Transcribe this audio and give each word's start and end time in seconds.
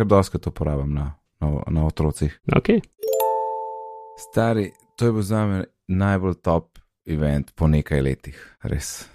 kar 0.00 0.08
dosti 0.08 0.38
to 0.38 0.48
uporabljam 0.48 0.94
na, 0.94 1.06
na, 1.38 1.46
na 1.68 1.84
otrocih. 1.84 2.40
Ok. 2.50 2.68
Stari, 4.18 4.66
to 4.96 5.06
je 5.06 5.12
bil 5.12 5.22
za 5.22 5.46
me 5.46 5.58
najbolj 5.88 6.34
top 6.36 6.78
event 7.06 7.52
po 7.54 7.66
nekaj 7.66 8.00
letih, 8.00 8.36
res. 8.62 9.08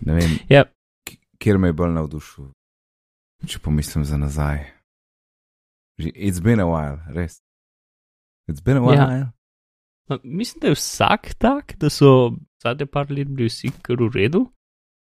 Ne 0.00 0.14
vem, 0.14 0.30
Ja, 0.48 0.64
k- 1.04 1.14
kjer 1.38 1.58
me 1.58 1.68
je 1.68 1.72
bolj 1.74 1.92
navdušil, 1.92 2.50
če 3.44 3.58
pomislim 3.58 4.04
za 4.04 4.16
nazaj. 4.16 4.64
It's 5.98 6.40
been 6.40 6.58
a 6.58 6.66
while, 6.66 6.98
res. 7.08 7.38
It's 8.48 8.60
been 8.60 8.76
a 8.76 8.82
while. 8.82 8.98
Ja. 8.98 9.30
Ma, 10.08 10.18
Mislim, 10.24 10.60
da 10.60 10.68
je 10.68 10.74
vsak 10.74 11.34
tak, 11.34 11.76
da 11.78 11.88
so 11.88 12.34
zadnje 12.58 12.86
par 12.86 13.06
let 13.08 13.28
bili 13.28 13.48
vsi 13.48 13.70
kar 13.80 13.96
v 13.96 14.10
redu. 14.12 14.42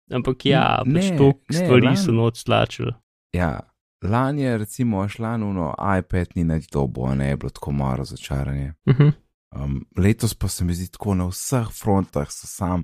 Ampak 0.07 0.45
ja, 0.45 0.83
Ne, 0.85 0.93
pač 0.93 1.17
to 1.17 1.31
ne, 1.49 1.57
stvari 1.57 1.81
lani- 1.83 1.97
so 1.97 2.13
noč 2.13 2.43
slačili. 2.43 2.93
Ja, 3.33 3.59
lani 4.01 4.41
je 4.41 4.57
recimo 4.57 5.07
šlanuno 5.07 5.73
iPad 5.99 6.27
ni 6.35 6.43
nič 6.43 6.69
dobo, 6.69 7.15
ne 7.15 7.27
je 7.27 7.37
bilo 7.37 7.49
tako 7.49 7.71
malo 7.71 7.95
razočaranje. 7.95 8.73
Uh 8.85 8.95
-huh. 8.95 9.11
Um, 9.53 9.85
letos 9.97 10.33
pa 10.33 10.47
se 10.47 10.65
mi 10.65 10.73
zdi 10.73 10.91
tako 10.91 11.13
na 11.15 11.25
vseh 11.25 11.67
frontah, 11.73 12.27
so 12.29 12.47
sam, 12.47 12.83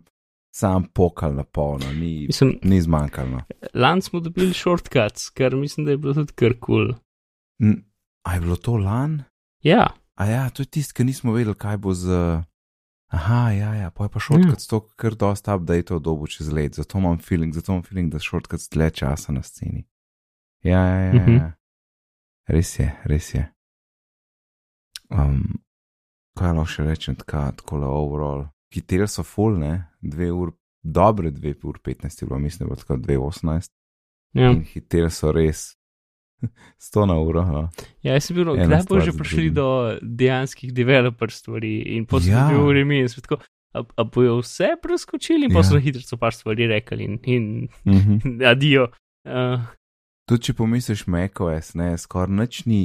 sam 0.51 0.83
pokal 0.85 1.35
na 1.35 1.43
polno, 1.43 1.93
ni, 1.93 2.25
Mislim, 2.27 2.59
ni 2.63 2.81
zmanjkalo. 2.81 3.29
no. 3.29 3.41
lani 3.73 4.01
smo 4.01 4.19
dobili 4.19 4.53
shortcuts, 4.53 5.29
kar 5.29 5.55
mislim, 5.55 5.85
da 5.85 5.91
je 5.91 5.97
bilo 5.97 6.13
tudi 6.13 6.33
kar 6.33 6.53
kul. 6.59 6.85
Cool. 6.85 6.93
N- 7.61 7.83
A 8.23 8.33
je 8.33 8.41
bilo 8.41 8.55
to 8.55 8.77
lan? 8.77 9.23
Ja, 9.61 9.87
A 10.15 10.25
ja, 10.25 10.49
to 10.49 10.61
je 10.61 10.67
tisto, 10.67 10.93
ki 10.93 11.03
nismo 11.03 11.31
vedeli, 11.33 11.55
kaj 11.55 11.77
bo 11.77 11.93
z. 11.93 12.07
Aha, 13.07 13.51
ja, 13.51 13.75
ja, 13.75 13.89
pa 13.89 14.03
je 14.03 14.09
pa 14.09 14.19
shortcut 14.19 14.59
Ja. 14.59 14.65
to, 14.69 14.79
kar 14.95 15.15
dosta 15.15 15.55
update 15.55 15.99
dobo 15.99 16.27
čez 16.27 16.51
let, 16.51 16.75
zato 16.75 16.97
imam 16.97 17.17
feeling, 17.19 17.53
zato 17.53 17.71
imam 17.71 17.83
feeling, 17.83 18.11
da 18.11 18.19
shortcut 18.19 18.61
dlje 18.71 18.89
časa 18.91 19.31
na 19.31 19.41
sceni. 19.41 19.83
Ja, 20.63 20.79
ja, 20.79 20.99
ja, 21.03 21.13
Mhm. 21.13 21.35
ja. 21.35 21.51
res 22.47 22.79
je, 22.79 22.87
res 23.05 23.33
je. 23.33 23.47
Um, 25.09 25.59
kaj 26.37 26.53
lahko 26.53 26.69
še 26.69 26.83
rečem, 26.83 27.15
tako, 27.15 27.51
tako 27.53 27.77
le 27.77 27.87
overall. 27.87 28.43
Kitele 28.71 29.07
so 29.07 29.23
full, 29.23 29.57
ne, 29.57 29.71
dve 30.01 30.29
ur, 30.31 30.53
dobre 30.81 31.31
dve 31.31 31.55
ur 31.63 31.79
15, 31.79 32.21
je 32.21 32.27
bilo, 32.27 32.39
mislim, 32.39 32.59
da 32.59 32.65
bilo 32.65 32.75
tako 32.77 32.97
2.18. 32.97 33.71
ja. 34.33 34.51
In 34.51 34.61
hitele 34.63 35.09
so 35.09 35.31
res 35.31 35.75
100 36.81 37.05
na 37.05 37.17
uro. 37.19 37.43
No. 37.45 37.63
ja 38.01 38.13
jaz 38.13 38.25
sem 38.25 38.35
bil, 38.35 38.53
Ena 38.55 38.65
kdaj 38.67 38.87
bo 38.87 38.99
že 38.99 39.11
prišli 39.13 39.49
do 39.51 39.67
dejanskih 40.01 40.71
developer 40.73 41.29
stvari 41.29 41.97
in 41.97 42.05
potem 42.05 42.31
Ja. 42.31 42.47
bil 42.49 42.71
remi 42.71 42.99
in 42.99 43.09
sem 43.09 43.21
tako. 43.21 43.41
A, 43.73 43.83
a 43.97 44.03
bojo 44.03 44.41
vse 44.41 44.73
preskočili, 44.83 45.45
in 45.47 45.51
pa 45.53 45.59
Ja. 45.59 45.63
so 45.63 45.73
na 45.75 45.79
hitro 45.79 46.01
so 46.01 46.17
par 46.17 46.33
stvari 46.33 46.67
rekli 46.67 47.03
in, 47.03 47.19
in 47.23 47.43
Mhm. 47.85 48.13
adijo. 48.51 48.87
Uh, 49.25 49.59
Tudi 50.31 50.47
če 50.47 50.53
pomisliš 50.55 51.01
macOS, 51.11 51.73
ne, 51.75 51.89
skoraj 51.99 52.31
nič 52.31 52.61
ni, 52.65 52.81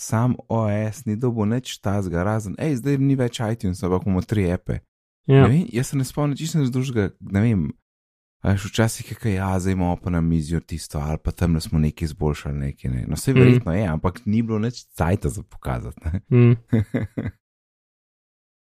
sam 0.00 0.38
OS 0.48 1.02
ni 1.04 1.18
dobo 1.20 1.44
nič 1.44 1.74
tazga, 1.84 2.24
razen, 2.24 2.56
hej, 2.56 2.78
zdaj 2.80 2.96
ni 2.96 3.12
več 3.14 3.42
iTunes, 3.44 3.82
ampak 3.84 4.06
imamo 4.08 4.22
tri 4.24 4.46
epe. 4.48 4.78
ja. 5.28 5.44
Vem, 5.44 5.66
jaz 5.68 5.92
se 5.92 6.00
ne 6.00 6.04
spomnim 6.04 6.32
čisto 6.34 6.58
nič 6.58 6.72
drugega, 6.72 7.12
ne 7.20 7.40
vem. 7.40 7.66
Veš, 8.42 8.64
včasih 8.72 9.06
je 9.06 9.14
kaj, 9.14 9.34
ja, 9.36 9.50
zdaj 9.60 9.76
imamo 9.76 9.96
pa 10.00 10.10
na 10.10 10.18
mizijo 10.20 10.58
tisto, 10.60 10.98
ali 10.98 11.20
pa 11.20 11.30
tam 11.30 11.60
smo 11.60 11.78
nekaj 11.78 12.08
izboljšali, 12.08 12.56
nekaj 12.58 12.90
ne. 12.90 13.04
No, 13.06 13.14
vse 13.14 13.30
Mhm. 13.30 13.38
verjetno 13.40 13.74
je, 13.74 13.84
ampak 13.86 14.24
ni 14.26 14.42
bilo 14.42 14.58
nič 14.58 14.80
cajta 14.88 15.28
za 15.28 15.42
pokazati. 15.44 16.00
Mm. 16.32 16.56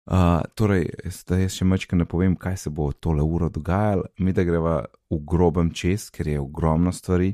Uh, 0.03 0.43
torej, 0.59 0.89
da 1.29 1.37
jaz 1.39 1.55
še 1.55 1.65
mačka 1.65 1.95
ne 1.95 2.03
povem, 2.05 2.35
kaj 2.35 2.57
se 2.57 2.71
bo 2.71 2.89
tole 2.93 3.23
uro 3.23 3.47
dogajalo. 3.49 4.09
Mi 4.19 4.33
da 4.35 4.43
greva 4.43 4.81
v 5.07 5.19
grobem 5.23 5.71
čez, 5.71 6.09
ker 6.11 6.27
je 6.27 6.41
ogromno 6.43 6.91
stvari, 6.93 7.29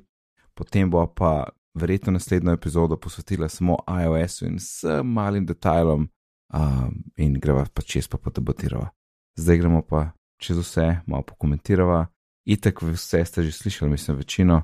potem 0.58 0.90
bo 0.90 1.06
pa 1.06 1.46
verjetno 1.78 2.12
naslednjo 2.12 2.52
epizodo 2.52 2.96
posvetila 2.96 3.48
samo 3.48 3.78
iOS-u 3.86 4.46
in 4.46 4.56
vsem 4.58 5.06
malim 5.06 5.46
detajlom, 5.46 6.08
um, 6.54 6.94
in 7.16 7.38
greva 7.40 7.66
pa 7.74 7.82
čez 7.82 8.08
pa 8.08 8.18
podebatirava. 8.18 8.88
Zdaj 9.38 9.58
gremo 9.58 9.82
pa 9.82 10.10
čez 10.42 10.58
vse, 10.58 10.88
malo 11.06 11.22
pokomentirava. 11.22 12.06
Itek 12.48 12.82
vse 12.82 13.24
ste 13.24 13.42
že 13.42 13.52
slišali, 13.52 13.90
mislim, 13.90 14.16
večino, 14.16 14.62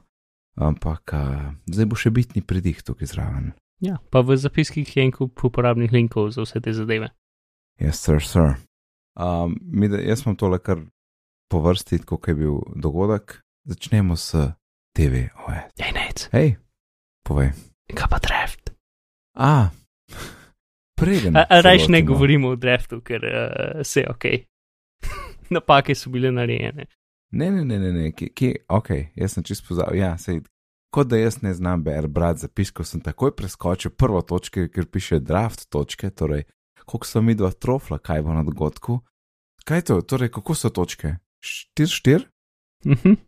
ampak 0.56 1.14
uh, 1.14 1.52
zdaj 1.70 1.86
bo 1.86 1.98
še 2.00 2.10
bitni 2.10 2.42
pridih 2.42 2.82
tukaj 2.82 3.10
zraven. 3.12 3.52
ja, 3.84 3.98
pa 4.10 4.20
v 4.20 4.36
zapiskih 4.36 4.96
je 4.96 5.02
en 5.04 5.12
kup 5.12 5.44
uporabnih 5.44 5.92
linkov 5.92 6.30
za 6.30 6.42
vse 6.42 6.60
te 6.60 6.72
zadeve. 6.72 7.12
Yes, 7.78 8.00
sir, 8.00 8.22
sir. 8.22 8.56
Um, 9.14 9.58
mi 9.60 9.88
da, 9.88 10.00
jaz 10.00 10.22
sem 10.22 10.36
tole 10.36 10.58
kar 10.58 10.80
po 11.50 11.60
vrsti, 11.60 12.00
kot 12.06 12.28
je 12.28 12.34
bil 12.34 12.62
dogodek. 12.74 13.42
Začnemo 13.68 14.16
s 14.16 14.34
TV. 14.94 15.26
OS. 15.46 15.74
Hej, 15.80 15.92
nec, 15.92 16.28
Hej, 16.32 16.56
povej. 17.26 17.50
kaj 17.90 18.08
pa 18.10 18.18
draft? 18.22 18.70
A, 19.34 19.74
preden. 21.00 21.34
Rajš 21.34 21.88
ne 21.90 22.02
govorimo 22.06 22.54
o 22.54 22.56
draftu, 22.56 23.00
ker 23.02 23.20
uh, 23.26 23.82
se 23.82 24.00
je 24.00 24.10
ok. 24.10 24.24
Napake 25.54 25.94
so 25.94 26.10
bile 26.14 26.30
narejene. 26.30 26.86
Ne, 27.34 27.50
ne, 27.50 27.64
ne, 27.64 27.78
ne, 27.78 27.90
ne. 27.92 28.12
Kje, 28.14 28.28
kje, 28.30 28.52
ok, 28.70 28.90
jaz 29.18 29.34
sem 29.34 29.42
čist 29.42 29.66
pozabil. 29.66 29.98
Ja, 29.98 30.14
sej, 30.18 30.44
kot 30.94 31.10
da 31.10 31.18
jaz 31.18 31.40
ne 31.42 31.50
znam 31.54 31.82
ber, 31.82 32.06
brati 32.06 32.46
zapiskov, 32.46 32.86
sem 32.86 33.02
takoj 33.02 33.34
preskočil 33.34 33.90
prvo 33.98 34.22
točko, 34.22 34.68
ker 34.70 34.86
piše 34.86 35.18
draft 35.18 35.66
točke, 35.74 36.14
torej, 36.14 36.46
koliko 36.86 37.10
so 37.10 37.22
mi 37.22 37.34
dva 37.34 37.50
trofla, 37.50 37.98
kaj 37.98 38.22
bo 38.22 38.36
na 38.36 38.46
dogodku. 38.46 39.00
Kaj 39.66 39.88
to, 39.90 40.00
torej, 40.06 40.30
kako 40.30 40.54
so 40.54 40.70
točke? 40.70 41.16
Štir, 41.42 41.90
štir? 41.90 42.28
Mhm. 42.86 43.18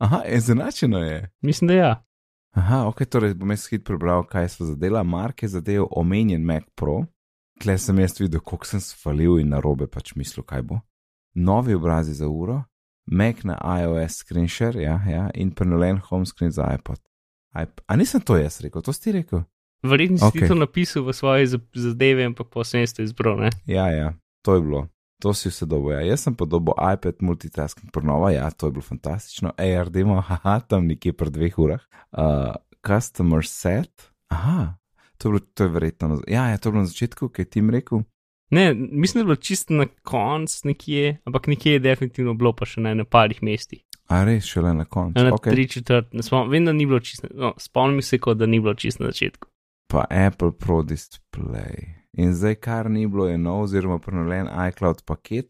Aha, 0.00 0.22
izenačeno 0.28 0.98
je. 0.98 1.30
Mislim, 1.40 1.68
da 1.68 1.74
ja. 1.74 2.04
Aha, 2.50 2.86
ok, 2.88 3.04
torej 3.04 3.34
bom 3.34 3.50
jaz 3.50 3.68
hit 3.70 3.84
prebral, 3.84 4.24
kaj 4.26 4.48
so 4.48 4.64
zadela. 4.64 5.02
Mark 5.02 5.42
je 5.42 5.48
zadev 5.48 5.84
omenjen 5.90 6.44
Mac 6.44 6.64
Pro, 6.74 7.04
tle 7.60 7.76
sem 7.78 7.98
jaz 7.98 8.16
videl, 8.20 8.40
koliko 8.40 8.66
sem 8.66 8.80
svalil 8.80 9.38
in 9.38 9.52
narobe 9.52 9.86
pač 9.86 10.14
mislil, 10.16 10.42
kaj 10.48 10.64
bo. 10.66 10.80
Novi 11.34 11.76
obrazi 11.76 12.16
za 12.16 12.28
uro, 12.28 12.62
Mac 13.06 13.44
na 13.44 13.58
iOS 13.82 14.22
screenshare, 14.24 14.82
ja, 14.82 14.96
ja, 15.06 15.28
in 15.34 15.52
prenolen 15.54 16.00
home 16.08 16.26
screen 16.26 16.50
za 16.50 16.66
iPod. 16.74 16.98
iP 17.62 17.80
A 17.86 17.96
nisem 17.96 18.20
to 18.20 18.36
jaz 18.38 18.60
rekel, 18.60 18.82
to 18.82 18.92
si 18.92 19.02
ti 19.02 19.12
rekel? 19.12 19.44
Verjetno 19.82 20.18
si 20.18 20.24
Ok. 20.24 20.34
okay. 20.34 20.48
to 20.48 20.54
napisal 20.54 21.04
v 21.04 21.12
svoje 21.12 21.46
zadeve, 21.74 22.24
ampak 22.24 22.48
po 22.48 22.64
vsem 22.64 22.86
ste 22.86 23.02
izbral, 23.02 23.36
ne? 23.36 23.50
Ja, 23.66 23.90
ja, 23.92 24.14
to 24.42 24.54
je 24.54 24.60
bilo. 24.60 24.88
To 25.20 25.34
si 25.36 25.50
vse 25.52 25.66
dobo. 25.68 25.92
Ja. 25.92 26.00
Jaz 26.00 26.24
sem 26.24 26.34
podobo 26.34 26.72
iPad 26.80 27.20
multitasking 27.20 27.92
prenova, 27.92 28.30
ja, 28.32 28.50
to 28.50 28.70
je 28.70 28.72
bilo 28.72 28.82
fantastično. 28.82 29.52
ARD 29.58 29.96
ima, 29.96 30.20
haha, 30.30 30.60
tam 30.60 30.88
nekje 30.88 31.12
pred 31.12 31.32
dveh 31.32 31.58
urah. 31.58 31.82
Uh, 32.10 32.54
customer 32.86 33.44
set, 33.46 34.12
aha, 34.28 34.74
to 35.18 35.28
je, 35.28 35.32
bilo, 35.32 35.46
to 35.54 35.64
je 35.64 35.68
verjetno, 35.68 36.22
ja, 36.28 36.48
ja, 36.48 36.58
to 36.58 36.68
je 36.68 36.72
bilo 36.72 36.82
na 36.82 36.86
začetku, 36.86 37.28
kaj 37.28 37.44
ti 37.44 37.58
jim 37.58 37.70
rekel. 37.70 38.02
Ne, 38.50 38.74
mislim, 38.74 39.20
da 39.20 39.20
je 39.20 39.24
bilo 39.24 39.36
čisto 39.36 39.74
na 39.74 39.86
koncu 40.02 40.68
nekje, 40.68 41.18
ampak 41.24 41.46
nekje 41.46 41.72
je 41.72 41.78
definitivno 41.78 42.34
bilo 42.34 42.52
pa 42.52 42.66
še 42.66 42.80
na 42.80 42.96
ene 42.96 43.04
parih 43.04 43.42
mestih. 43.46 43.84
A 44.10 44.24
res, 44.26 44.48
šele 44.48 44.72
na 44.74 44.84
koncu. 44.84 45.22
Na 45.22 45.30
Okay. 45.36 45.50
tri 45.54 45.68
četrt, 45.68 46.10
ne 46.12 46.22
spomnim, 46.22 46.50
vem, 46.50 46.64
da 46.66 46.72
ni 46.72 46.86
bilo 46.86 46.98
čisto, 47.00 47.28
no, 47.34 47.52
spomnim 47.58 48.02
se, 48.02 48.18
kot 48.18 48.40
da 48.40 48.46
ni 48.46 48.58
bilo 48.60 48.74
čisto 48.74 49.04
na 49.04 49.12
začetku. 49.12 49.46
Pa 49.86 50.06
Apple 50.10 50.50
Pro 50.58 50.82
Display. 50.82 51.99
In 52.20 52.34
zdaj, 52.36 52.58
kar 52.60 52.90
ni 52.90 53.06
bilo, 53.08 53.26
je 53.30 53.38
nov, 53.40 53.64
oziroma 53.64 53.98
prenoven 53.98 54.48
iCloud 54.68 55.04
paket. 55.08 55.48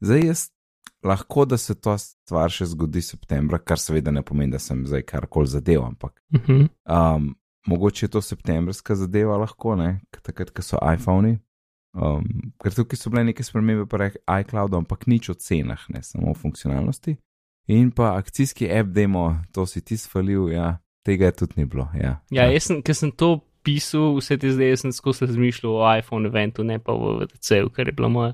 Zdaj 0.00 0.26
jaz 0.26 0.42
lahko, 1.02 1.44
da 1.44 1.58
se 1.58 1.74
ta 1.74 1.96
stvar 1.98 2.52
še 2.52 2.68
zgodi 2.70 3.02
septembra, 3.02 3.58
kar 3.58 3.80
seveda 3.80 4.14
ne 4.14 4.22
pomeni, 4.22 4.54
da 4.54 4.60
sem 4.62 4.84
zdaj 4.86 5.02
karkoli 5.08 5.50
zadeval, 5.50 5.88
ampak 5.94 6.20
Uh 6.34 6.40
-huh. 6.40 6.68
Um, 6.88 7.34
mogoče 7.66 8.06
je 8.06 8.10
to 8.10 8.22
septembrska 8.22 8.94
zadeva, 8.94 9.36
lahko 9.36 9.76
ne, 9.76 10.00
takrat, 10.22 10.50
ko 10.50 10.62
so 10.62 10.78
iPhoni. 10.94 11.38
Um, 11.92 12.52
ker 12.62 12.74
tukaj 12.74 12.96
so 12.96 13.10
bile 13.10 13.24
neke 13.24 13.44
spremembe 13.44 13.86
pri 13.86 14.10
iCloudu, 14.40 14.76
ampak 14.76 15.06
nič 15.06 15.28
o 15.28 15.34
cenah, 15.34 15.80
ne 15.88 16.02
samo 16.02 16.30
o 16.30 16.34
funkcionalnosti. 16.34 17.16
In 17.66 17.90
pa 17.90 18.16
akcijski 18.16 18.70
app 18.70 18.88
demo, 18.88 19.36
to 19.52 19.66
si 19.66 19.80
ti 19.80 19.96
svalil, 19.96 20.48
ja, 20.52 20.78
tega 21.04 21.26
je 21.26 21.32
tudi 21.32 21.52
ni 21.56 21.64
bilo. 21.64 21.88
Ja, 21.94 22.20
Ja, 22.30 22.50
jaz 22.50 22.62
sem, 22.62 22.82
ker 22.82 22.94
sem 22.94 23.12
to 23.12 23.40
pisal, 23.62 24.16
vse 24.18 24.36
te 24.38 24.50
zdaj 24.52 24.76
sem 24.76 24.92
skozi 24.92 25.26
razmišljal 25.26 25.72
o 25.72 25.84
iPhone 25.98 26.28
eventu, 26.28 26.64
ne 26.64 26.78
pa 26.78 26.92
v 26.92 27.22
VTC-u, 27.22 27.70
kar 27.70 27.88
je 27.88 27.92
bila 27.92 28.08
moja 28.08 28.32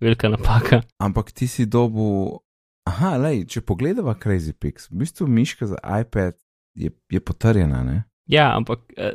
velika 0.00 0.28
napaka. 0.28 0.82
Ampak 0.98 1.32
ti 1.32 1.46
si 1.46 1.66
dobu. 1.66 2.40
Aha, 2.88 3.16
lej, 3.20 3.44
če 3.46 3.60
pogledava 3.60 4.14
Crazy 4.16 4.52
Pix, 4.56 4.88
v 4.90 5.02
bistvu 5.04 5.26
miška 5.28 5.66
za 5.68 5.76
iPad 6.00 6.34
je, 6.74 6.90
je 7.12 7.20
potrjena, 7.20 7.82
ne? 7.84 8.04
Ja, 8.26 8.56
ampak 8.56 8.80
eh, 8.96 9.14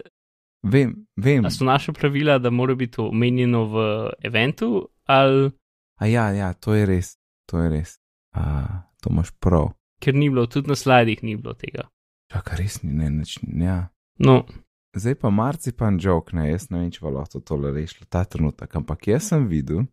Vem, 0.63 1.07
vem. 1.17 1.45
so 1.51 1.65
naše 1.65 1.94
pravila, 1.94 2.38
da 2.39 2.50
mora 2.50 2.75
biti 2.75 3.01
omenjeno 3.01 3.65
v 3.65 3.83
eventu, 4.23 4.88
ali 5.06 5.51
A 6.01 6.06
ja, 6.07 6.29
ja, 6.33 6.53
to 6.53 6.73
je 6.73 6.85
res, 6.85 7.18
to 7.45 7.59
je 7.61 7.69
res. 7.69 7.97
A, 8.35 8.65
to 9.01 9.09
imaš 9.09 9.31
prav. 9.39 9.69
ker 10.01 10.13
ni 10.13 10.29
bilo, 10.29 10.45
tudi 10.45 10.68
na 10.69 10.75
slajdih 10.75 11.23
ni 11.23 11.35
bilo 11.35 11.53
tega. 11.53 11.88
Čakaj, 12.31 12.57
res 12.57 12.81
ni, 12.83 12.91
ne, 12.94 13.09
nič, 13.09 13.39
ja. 13.61 13.89
No, 14.19 14.44
Zdaj 14.95 15.15
pa 15.19 15.30
marcipan 15.30 15.97
jok, 16.00 16.31
ne, 16.38 16.47
jaz 16.53 16.69
ne 16.71 16.80
vem, 16.80 16.92
če 16.94 17.03
bo 17.03 17.12
lahko 17.18 17.42
tole 17.44 17.74
rešilo 17.75 18.07
ta 18.09 18.24
trenutek, 18.24 18.71
ampak 18.80 19.09
jaz 19.12 19.27
sem 19.33 19.47
videl, 19.51 19.83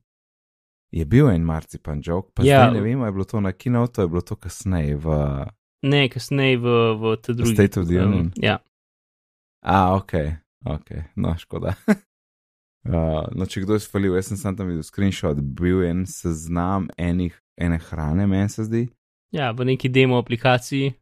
je 0.94 1.04
bil 1.08 1.30
en 1.32 1.42
marcipan 1.46 2.02
jok, 2.04 2.30
pa 2.36 2.46
ja. 2.46 2.62
Zdaj 2.62 2.76
ne 2.76 2.84
vem, 2.84 3.02
a 3.02 3.10
je 3.10 3.16
bilo 3.16 3.26
to 3.26 3.40
na 3.42 3.50
kinotu, 3.52 4.04
je 4.04 4.12
bilo 4.12 4.22
to 4.22 4.38
kasneje 4.38 5.00
v 5.02 5.16
ne, 5.82 6.06
kasneje 6.08 6.60
v, 6.62 6.76
v 6.98 7.16
te 7.18 7.34
druge. 7.34 7.54
State 7.54 7.80
of 7.80 7.88
the 7.90 7.98
Union. 7.98 8.30
ja. 8.38 8.60
A, 9.62 9.94
ok, 9.94 10.12
ok, 10.66 10.88
no, 11.16 11.34
škoda. 11.38 11.74
uh, 12.90 13.26
no, 13.30 13.46
če 13.46 13.62
kdo 13.62 13.78
je 13.78 13.84
spalil, 13.84 14.16
jaz 14.18 14.32
sem 14.32 14.40
sam 14.40 14.58
tam 14.58 14.70
videl 14.70 14.86
screenshot, 14.86 15.38
bil 15.38 15.84
je 15.84 15.90
en 15.94 16.02
seznam 16.10 16.88
enih, 16.98 17.36
ene 17.58 17.78
hrane, 17.90 18.26
meni 18.26 18.50
se 18.50 18.66
zdi. 18.66 18.88
Ja, 19.34 19.52
v 19.54 19.66
neki 19.70 19.90
demo 19.90 20.18
aplikaciji, 20.18 20.96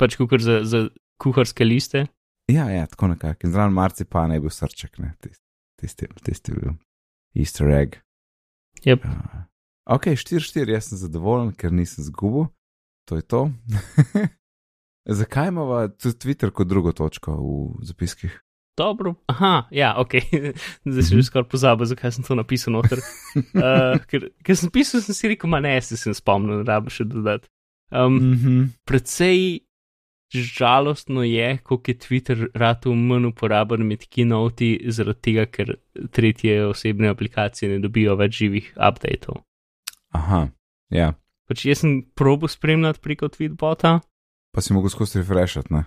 pač 0.00 0.16
kukar 0.18 0.42
za, 0.42 0.62
za 0.62 0.86
kuharske 1.20 1.66
liste. 1.66 2.06
Ja, 2.50 2.66
ja, 2.70 2.86
tako 2.90 3.12
nekako. 3.14 3.46
In 3.46 3.52
zraven 3.54 3.76
marcipana 3.76 4.34
je 4.34 4.44
bil 4.44 4.50
srček, 4.54 4.98
ne, 4.98 5.12
tisti, 5.22 5.44
tisti, 5.80 6.08
tisti 6.24 6.56
bil. 6.56 6.74
Easter 7.34 7.70
egg. 7.70 8.00
Yep. 8.82 9.04
Uh, 9.04 9.42
ok, 9.94 10.12
4-4, 10.18 10.74
jaz 10.74 10.90
sem 10.90 10.98
zadovoljen, 10.98 11.52
ker 11.54 11.72
nisem 11.72 12.04
zgubil. 12.04 12.48
To 13.10 13.18
je 13.18 13.22
to. 13.22 13.42
Zakaj 15.20 15.48
imamo 15.48 15.88
tudi 15.88 16.18
Twitter 16.18 16.50
kot 16.50 16.68
drugo 16.68 16.92
točko 16.92 17.36
v 17.36 17.84
zapiskih? 17.86 18.34
Dobro, 18.78 19.14
aha, 19.26 19.66
ja, 19.70 19.94
ok, 19.98 20.14
zdaj 20.88 21.04
sem 21.04 21.18
že 21.18 21.26
skoraj 21.26 21.48
pozabil, 21.52 21.88
zakaj 21.90 22.14
sem 22.16 22.24
to 22.24 22.36
napisal 22.38 22.72
noter. 22.78 23.02
Uh, 23.36 23.98
ker, 24.10 24.30
ker 24.46 24.56
sem 24.56 24.70
pisal, 24.72 25.02
sem 25.04 25.16
si 25.16 25.30
rekel, 25.32 25.50
ma 25.52 25.60
ne, 25.60 25.74
se 25.84 25.98
sem 26.00 26.14
spomnil, 26.16 26.62
da 26.64 26.78
bi 26.80 26.92
še 26.94 27.08
dodati. 27.10 27.50
Um, 27.90 28.20
Mm 28.22 28.34
-hmm. 28.34 28.68
Predvsej 28.86 29.60
žalostno 30.38 31.22
je, 31.22 31.58
koliko 31.62 31.90
je 31.90 31.98
Twitter 31.98 32.46
ratu 32.54 32.94
manj 32.94 33.26
uporaben 33.26 33.86
med 33.86 34.06
kinoti, 34.06 34.80
zaradi 34.86 35.20
tega, 35.20 35.46
ker 35.46 35.74
tretje 36.10 36.66
osebne 36.66 37.08
aplikacije 37.08 37.70
ne 37.72 37.78
dobijo 37.78 38.14
več 38.16 38.38
živih 38.38 38.72
updateov. 38.76 39.42
Aha, 40.14 40.48
ja. 40.90 41.12
Pač 41.50 41.64
jaz 41.66 41.82
sem 41.82 42.00
probo 42.14 42.48
spremljati 42.48 43.02
preko 43.02 43.28
Tweetbota. 43.28 43.98
Pa 44.50 44.60
si 44.60 44.74
mogel 44.74 44.90
skozi 44.90 45.20
refreshati, 45.20 45.70
ne? 45.74 45.84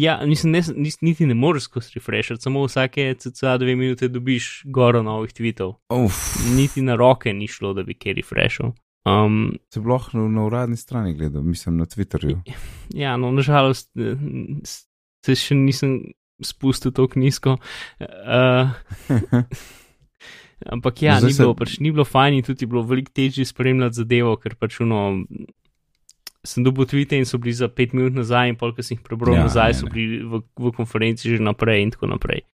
Ja, 0.00 0.20
mislim, 0.24 0.52
ne, 0.52 0.62
nis, 0.76 0.96
niti 1.04 1.26
ne 1.26 1.34
moreš 1.36 1.68
skozi 1.68 1.92
refreshati, 1.94 2.42
samo 2.42 2.64
vsake 2.64 3.14
cca 3.20 3.56
dve 3.60 3.76
minute 3.76 4.08
dobiš 4.08 4.62
goro 4.64 5.02
novih 5.02 5.32
tweetov. 5.32 5.74
Uf, 5.92 6.16
Niti 6.56 6.82
na 6.82 6.96
roke 6.96 7.32
ni 7.32 7.48
šlo, 7.48 7.74
da 7.76 7.84
bi 7.84 7.94
kaj 7.94 8.16
refreshal. 8.16 8.72
Um, 9.06 9.56
se 9.68 9.80
bloh 9.80 10.04
na, 10.12 10.28
na 10.28 10.44
uradni 10.44 10.76
strani 10.76 11.14
gledal, 11.14 11.42
mislim 11.42 11.76
na 11.76 11.86
Twitterju. 11.86 12.40
ja, 12.94 13.16
no, 13.16 13.30
nažalost, 13.30 13.90
eh, 13.96 14.16
se 15.24 15.34
še 15.34 15.54
nisem 15.54 16.00
spustil 16.38 16.92
tako 16.92 17.18
nizko. 17.18 17.56
Uh, 17.98 18.68
ampak 20.66 21.02
ja, 21.02 21.20
No, 21.20 21.26
ni 21.26 21.32
se- 21.32 21.42
bilo, 21.42 21.54
pač 21.54 21.78
ni 21.78 21.90
bilo 21.90 22.04
fajn 22.04 22.34
in 22.34 22.42
tudi 22.42 22.66
bilo 22.66 22.82
veliko 22.82 23.12
težje 23.12 23.44
spremljati 23.44 23.94
zadevo, 23.96 24.36
ker 24.36 24.54
pač 24.54 24.80
uno. 24.80 25.24
Sem 26.44 26.62
dobil 26.62 26.86
tvite 26.86 27.18
in 27.18 27.26
so 27.26 27.38
bili 27.38 27.52
za 27.52 27.68
pet 27.68 27.92
minut 27.92 28.14
nazaj, 28.14 28.48
in 28.48 28.56
pol, 28.56 28.70
ko 28.72 28.82
sem 28.82 28.96
jih 28.96 29.02
prebral 29.02 29.34
Ja, 29.34 29.42
nazaj, 29.42 29.72
ne, 29.72 29.74
so 29.74 29.88
bili 29.88 30.20
v, 30.22 30.38
v 30.54 30.70
konferenci 30.72 31.28
že 31.28 31.42
naprej 31.42 31.82
in 31.82 31.90
tako 31.90 32.06
naprej. 32.08 32.44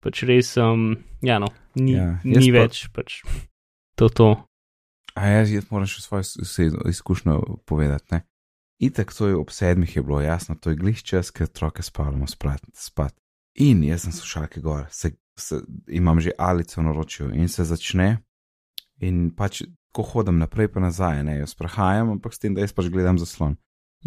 Pač 0.00 0.22
res, 0.24 0.50
um, 0.58 0.96
ja, 1.22 1.38
no, 1.38 1.46
ni, 1.74 1.94
Ja, 1.94 2.18
ni 2.24 2.50
pa- 2.50 2.64
več, 2.66 2.86
pač 2.90 3.22
to 3.94 4.08
to. 4.10 4.28
A 5.18 5.26
jaz, 5.26 5.50
jaz 5.50 5.66
moram 5.70 5.88
še 5.90 6.02
svojo 6.04 6.82
izkušnjo 6.88 7.38
povedati. 7.66 8.14
Ne? 8.14 8.20
Itek 8.78 9.10
to 9.10 9.26
je 9.26 9.36
ob 9.36 9.50
sedmih 9.50 9.96
je 9.96 10.02
bilo 10.02 10.20
jasno, 10.22 10.54
to 10.54 10.70
je 10.70 10.78
gliš 10.78 11.02
čas, 11.02 11.32
ker 11.34 11.48
otroke 11.48 11.82
spavamo 11.82 12.26
spat. 12.30 12.62
spat. 12.74 13.16
In 13.58 13.82
jaz 13.82 14.06
sem 14.06 14.14
slušalke 14.14 14.62
gor, 14.62 14.86
se, 14.94 15.16
se, 15.34 15.58
imam 15.90 16.20
že 16.22 16.36
alico 16.38 16.82
na 16.82 16.92
ročju 16.94 17.32
in 17.34 17.48
se 17.50 17.66
začne. 17.66 18.20
In 19.02 19.30
pač, 19.34 19.64
ko 19.94 20.04
hodim 20.06 20.38
naprej 20.38 20.70
pa 20.74 20.82
nazaj, 20.82 21.24
ne 21.26 21.40
jo 21.40 21.46
sprehajam, 21.50 22.14
ampak 22.14 22.34
s 22.34 22.42
tem, 22.42 22.54
da 22.54 22.62
jaz 22.62 22.74
pač 22.74 22.90
gledam 22.92 23.18
zaslon. 23.18 23.56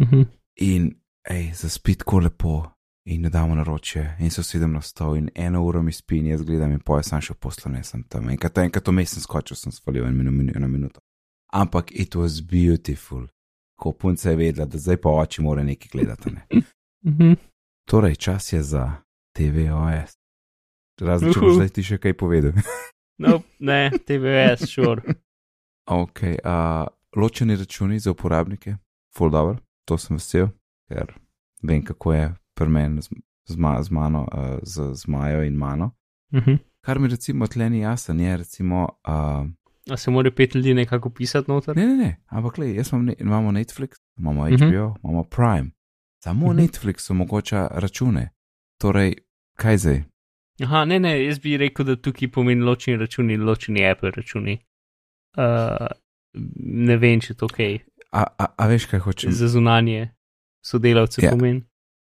Mhm. 0.00 0.24
In, 0.64 0.88
hej, 1.28 1.52
zaspit 1.60 2.00
tako 2.04 2.24
lepo. 2.24 2.56
In 3.04 3.24
jo 3.24 3.30
damo 3.30 3.54
na 3.54 3.62
roče, 3.62 4.16
in 4.18 4.30
se 4.30 4.40
usedem 4.40 4.72
na 4.72 4.80
stol, 4.80 5.16
in 5.16 5.30
eno 5.34 5.64
uro 5.64 5.82
mi 5.82 5.92
spi, 5.92 6.18
in 6.18 6.26
jaz 6.26 6.42
gledam, 6.42 6.72
in 6.72 6.80
poje 6.80 7.02
sem 7.02 7.20
še 7.20 7.34
poslan, 7.34 7.74
jaz 7.80 7.90
sem 7.90 8.04
tam. 8.06 8.28
Enkrat, 8.30 8.60
enkrat 8.62 8.88
vmes 8.88 9.16
sem 9.16 9.24
skočil, 9.24 9.58
sem 9.58 9.74
svalil 9.74 10.06
en 10.06 10.14
minu, 10.14 10.52
eno 10.54 10.68
minuto. 10.70 11.02
Ampak 11.52 11.90
it 11.90 12.14
was 12.14 12.38
beautiful, 12.40 13.26
ko 13.76 13.92
punca 13.92 14.30
je 14.30 14.38
vedela, 14.38 14.68
da 14.70 14.78
zdaj 14.78 15.00
pa 15.02 15.10
oči 15.10 15.42
mora 15.42 15.64
nekaj 15.66 15.90
gledati. 15.92 16.30
Ne? 16.30 16.62
Mhm. 17.06 17.32
Torej, 17.90 18.14
čas 18.16 18.52
je 18.52 18.62
za 18.62 18.84
TVOS. 19.34 20.14
Razen, 21.02 21.32
če 21.34 21.40
boš 21.40 21.56
zdaj 21.58 21.70
ti 21.74 21.82
še 21.82 21.98
kaj 21.98 22.14
povedal. 22.14 22.54
Nope, 23.22 23.46
ne, 23.60 23.90
TVS, 24.06 24.66
sure. 24.70 25.02
ok, 25.86 26.22
uh, 26.42 26.86
ločeni 27.14 27.54
računi 27.58 27.98
za 28.00 28.10
uporabnike, 28.10 28.76
full 29.14 29.30
dobro, 29.30 29.58
to 29.86 29.98
sem 29.98 30.16
vesel, 30.16 30.48
ker 30.90 31.12
vem, 31.62 31.84
kako 31.86 32.14
je 32.14 32.24
pri 32.54 32.68
meni 32.68 33.02
z, 33.02 33.08
z, 33.46 33.56
ma, 33.56 33.82
z 33.82 33.90
mano, 33.90 34.22
uh, 34.24 34.58
z, 34.62 34.94
z 34.94 35.06
Majo 35.06 35.42
in 35.42 35.54
mano. 35.54 35.90
Mhm. 36.34 36.56
Kar 36.80 36.98
mi 36.98 37.08
recimo 37.08 37.46
tle 37.46 37.70
ni 37.70 37.78
jasen, 37.78 38.20
je 38.20 38.36
recimo. 38.36 38.88
Uh, 39.04 39.46
A 39.90 39.96
se 39.96 40.10
mora 40.10 40.30
pet 40.30 40.54
ljudi 40.54 40.74
nekako 40.74 41.10
pisati 41.10 41.50
noter? 41.50 41.76
ne, 41.76 41.86
ne, 41.86 41.96
ne, 41.96 42.16
ampak 42.26 42.58
le, 42.58 42.74
jaz 42.74 42.92
imam, 42.92 43.04
ne, 43.04 43.14
imamo 43.18 43.52
Netflix, 43.52 43.88
imamo 44.16 44.44
Mhm. 44.44 44.54
HBO, 44.56 44.86
uh 44.86 44.92
-huh. 44.92 44.98
imamo 45.04 45.24
Prime. 45.24 45.70
Samo 46.24 46.46
uh 46.46 46.52
Mhm. 46.52 46.58
-huh. 46.58 46.62
Netflix 46.64 47.10
omogoča 47.10 47.68
račune. 47.72 48.30
Torej, 48.78 49.14
kaj 49.56 49.76
zdaj? 49.78 50.02
Aha, 50.62 50.84
ne, 50.84 50.98
ne, 50.98 51.24
jaz 51.24 51.38
bi 51.38 51.56
rekel, 51.56 51.86
da 51.86 51.96
tukaj 51.96 52.30
pomeni 52.30 52.60
ločeni 52.60 52.96
računi, 52.96 53.36
ločeni 53.36 53.90
Apple 53.90 54.10
računi. 54.10 54.58
Uh, 55.36 55.86
ne 56.64 56.96
vem, 56.96 57.20
če 57.20 57.34
to 57.34 57.46
kaj 57.46 57.78
A, 58.12 58.24
a, 58.38 58.46
a 58.56 58.66
veš, 58.66 58.86
kaj 58.86 59.00
hočem? 59.00 59.32
za 59.32 59.48
zunanje 59.48 60.08
sodelavce 60.64 61.24
Ja. 61.24 61.30
pomeni. 61.30 61.62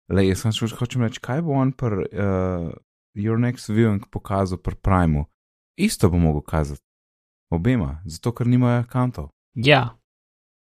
Le, 0.10 0.28
jaz 0.28 0.40
sem 0.40 0.52
šel, 0.52 0.68
hočem 0.70 1.02
reči, 1.02 1.20
kaj 1.20 1.42
bo 1.42 1.52
on 1.54 1.72
pri 1.72 2.06
uh, 2.06 2.72
Your 3.16 3.38
Next 3.38 3.70
Viewing 3.70 4.04
pokazal 4.08 4.58
pri 4.58 4.76
Primeu. 4.76 5.26
Isto 5.76 6.10
bo 6.10 6.18
mogel 6.18 6.42
kazati. 6.42 6.82
Obema, 7.50 8.02
zato 8.06 8.32
ker 8.32 8.48
nimajo 8.48 8.80
akantov. 8.80 9.30
Ja, 9.56 9.98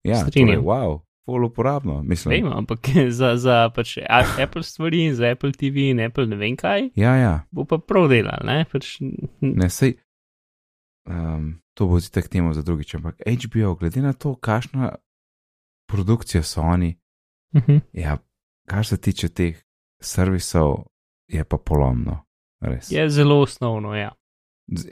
Ja, 0.03 0.17
torej, 0.17 0.31
Strinjam. 0.31 0.63
wow, 0.63 0.99
pol 1.25 1.45
uporabno, 1.45 2.01
mislim. 2.03 2.43
vem, 2.43 2.53
ampak 2.53 2.79
za, 3.11 3.35
za 3.35 3.69
pač 3.69 3.97
Apple 4.39 4.63
stvari 4.63 5.03
in 5.03 5.15
za 5.15 5.27
Apple 5.27 5.51
TV 5.51 5.89
in 5.89 5.99
Apple 6.01 6.25
ne 6.25 6.35
vem 6.35 6.55
kaj, 6.55 6.89
Ja, 6.95 7.15
ja, 7.15 7.45
bo 7.51 7.65
pa 7.65 7.77
prav 7.77 8.09
delal, 8.09 8.41
ne? 8.43 8.65
Pač, 8.65 8.97
ne 9.39 9.69
sej. 9.69 9.93
Um, 11.03 11.61
to 11.73 11.85
bo 11.85 11.99
zdaj 11.99 12.23
temu 12.23 12.53
za 12.53 12.61
drugič, 12.61 12.95
ampak 12.95 13.15
HBO, 13.21 13.75
glede 13.75 14.01
na 14.01 14.13
to, 14.13 14.35
kakšna 14.35 14.95
produkcija 15.85 16.43
so 16.43 16.61
oni, 16.63 16.97
Mhm. 17.53 17.77
ja, 17.93 18.17
kar 18.71 18.85
se 18.85 18.97
tiče 18.97 19.29
teh 19.29 19.57
servisov, 20.01 20.85
je 21.27 21.43
pa 21.43 21.57
polomno. 21.59 22.21
Res. 22.61 22.91
Je 22.91 23.03
zelo 23.09 23.41
osnovno, 23.41 23.91
ja. 23.93 24.11
Z- 24.69 24.87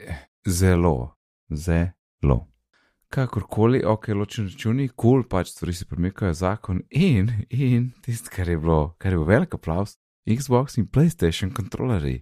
Zelo, 0.46 1.15
zelo. 1.50 2.39
Kakorkoli, 3.10 3.82
ok, 3.86 4.08
ločeni 4.10 4.50
računi, 4.50 4.88
kul, 4.89 4.96
cool, 4.96 5.24
pač 5.24 5.48
stvari 5.50 5.74
se 5.74 5.86
premikajo, 5.86 6.34
zakon 6.34 6.82
in, 6.89 7.30
in 7.50 7.92
tisto, 8.01 8.30
kar 8.36 8.50
je 8.50 8.58
bilo, 8.58 8.96
kar 8.98 9.13
je 9.13 9.18
bil 9.18 9.25
velik 9.25 9.54
aplaus, 9.54 9.96
Xbox 10.30 10.77
in 10.77 10.86
PlayStation 10.88 11.54
kontrolerji. 11.54 12.20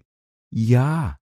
Ja, 0.52 1.18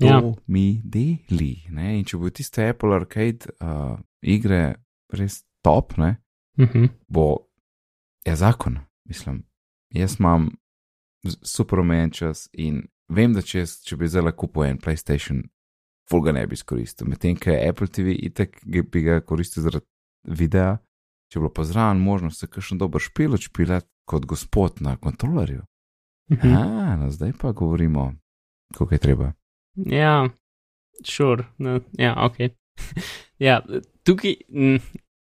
to 0.00 0.06
Ja. 0.06 0.20
mi 0.46 0.80
deli. 0.84 1.66
Ne? 1.68 1.98
In 1.98 2.04
če 2.04 2.16
bo 2.16 2.30
tiste 2.30 2.64
Apple 2.68 2.94
Arcade 2.96 3.50
uh, 3.60 3.98
igre 4.22 4.74
res 5.12 5.42
top, 5.62 5.96
ne? 5.98 6.16
Mhm. 6.58 6.86
bo 7.08 7.46
je 8.26 8.36
zakon. 8.36 8.78
Mislim, 9.08 9.42
jaz 9.94 10.18
imam 10.20 10.50
super 11.42 11.80
omejen 11.80 12.10
čas 12.10 12.48
in 12.52 12.82
vem, 13.08 13.34
da 13.34 13.42
če, 13.42 13.64
jaz, 13.64 13.78
če 13.84 13.98
bi 14.00 14.08
zdaj 14.08 14.32
kupil 14.38 14.68
en 14.68 14.78
PlayStation, 14.80 15.42
full 16.10 16.24
ga 16.24 16.34
ne 16.34 16.46
bi 16.46 16.58
izkoristil. 16.58 17.08
Medtem, 17.10 17.36
ko 17.38 17.50
je 17.52 17.68
Apple 17.68 17.88
TV 17.88 18.14
itek 18.28 18.60
bi 18.64 19.02
ga 19.04 19.20
koristil 19.20 19.66
zaradi 19.66 19.86
videa, 20.24 20.78
če 21.30 21.38
bi 21.38 21.44
bilo 21.44 21.52
pa 21.54 21.66
zraven 21.66 22.02
možnost, 22.02 22.40
da 22.40 22.46
se 22.46 22.54
kakšen 22.54 22.80
dober 22.80 23.02
špil 23.02 23.36
odšpilat 23.38 23.86
kot 24.10 24.26
gospod 24.26 24.80
na 24.80 24.96
kontrolerju. 24.96 25.62
Mhm. 26.30 26.54
A, 26.54 26.96
no 26.96 27.10
zdaj 27.10 27.32
pa 27.40 27.52
govorimo, 27.52 28.12
koliko 28.76 28.94
je 28.94 28.98
treba. 28.98 29.32
Ja, 29.74 30.28
sure, 31.04 31.44
no, 31.58 31.80
ja, 31.98 32.14
ok. 32.26 32.36
ja, 33.46 33.60
tukaj, 34.06 34.34
mm, 34.48 34.78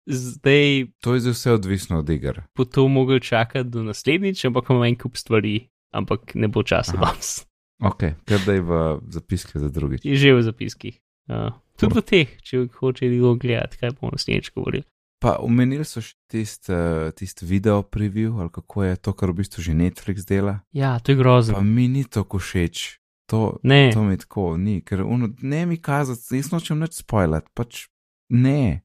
zdaj 0.06 0.86
To 1.00 1.14
je 1.14 1.20
zdaj 1.20 1.32
vse 1.32 1.52
odvisno 1.52 1.98
od 1.98 2.10
iger. 2.10 2.42
bo 2.56 2.64
to 2.64 2.88
mogel 2.88 3.18
čakati 3.18 3.68
do 3.70 3.82
naslednjič, 3.82 4.44
ampak 4.44 4.70
imam 4.70 4.84
en 4.84 4.96
kup 4.98 5.16
stvari, 5.16 5.68
ampak 5.92 6.34
ne 6.34 6.48
bo 6.48 6.62
časa 6.62 6.96
danes. 6.96 7.46
Ok, 7.82 8.02
kar 8.24 8.40
da 8.46 8.52
je 8.52 8.60
v 8.60 9.00
zapiskih 9.08 9.60
za 9.60 9.68
drugič. 9.68 10.04
Je 10.04 10.16
že 10.16 10.34
v 10.34 10.42
zapiskih. 10.42 11.00
Uh, 11.28 11.50
tudi 11.80 11.94
v 11.98 12.02
teh, 12.02 12.28
če 12.42 12.68
hoče 12.78 13.08
kdo 13.08 13.34
gledati, 13.34 13.76
kaj 13.80 13.90
bomo 14.00 14.12
naslednjič 14.12 14.52
govorili. 14.54 14.84
Pa 15.20 15.38
omenili 15.40 15.84
so 15.84 16.02
še 16.04 16.14
tisti 16.28 16.72
uh, 16.72 17.08
tist 17.16 17.42
video 17.42 17.82
preview, 17.82 18.36
ali 18.40 18.50
kako 18.52 18.84
je 18.84 18.96
to, 18.96 19.12
kar 19.12 19.30
v 19.32 19.40
bistvu 19.40 19.62
že 19.64 19.72
Netflix 19.74 20.26
dela. 20.28 20.60
Ja, 20.72 20.98
to 21.00 21.12
je 21.12 21.16
grozno. 21.16 21.54
Pa 21.54 21.62
mi 21.64 21.88
ni 21.88 22.04
to 22.04 22.24
všeč. 22.24 23.00
To, 23.32 23.56
Ne, 23.62 23.88
to 23.92 24.04
mi 24.04 24.18
tako 24.20 24.56
ni, 24.60 24.82
ker 24.84 25.00
uno, 25.00 25.32
ne 25.40 25.66
mi 25.66 25.80
kazati, 25.80 26.36
jaz 26.36 26.52
nočem 26.52 26.76
nič 26.78 27.00
spoilati, 27.00 27.48
pač 27.56 27.88
ne. 28.28 28.83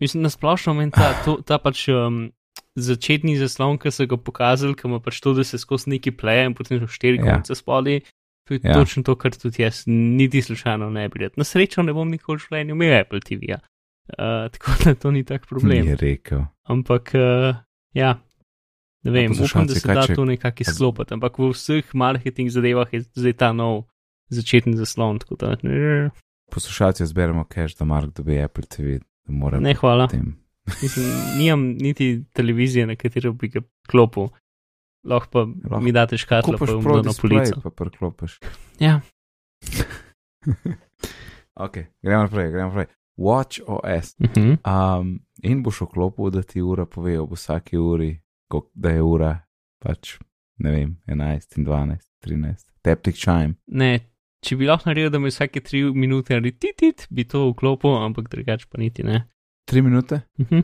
Mislim, 0.00 0.22
nasplošno 0.22 0.74
meni 0.74 0.90
ta, 0.90 1.12
to, 1.24 1.38
ta 1.42 1.58
pač 1.58 1.88
um, 1.88 2.30
začetni 2.74 3.36
zaslon, 3.36 3.78
ki 3.78 3.90
so 3.90 4.06
ga 4.06 4.16
pokazali, 4.16 4.74
ki 4.74 4.88
ima 4.88 5.00
pač 5.00 5.20
to, 5.20 5.34
da 5.34 5.44
se 5.44 5.58
skozi 5.58 5.90
neki 5.90 6.10
pleje 6.12 6.46
in 6.46 6.54
potem 6.54 6.86
štiri 6.86 7.18
Ja. 7.18 7.34
konce 7.34 7.54
spodaj. 7.54 8.00
To 8.48 8.54
je 8.54 8.60
Ja. 8.64 8.74
točno 8.74 9.02
to, 9.02 9.14
kar 9.14 9.30
tudi 9.30 9.62
jaz 9.62 9.84
niti 9.86 10.42
slučajno 10.42 10.90
ne 10.90 11.08
bi 11.08 11.18
rekel. 11.18 11.34
Na 11.36 11.44
srečo 11.44 11.82
ne 11.82 11.92
bom 11.92 12.08
nikoli 12.10 12.38
v 12.38 12.42
življenju 12.42 12.74
imel 12.74 13.00
Apple 13.00 13.20
TV-ja. 13.20 13.60
Uh, 14.10 14.48
tako 14.50 14.72
da 14.84 14.94
to 14.94 15.10
ni 15.10 15.22
tak 15.24 15.46
problem. 15.46 15.86
Je 15.86 15.96
rekel. 15.96 16.40
Ampak, 16.64 17.12
uh, 17.14 17.54
ja, 17.94 18.16
ne 19.04 19.10
vem, 19.10 19.32
upam, 19.32 19.66
da 19.66 19.74
se 19.74 19.86
da 19.86 20.02
če- 20.02 20.14
to 20.14 20.24
nekako 20.24 20.62
izklopiti. 20.62 21.14
Ampak 21.14 21.38
v 21.38 21.52
vseh 21.52 21.94
marketing 21.94 22.50
zadevah 22.50 22.90
je 22.90 23.04
zdaj 23.14 23.32
ta 23.34 23.52
nov 23.52 23.84
začetni 24.28 24.74
zaslon. 24.74 25.18
Tako 25.18 25.36
da, 25.36 25.54
Poslušalci 26.50 27.06
zberemo 27.06 27.44
cache, 27.44 27.76
da 27.78 27.84
Mark 27.84 28.10
dobi 28.10 28.40
Apple 28.40 28.64
TV, 28.64 28.98
ne 29.60 29.74
hvala. 29.74 30.08
Mislim, 30.82 31.06
nimam 31.38 31.60
niti 31.60 32.24
televizije, 32.32 32.86
na 32.86 32.96
katero 32.96 33.32
bi 33.32 33.48
ga 33.48 33.60
klopil. 33.90 34.28
Lahko 35.04 35.26
pa 35.32 35.38
Lahko 35.70 35.80
mi 35.80 35.92
date 35.92 36.18
škatlo, 36.18 36.58
pa 36.58 36.66
bom 36.66 36.82
dal 36.82 37.04
na 37.04 37.12
polico. 37.20 37.40
display, 37.40 37.62
pa 37.62 37.70
priklopiš. 37.70 38.38
Ja, 38.78 39.00
ok, 41.64 41.76
gremo 42.02 42.22
naprej, 42.22 42.50
gremo 42.50 42.68
naprej. 42.68 42.86
Watch 43.16 43.60
OS. 43.66 44.16
uh 44.18 44.30
-huh. 44.30 45.00
Um, 45.00 45.20
in 45.42 45.62
boš 45.62 45.80
vklopil, 45.80 46.30
da 46.30 46.42
ti 46.42 46.62
ura 46.62 46.86
pove 46.86 47.20
ob 47.20 47.32
vsaki 47.32 47.78
uri, 47.78 48.20
da 48.74 48.90
je 48.90 49.02
ura, 49.02 49.38
pač 49.78 50.18
ne 50.58 50.70
vem, 50.70 50.96
11 51.06 51.58
in 51.58 51.66
12, 51.66 52.10
13. 52.20 52.66
Taptic 52.82 53.16
chime. 53.16 53.54
ne. 53.66 54.09
Če 54.40 54.56
bi 54.56 54.66
lahko 54.66 54.88
naredil, 54.88 55.10
da 55.12 55.18
mi 55.20 55.28
vsake 55.28 55.60
tri 55.60 55.82
minute 55.92 56.34
ali 56.34 56.52
titit, 56.58 57.06
bi 57.10 57.24
to 57.28 57.50
vklopil, 57.50 57.98
ampak 58.04 58.28
drugače 58.32 58.66
pa 58.70 58.78
niti 58.80 59.04
ne. 59.04 59.26
3 59.70 59.82
minute? 59.82 60.20
Uh 60.38 60.46
-huh. 60.46 60.62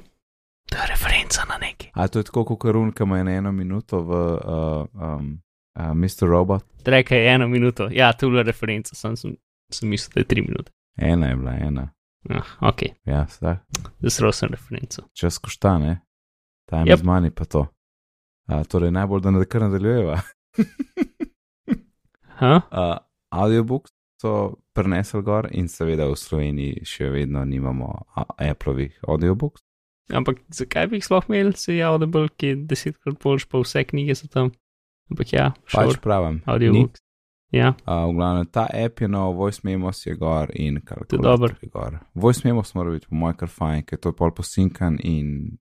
To 0.70 0.76
je 0.76 0.86
referenca 0.88 1.44
na 1.48 1.58
neki. 1.58 1.90
A 1.94 2.08
to 2.08 2.18
je 2.18 2.24
tako, 2.24 2.44
kot 2.44 2.58
Karun, 2.62 2.92
ki 2.92 3.02
ima 3.02 3.18
eno 3.18 3.52
minuto 3.52 4.00
v 4.02 4.10
uh, 4.10 4.86
um, 4.94 5.40
uh, 5.78 5.94
Mr. 5.94 6.26
Robot. 6.28 6.64
Rekaj 6.84 7.18
je 7.18 7.34
eno 7.34 7.48
minuto. 7.48 7.88
Ja, 7.92 8.12
to 8.12 8.26
je 8.26 8.30
bila 8.30 8.42
referenca, 8.42 8.94
sem, 8.94 9.16
sem, 9.16 9.36
sem 9.72 9.88
mislil, 9.88 10.14
da 10.14 10.20
je 10.20 10.24
tri 10.24 10.42
minute. 10.42 10.72
Ena 10.96 11.26
je 11.28 11.36
bila, 11.36 11.52
ena. 11.52 11.88
Ah, 12.30 12.68
ok, 12.68 12.82
Ja, 13.04 13.26
zdaj. 13.28 13.56
zasro 14.00 14.32
sem 14.32 14.48
referenco. 14.48 15.02
Čas 15.12 15.38
košta, 15.38 15.78
ne? 15.78 16.00
Time 16.70 16.84
yep. 16.84 16.96
Z 16.96 17.02
mani 17.02 17.30
pa 17.30 17.44
to. 17.44 17.66
A, 18.46 18.64
torej, 18.64 18.90
najbolj 18.90 19.20
da 19.20 19.30
ne 19.30 19.44
kar 19.44 19.60
nadaljujeva. 19.60 20.20
Ha? 22.38 22.60
uh, 22.70 23.05
audiobooks 23.36 23.92
so 24.22 24.32
prenesli 24.72 25.22
gor 25.22 25.48
in 25.52 25.68
seveda 25.68 26.06
v 26.08 26.16
Sloveniji 26.16 26.84
še 26.88 27.10
vedno 27.12 27.44
nimamo 27.44 27.90
Appleovih 28.40 28.96
audiobooks. 29.08 29.62
Ampak 30.14 30.38
zakaj 30.54 30.86
bi 30.86 31.00
jih 31.00 31.04
sploh 31.04 31.24
imeli, 31.28 31.52
se 31.58 31.74
je 31.74 31.82
Audible, 31.84 32.28
ki 32.38 32.46
je 32.52 32.56
desetkrat 32.70 33.16
boljš, 33.22 33.48
pa 33.50 33.58
vse 33.58 33.82
knjige 33.84 34.14
so 34.14 34.28
tam. 34.30 34.52
Ampak 35.10 35.32
ja, 35.34 35.48
Pač 35.72 35.90
sure, 35.92 36.00
pravim. 36.02 36.40
audiobooks. 36.46 37.02
Ja, 37.54 37.72
Uh, 37.86 38.08
v 38.10 38.16
glavnem, 38.18 38.46
ta 38.50 38.64
app 38.74 39.00
je 39.00 39.08
nov, 39.08 39.36
voice 39.38 39.60
memos 39.64 40.00
je 40.06 40.14
gor 40.18 40.50
in 40.54 40.74
je 40.74 40.82
kalkulator 40.82 41.22
dobro. 41.22 41.54
je 41.62 41.68
gor. 41.70 41.98
Voice 42.14 42.42
memos 42.44 42.74
mora 42.74 42.90
biti 42.90 43.06
po 43.06 43.14
mojem 43.14 43.36
kar 43.38 43.48
fajn, 43.48 43.82
ker 43.86 43.98
to 44.02 44.10
je 44.10 44.16
pol 44.18 44.32
posinkan 44.34 44.98
in 45.02 45.58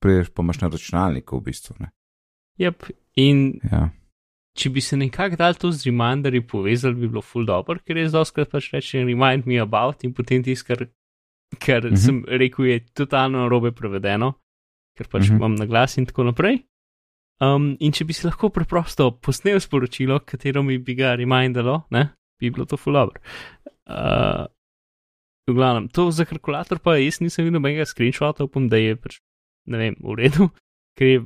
prideš 0.00 0.30
pa 0.32 0.42
imaš 0.42 0.60
na 0.62 0.68
računalniku 0.72 1.36
v 1.38 1.44
bistvu. 1.50 1.76
Ne? 1.80 1.90
yep. 2.58 2.88
In 3.16 3.60
Ja. 3.70 3.90
Če 4.58 4.70
bi 4.70 4.80
se 4.80 4.96
nekako 4.96 5.36
dal 5.36 5.54
to 5.54 5.70
z 5.72 5.86
reminderji 5.86 6.40
povezali, 6.46 6.94
bi 6.94 7.08
bilo 7.08 7.22
full 7.22 7.46
dobro, 7.46 7.78
ker 7.86 7.96
res 7.96 8.12
doskrat 8.12 8.50
pač 8.50 8.72
reče 8.74 9.04
remind 9.06 9.46
me 9.46 9.60
about 9.62 10.04
in 10.04 10.12
potem 10.14 10.42
tisto, 10.42 10.66
kar, 10.74 10.88
kar 11.58 11.82
Mhm. 11.84 11.90
mm 11.90 11.94
-hmm. 11.94 12.06
sem 12.06 12.24
rekel, 12.26 12.64
je 12.66 12.80
totalno 12.94 13.48
robe 13.48 13.72
prevedeno, 13.72 14.32
ker 14.98 15.06
pač 15.08 15.22
mm 15.22 15.24
Mhm. 15.24 15.32
-hmm. 15.32 15.36
imam 15.36 15.54
na 15.54 15.66
glas 15.66 15.96
in 15.98 16.06
tako 16.06 16.24
naprej. 16.24 16.58
Um, 17.40 17.76
in 17.80 17.92
če 17.92 18.04
bi 18.04 18.12
si 18.12 18.26
lahko 18.26 18.48
preprosto 18.50 19.10
posnel 19.10 19.60
sporočilo, 19.60 20.18
katero 20.20 20.62
mi 20.62 20.78
bi 20.78 20.94
ga 20.94 21.14
remindalo, 21.14 21.82
ne, 21.90 22.08
bi 22.40 22.50
bilo 22.50 22.66
to 22.66 22.76
full 22.76 22.92
dobro. 22.94 23.20
Uh, 23.88 24.44
v 25.48 25.54
glavnem, 25.54 25.88
to 25.88 26.10
za 26.10 26.24
kalkulator 26.24 26.78
pa 26.78 26.96
jaz 26.96 27.20
nisem 27.20 27.44
videl 27.44 27.60
nobenega 27.60 27.86
screenshota, 27.86 28.44
upam, 28.44 28.68
da 28.68 28.76
je 28.76 28.96
pač, 28.96 29.20
ne 29.66 29.78
vem, 29.78 29.96
v 30.00 30.14
redu, 30.14 30.50
ker 30.98 31.06
je 31.06 31.20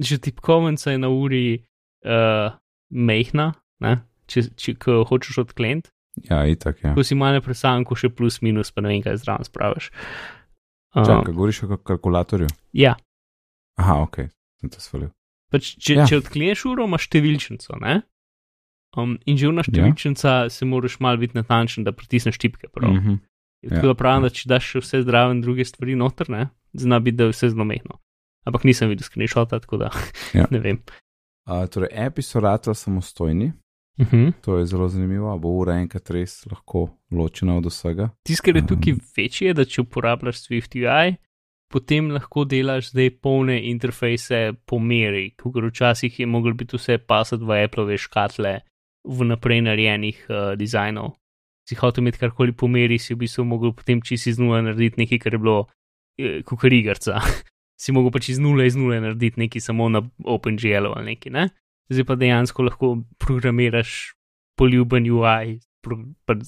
že 0.00 0.18
tipkovnica 0.18 0.90
je 0.90 0.98
na 0.98 1.08
uri 1.08 1.64
uh, 2.04 2.52
mehna, 2.90 3.52
ne? 3.80 3.96
če, 4.30 4.46
če 4.56 4.74
ko 4.78 5.00
hočeš 5.08 5.38
odkleniti, 5.44 5.90
ja, 6.30 6.44
itak, 6.46 6.82
ja. 6.84 6.94
ko 6.94 7.02
si 7.06 7.14
malo 7.18 7.40
predstavljam, 7.44 7.84
ko 7.84 7.96
še 7.98 8.10
plus 8.14 8.40
minus, 8.42 8.70
pa 8.70 8.80
ne 8.84 8.92
vem, 8.94 9.02
kaj 9.02 9.18
zraven 9.22 9.44
spraviš. 9.48 9.90
Um, 10.94 11.04
Čakaj, 11.06 11.32
govoriš 11.34 11.62
o 11.66 11.76
kalkulatorju? 11.76 12.48
ja, 12.72 12.96
Aha, 13.80 14.02
ok, 14.04 14.26
sem 14.60 14.68
te 14.70 14.80
svalil. 14.82 15.10
pač, 15.50 15.74
če, 15.80 15.94
Ja. 15.94 16.00
ja. 16.02 16.06
če 16.10 16.18
odkleneš 16.20 16.64
uro, 16.68 16.84
imaš 16.86 17.08
številčnico, 17.08 17.78
ne? 17.80 18.02
Um, 18.98 19.18
in 19.26 19.38
že 19.38 19.46
vna 19.46 19.62
številčnica 19.62 20.30
ja. 20.44 20.50
se 20.50 20.66
moraš 20.66 20.98
malo 21.00 21.20
biti 21.22 21.38
natančen, 21.38 21.84
da 21.86 21.92
pritisneš 21.94 22.38
tipke. 22.42 22.66
Prav. 22.68 22.90
Mm. 22.90 22.98
-hmm. 22.98 23.18
Tako 23.68 23.86
Ja, 23.86 23.92
da 23.92 23.94
pravim, 23.94 24.24
ja. 24.24 24.28
da 24.28 24.34
če 24.34 24.48
daš 24.48 24.64
še 24.72 24.80
vse 24.80 25.02
zdrave 25.04 25.34
in 25.36 25.40
druge 25.44 25.64
stvari 25.64 25.94
noter, 25.94 26.30
ne, 26.32 26.48
zna 26.72 26.98
biti, 26.98 27.16
da 27.16 27.24
je 27.28 27.34
vse 27.34 27.50
zelo 27.52 27.64
mehno. 27.64 28.00
Ampak 28.48 28.64
nisem 28.64 28.88
videl 28.88 29.04
screenshota, 29.04 29.60
tako 29.60 29.76
da 29.76 29.90
Ja. 30.34 30.46
ne 30.54 30.58
vem. 30.60 30.78
Uh, 31.50 31.66
torej, 31.66 31.90
api 32.06 32.22
so 32.22 32.40
rata 32.40 32.74
samostojni, 32.74 33.52
Uh 34.00 34.06
-huh. 34.06 34.32
to 34.40 34.58
je 34.58 34.66
zelo 34.66 34.88
zanimivo, 34.88 35.38
bo 35.38 35.48
ura 35.48 35.74
enkrat 35.74 36.10
res 36.10 36.46
lahko 36.46 36.88
ločena 37.10 37.56
od 37.56 37.66
vsega. 37.66 38.08
Tisto, 38.22 38.44
kar 38.44 38.56
je 38.56 38.62
Um. 38.62 38.68
tukaj 38.68 38.94
večje, 39.16 39.48
je, 39.48 39.54
da 39.54 39.64
če 39.64 39.80
uporabljaš 39.80 40.36
Swift 40.36 40.72
UI, 40.74 41.16
potem 41.72 42.10
lahko 42.10 42.44
delaš 42.44 42.90
zdaj 42.90 43.10
polne 43.22 43.70
interfejse 43.70 44.52
po 44.66 44.78
meri, 44.78 45.34
kot 45.36 45.64
včasih 45.64 46.20
je 46.20 46.26
moglo 46.26 46.54
biti 46.54 46.76
vse 46.76 46.98
pasati 46.98 47.44
v 47.44 47.64
Apple 47.64 47.98
škatle 47.98 48.60
vnaprej 49.08 49.60
narejenih 49.60 50.26
uh, 50.28 50.58
dizajnov. 50.58 51.14
Si 51.68 51.74
hotel 51.74 52.02
imeti 52.02 52.18
karkoli 52.18 52.52
po 52.52 52.68
meri, 52.68 52.98
si 52.98 53.14
v 53.14 53.18
bistvu 53.18 53.44
mogel 53.44 53.72
potem 53.72 54.02
čisi 54.02 54.32
z 54.32 54.38
nule 54.38 54.62
narediti 54.62 55.00
nekaj, 55.00 55.18
kar 55.18 55.32
je 55.34 55.38
bilo 55.38 55.66
eh, 56.18 56.42
kukarigarca. 56.42 57.20
si 57.80 57.94
mogel 57.96 58.12
pač 58.12 58.28
iz 58.34 58.38
nule 58.42 58.66
iz 58.68 58.76
nule 58.76 59.00
narediti 59.00 59.40
nekaj 59.40 59.64
samo 59.64 59.88
na 59.88 60.02
OpenGL 60.24 60.92
ali 60.92 61.14
nekaj, 61.14 61.32
ne? 61.32 61.48
Zdaj 61.90 62.06
pa 62.06 62.14
dejansko 62.14 62.62
lahko 62.62 62.92
programiraš 63.18 64.14
poljuben 64.58 65.08
UI 65.10 65.58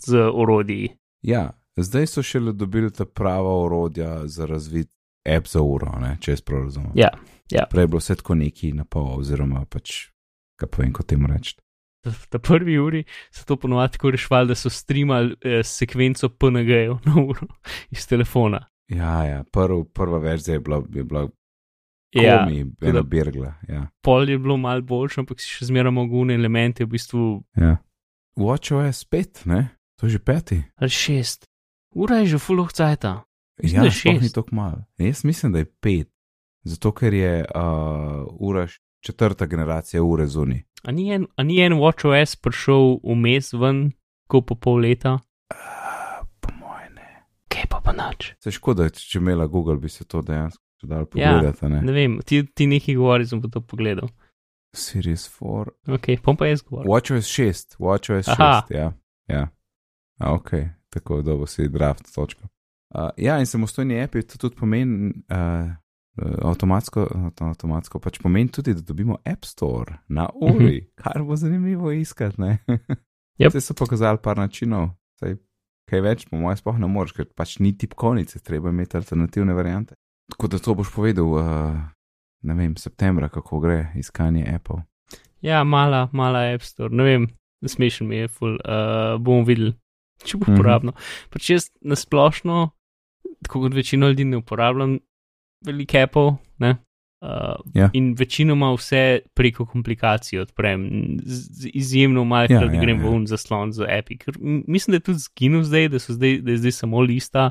z 0.06 0.28
orodji. 0.32 0.92
Ja, 1.22 1.50
zdaj 1.76 2.06
so 2.06 2.22
šele 2.22 2.52
dobili 2.52 2.92
ta 2.92 3.04
prava 3.04 3.54
orodja 3.64 4.26
za 4.26 4.46
razvit 4.46 4.90
app 5.36 5.46
za 5.48 5.62
uro, 5.62 5.92
ne, 6.00 6.16
če 6.20 6.36
jaz 6.36 6.42
prav 6.44 6.66
razumem. 6.66 6.92
Ja, 6.94 7.08
ja. 7.50 7.66
Prej 7.70 7.86
je 7.86 7.90
bilo 7.94 8.02
vse 8.02 8.16
tako 8.20 8.34
neki 8.34 8.72
na 8.76 8.84
pol, 8.84 9.14
oziroma 9.20 9.64
pač, 9.70 10.10
kaj 10.60 10.68
povem, 10.68 10.92
kot 10.92 11.08
temu 11.14 11.30
reči. 11.30 11.56
v 12.02 12.26
ta 12.28 12.38
prvi 12.42 12.78
uri 12.82 13.04
so 13.30 13.46
to 13.46 13.56
ponovadi 13.56 13.96
tako 13.96 14.10
rešvali, 14.10 14.50
da 14.50 14.54
so 14.58 14.70
streamali 14.70 15.36
eh, 15.44 15.62
sekvenco 15.62 16.28
PNG-jev 16.28 16.98
na 17.06 17.14
uro 17.22 17.46
iz 17.94 18.06
telefona. 18.10 18.66
Ja, 18.88 19.24
ja, 19.24 19.44
prv, 19.44 19.84
prva 19.94 20.18
verzija 20.18 20.54
je 20.54 20.60
bila, 20.60 20.82
je 20.94 21.04
bila 21.04 21.28
Ja, 22.12 22.44
komi, 22.44 22.66
ena 22.82 23.02
birgla. 23.02 23.54
Ja, 23.68 23.86
pol 24.02 24.28
je 24.28 24.38
bilo 24.38 24.56
malo 24.56 24.82
boljše, 24.82 25.20
ampak 25.20 25.40
si 25.40 25.48
še 25.48 25.64
zmeraj 25.70 25.92
mogune 25.96 26.34
elemente 26.34 26.84
v 26.84 26.88
bistvu 26.92 27.42
ja. 27.56 27.76
WatchOS 28.36 29.06
5, 29.08 29.46
ne, 29.48 29.68
to 29.96 30.06
je 30.06 30.10
že 30.10 30.18
peti. 30.18 30.58
ali 30.76 30.90
šest. 30.90 31.48
Ura 31.94 32.16
je 32.20 32.26
že 32.26 32.38
full 32.38 32.66
cajta. 32.68 33.22
Mislim, 33.62 33.80
Ja, 33.80 33.84
je 33.84 33.90
sploh 33.90 34.20
ni 34.22 34.28
tako 34.32 34.54
malo. 34.54 34.84
Jaz 34.98 35.24
mislim, 35.24 35.52
da 35.52 35.58
je 35.58 35.64
pet, 35.80 36.08
zato 36.64 36.92
ker 36.92 37.14
je 37.14 37.44
uh, 37.44 38.26
ura 38.40 38.66
četrta 39.00 39.46
generacija 39.46 40.02
ure 40.02 40.26
zunaj. 40.26 40.62
A 40.84 40.92
ni 40.92 41.12
en, 41.12 41.26
a 41.36 41.42
ni 41.42 41.60
en 41.62 41.72
WatchOS 41.72 42.36
prišel 42.36 42.98
vmes 43.04 43.52
ven, 43.52 43.92
ko 44.28 44.40
po 44.40 44.54
pol 44.54 44.80
leta? 44.84 45.18
Uh, 45.52 46.26
po 46.40 46.52
mojem 46.60 46.94
ne. 46.94 47.24
Kaj 47.48 47.68
pa 47.92 47.98
nač? 47.98 48.32
Se 48.40 48.50
škoda, 48.50 48.88
če, 48.88 49.04
če 49.06 49.18
imela 49.18 49.46
Google, 49.46 49.76
bi 49.76 49.88
se 49.88 50.04
to 50.04 50.22
dejansko 50.22 50.62
dal 50.82 51.04
Ja, 51.04 51.06
pogledati. 51.06 51.68
ne? 51.68 51.82
Ne 51.82 51.92
vem, 51.92 52.18
ti, 52.20 52.40
ti 52.46 52.66
nekaj 52.66 52.94
govori, 52.94 53.26
sem 53.26 53.38
pa 53.38 53.48
to 53.48 53.60
pogledal. 53.62 54.08
Series 54.72 55.28
4. 55.30 55.70
Ok, 55.88 56.08
pom 56.22 56.36
pa 56.36 56.46
jaz 56.46 56.62
govorim. 56.62 56.88
WatchOS 56.88 57.28
6, 57.28 57.76
WatchOS 57.78 58.26
6, 58.26 58.32
Aha. 58.32 58.62
ja. 58.70 58.92
ja. 59.28 59.42
A, 60.18 60.32
ok, 60.32 60.50
tako 60.88 61.20
da 61.22 61.36
bo 61.36 61.46
si 61.46 61.68
draft 61.68 62.08
točka. 62.14 62.48
Uh, 62.90 63.10
ja, 63.16 63.38
in 63.38 63.46
samostojni 63.46 64.00
api 64.02 64.22
to 64.22 64.38
tudi 64.38 64.56
pomeni, 64.56 65.12
uh, 65.28 65.70
avtomatsko, 66.42 67.06
avto- 67.06 67.44
avtomatsko 67.46 67.98
pač 67.98 68.18
pomeni 68.18 68.48
tudi, 68.48 68.74
da 68.74 68.80
dobimo 68.82 69.16
App 69.24 69.44
Store 69.44 69.98
na 70.08 70.28
uri, 70.34 70.76
Mhm. 70.76 70.90
kar 70.94 71.22
bo 71.22 71.36
zanimivo 71.36 71.92
iskati. 71.92 72.40
ne. 72.40 72.58
Yep. 73.38 73.50
Zdaj 73.50 73.60
so 73.60 73.74
pokazali 73.74 74.18
par 74.22 74.36
načinov, 74.36 74.90
saj 75.18 75.36
kaj 75.90 76.00
več, 76.00 76.26
po 76.30 76.36
mojem, 76.36 76.56
sploh 76.56 76.78
ne 76.78 76.88
moreš, 76.88 77.12
ker 77.12 77.26
pač 77.36 77.58
ni 77.58 77.72
tipkovnice, 77.76 78.40
treba 78.44 78.70
imeti 78.70 78.96
alternativne 78.96 79.54
variante. 79.54 79.94
Tako 80.32 80.48
da 80.48 80.58
to 80.58 80.74
boš 80.74 80.92
povedal, 80.94 81.26
uh, 81.26 81.76
ne 82.42 82.54
vem, 82.54 82.76
septembra, 82.76 83.28
kako 83.28 83.60
gre 83.60 83.92
iskanje 83.98 84.46
Apple. 84.54 84.82
Ja, 85.42 85.64
mala, 85.64 86.08
mala 86.12 86.46
App 86.54 86.62
Store, 86.62 86.94
ne 86.94 87.04
vem, 87.04 87.26
smešen 87.66 88.08
mi 88.08 88.16
je, 88.16 88.28
ful, 88.28 88.54
uh, 88.56 89.18
bomo 89.18 89.44
videli, 89.44 89.74
če 90.24 90.38
bo 90.38 90.46
Mhm. 90.48 90.54
uporabno. 90.54 90.92
Pač 91.30 91.50
jaz 91.50 91.70
nasplošno, 91.82 92.70
tako 93.42 93.60
kot 93.66 93.74
večino 93.74 94.08
ljudi, 94.08 94.24
ne 94.24 94.36
uporabljam 94.38 94.98
veliko 95.66 95.98
Apple, 95.98 96.36
ne, 96.58 96.76
Uh, 97.22 97.54
Ja. 97.74 97.86
In 97.92 98.14
večinoma 98.14 98.72
vse 98.74 99.20
preko 99.34 99.62
komplikacij 99.64 100.40
odprem, 100.40 100.88
z, 101.22 101.34
z 101.52 101.70
izjemno 101.74 102.24
malkrat 102.24 102.66
Ja, 102.66 102.72
ja, 102.72 102.80
grem 102.80 102.98
ja. 102.98 103.10
ven 103.10 103.26
zaslon 103.26 103.72
za 103.72 103.86
Epic. 103.88 104.20
Mislim, 104.66 104.92
da 104.92 104.96
je 104.96 105.00
tudi 105.00 105.18
zginil 105.18 105.62
zdaj, 105.62 105.88
da, 105.88 105.98
zdaj, 105.98 106.38
da 106.38 106.50
je 106.50 106.58
zdaj 106.58 106.72
samo 106.72 107.00
lista, 107.00 107.50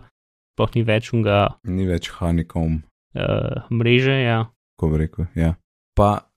sploh 0.52 0.76
ni 0.76 0.84
več 0.84 1.14
unga 1.14 1.48
Ni 1.64 1.86
več 1.88 2.12
honeycomb, 2.12 2.84
uh, 3.16 3.64
mreže. 3.72 4.18
Ja. 4.22 4.46
ko 4.76 4.90
bi 4.90 4.98
rekel. 4.98 5.26
Ja. 5.36 5.56
Pa 5.96 6.28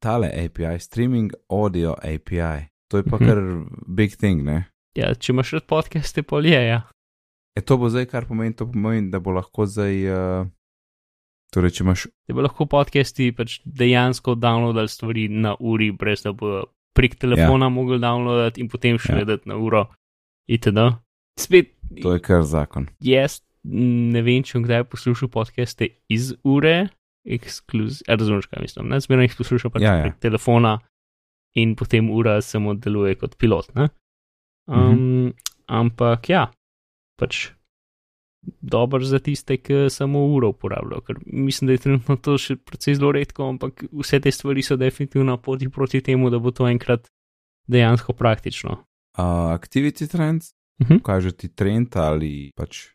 tale 0.00 0.30
API, 0.34 0.78
streaming 0.78 1.32
audio 1.48 1.92
API, 1.94 2.68
to 2.88 2.96
je 2.96 3.02
pa 3.02 3.16
Mhm. 3.16 3.26
kar 3.26 3.38
big 3.86 4.16
thing, 4.16 4.42
ne? 4.42 4.64
Ja, 4.96 5.14
če 5.14 5.32
imaš 5.32 5.52
rad 5.52 5.66
podcaste, 5.66 6.22
pol 6.22 6.46
je. 6.46 6.56
Ja. 6.66 6.82
E 7.56 7.60
to 7.60 7.76
bo 7.76 7.88
zdaj, 7.88 8.06
kar 8.06 8.24
pomeni, 8.24 8.54
to 8.54 8.64
pomeni, 8.66 9.10
da 9.10 9.18
bo 9.18 9.30
lahko 9.30 9.66
zdaj, 9.66 9.94
uh, 10.08 10.46
torej, 11.50 11.70
če 11.70 11.84
imaš, 11.84 12.06
Da 12.28 12.34
bo 12.34 12.42
lahko 12.42 12.66
podcasti 12.66 13.30
pač 13.32 13.60
dejansko 13.64 14.34
downloadali 14.34 14.88
stvari 14.88 15.28
na 15.28 15.54
uri, 15.54 15.90
brez 15.92 16.22
da 16.22 16.32
bo 16.32 16.64
prek 16.94 17.14
telefona 17.16 17.66
ja. 17.66 17.70
mogli 17.70 17.98
downloadati 17.98 18.60
in 18.60 18.68
potem 18.68 18.98
še 18.98 19.12
Ja. 19.12 19.16
gledati 19.16 19.48
na 19.48 19.56
uro. 19.56 19.86
Itd. 20.48 20.78
Spet, 21.38 21.74
to 22.02 22.12
je 22.12 22.20
kar 22.20 22.42
zakon. 22.42 22.88
jaz 23.00 23.40
ne 23.64 24.22
vem, 24.22 24.42
če 24.42 24.58
kdaj 24.58 24.84
poslušal 24.84 25.28
podcaste 25.28 25.88
iz 26.08 26.32
ure, 26.42 26.88
ekskluzivno, 27.26 28.16
razumeš, 28.16 28.46
kaj 28.46 28.62
mislim. 28.62 28.88
Ne, 28.88 29.00
zmeraj 29.00 29.28
jih 29.28 29.36
poslušam 29.36 29.70
pač 29.70 29.82
Ja, 29.82 29.88
ja, 29.88 29.92
ja. 29.92 29.98
ja. 29.98 30.04
prek 30.04 30.18
telefona 30.20 30.78
in 31.54 31.74
potem 31.76 32.08
ura 32.10 32.40
samo 32.40 32.74
deluje 32.74 33.14
kot 33.14 33.36
pilot. 33.36 33.74
Ne? 33.74 33.88
Um, 34.66 34.76
Mhm. 34.76 35.32
Ampak 35.68 36.28
ja, 36.28 36.46
pač 37.20 37.52
dober 38.42 39.04
za 39.04 39.18
tiste, 39.18 39.56
ki 39.56 39.86
samo 39.90 40.26
uro 40.26 40.48
uporabljajo, 40.48 41.00
ker 41.00 41.16
mislim, 41.26 41.66
da 41.66 41.72
je 41.72 41.78
trenutno 41.78 42.16
to 42.16 42.38
še 42.38 42.56
precej 42.56 42.94
zelo 42.94 43.12
redko, 43.12 43.48
ampak 43.48 43.84
vse 43.92 44.20
te 44.20 44.30
stvari 44.30 44.62
so 44.62 44.76
definitivno 44.76 45.36
poti 45.36 45.68
proti 45.68 46.00
temu, 46.00 46.30
da 46.30 46.38
bo 46.38 46.50
to 46.50 46.68
enkrat 46.68 47.08
dejansko 47.66 48.12
praktično. 48.12 48.70
Uh, 49.18 49.24
activity 49.54 50.06
trends, 50.06 50.54
Mhm. 50.80 50.98
kaže 51.02 51.32
ti 51.32 51.48
trend 51.48 51.96
ali 51.96 52.52
pač 52.56 52.86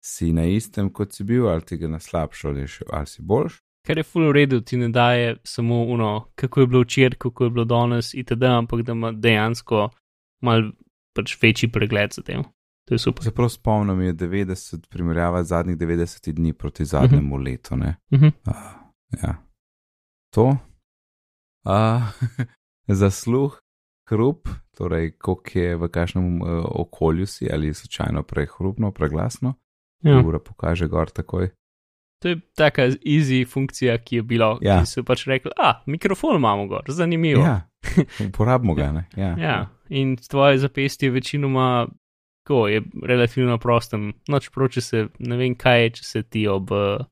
si 0.00 0.32
na 0.32 0.46
istem, 0.48 0.88
kot 0.90 1.12
si 1.12 1.24
bil, 1.24 1.48
ali 1.48 1.60
ti 1.60 1.76
ga 1.76 1.88
na 1.88 1.98
slabšo, 2.00 2.48
ali, 2.48 2.66
še, 2.66 2.84
ali 2.90 3.06
si 3.06 3.22
boljš. 3.22 3.58
Kar 3.86 3.98
je 3.98 4.04
full 4.04 4.32
redu, 4.32 4.60
ti 4.60 4.76
ne 4.76 4.88
daje 4.88 5.36
samo 5.44 5.84
uno, 5.84 6.28
kako 6.34 6.60
je 6.60 6.66
bilo 6.66 6.80
včeraj, 6.82 7.18
kako 7.18 7.44
je 7.44 7.50
bilo 7.50 7.64
danes, 7.64 8.14
itd., 8.14 8.42
ampak 8.42 8.82
da 8.82 8.92
ima 8.92 9.12
dejansko 9.12 9.90
mal 10.42 10.72
pač 11.12 11.36
večji 11.42 11.68
pregled 11.72 12.12
za 12.12 12.22
tem. 12.22 12.42
To 12.90 12.94
je 12.94 12.98
super. 12.98 13.24
Se 13.24 13.30
prav 13.30 13.48
spomnim, 13.48 14.00
je 14.00 14.14
90 14.14 14.86
primerjava 14.90 15.44
zadnjih 15.44 15.76
90 15.76 16.32
dni 16.32 16.52
proti 16.52 16.84
zadnjemu 16.84 17.34
uh 17.34 17.40
-huh. 17.40 17.44
letu. 17.44 17.76
Ne? 17.76 17.96
Mhm. 18.12 18.26
Uh, 18.26 18.54
ja. 19.22 19.34
To. 20.34 20.56
Uh, 21.64 22.02
zasluh, 23.00 23.60
hrup, 24.08 24.48
torej 24.76 25.10
koliko 25.10 25.58
je 25.58 25.76
v 25.76 25.88
kakšnem 25.88 26.42
uh, 26.42 26.48
okolju 26.64 27.26
si, 27.26 27.48
ali 27.52 27.66
je 27.66 27.74
slučajno 27.74 28.22
prehrupno, 28.22 28.92
preglasno. 28.92 29.54
Ja. 30.02 30.22
Ura 30.26 30.38
pokaže 30.38 30.86
gor 30.86 31.10
takoj. 31.10 31.48
To 32.22 32.28
je 32.28 32.40
taka 32.54 32.82
easy 32.82 33.46
funkcija, 33.48 33.98
ki 33.98 34.16
je 34.16 34.22
bila, 34.22 34.58
ja. 34.60 34.80
ki 34.80 34.86
so 34.86 35.02
pač 35.02 35.26
rekli, 35.26 35.50
a, 35.56 35.82
mikrofon 35.86 36.36
imamo 36.36 36.66
gor, 36.66 36.82
zanimivo. 36.88 37.42
Ja, 37.42 37.70
uporabimo 38.28 38.74
ga. 38.74 38.92
Ne? 38.92 39.04
Ja. 39.16 39.36
ja. 39.38 39.68
In 39.88 40.16
tvoje 40.16 40.58
zapestje 40.58 41.10
večinoma, 41.10 41.86
ko 42.50 42.64
je 42.66 42.82
relativno 43.06 43.58
prostem, 43.62 44.10
no 44.28 44.40
čeprav 44.42 44.72
če 44.74 44.82
se, 44.82 45.04
ne 45.22 45.38
vem 45.38 45.54
kaj 45.54 45.84
je, 45.84 45.90
če 46.00 46.08
se 46.08 46.22
ti 46.26 46.48
ob 46.50 46.72
uh, 46.74 47.04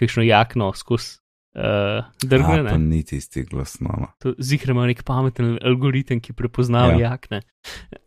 kakšno 0.00 0.26
jakno 0.26 0.72
skozi 0.74 1.20
uh, 1.54 2.02
A, 2.02 2.10
drgne, 2.24 2.62
ne. 2.66 2.78
ni 2.78 3.02
tisti 3.06 3.44
glasno. 3.46 3.94
no. 4.00 4.08
To 4.22 4.34
zihre 4.38 4.74
ima 4.74 4.86
nek 4.90 5.04
pameten 5.06 5.58
algoritem, 5.62 6.20
ki 6.20 6.34
prepoznava 6.34 6.94
Ja. 6.94 6.98
ja. 6.98 7.14
jakne. 7.14 7.42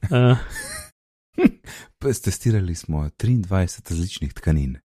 Uh, 0.07 0.37
Testirali 2.23 2.75
smo 2.75 3.09
23 3.19 3.89
različnih 3.89 4.33
tkanin. 4.33 4.77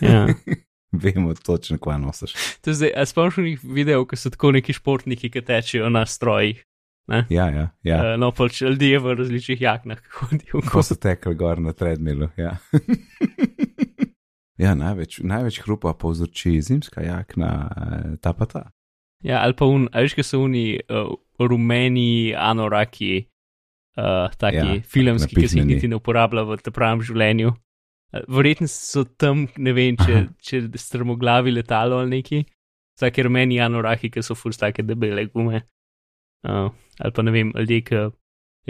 ja. 0.00 0.26
Vemo 1.02 1.34
točno, 1.34 1.78
kva 1.78 1.98
nosiš. 1.98 2.32
To 2.64 2.70
je 2.70 2.74
zdaj, 2.74 2.92
a 2.96 3.04
spomniš 3.06 3.36
nekih 3.36 3.64
videov, 3.64 4.06
ko 4.08 4.16
so 4.16 4.30
tako 4.32 4.54
neki 4.56 4.72
športniki, 4.72 5.30
ki 5.30 5.42
tečejo 5.44 5.90
na 5.92 6.06
strojih. 6.06 6.62
Ja, 7.06 7.46
ja, 7.50 7.68
ja. 7.86 7.98
Uh, 8.02 8.12
no, 8.18 8.32
pač 8.34 8.60
ljudje 8.64 8.98
v 8.98 9.14
različnih 9.14 9.60
jaknah 9.62 10.00
hodijo. 10.18 10.62
Ko 10.66 10.82
so 10.82 10.96
tekli 10.98 11.36
gor 11.38 11.60
na 11.62 11.74
treadmillu. 11.76 12.32
Ja, 12.36 12.56
ja 14.64 14.74
največ, 14.74 15.20
največ 15.22 15.60
hrupa 15.62 15.94
povzroči 15.94 16.58
zimska 16.62 17.04
jakna, 17.06 17.52
eh, 17.70 18.16
ta 18.22 18.34
pa 18.34 18.48
ta. 18.50 18.64
Ja, 19.24 19.44
ali 19.44 19.54
pa 19.56 19.68
un, 19.70 19.86
a 19.94 20.02
veš, 20.02 20.16
kaj 20.18 20.26
so 20.26 20.42
oni 20.44 20.80
uh, 20.82 21.14
rumeni 21.40 22.34
anoraki, 22.36 23.26
uh, 23.96 24.26
taki 24.38 24.58
Ja, 24.58 24.82
filmski, 24.82 25.38
ki 25.38 25.48
se 25.48 25.60
jih 25.60 25.68
niti 25.68 25.88
ne 25.88 26.00
uporablja 26.00 26.44
v 26.46 26.58
pravem 26.74 27.00
življenju. 27.06 27.54
Verjetno 28.32 28.68
so 28.70 29.04
tam, 29.18 29.46
ne 29.58 29.72
vem, 29.76 29.96
če, 29.98 30.12
Aha. 30.12 30.26
če 30.40 30.60
strmoglavi 30.78 31.52
letalo 31.54 31.98
ali 32.00 32.20
neki, 32.20 32.42
vsake 32.96 33.24
rumeni 33.26 33.58
anoraki, 33.60 34.12
ki 34.12 34.22
so 34.24 34.36
ful 34.38 34.54
take 34.56 34.84
debele 34.86 35.26
gume. 35.32 35.64
Uh, 36.46 36.70
ali 36.98 37.12
pa 37.12 37.22
ne 37.22 37.32
vem, 37.34 37.52
ljudje, 37.58 37.80
ki 37.84 38.02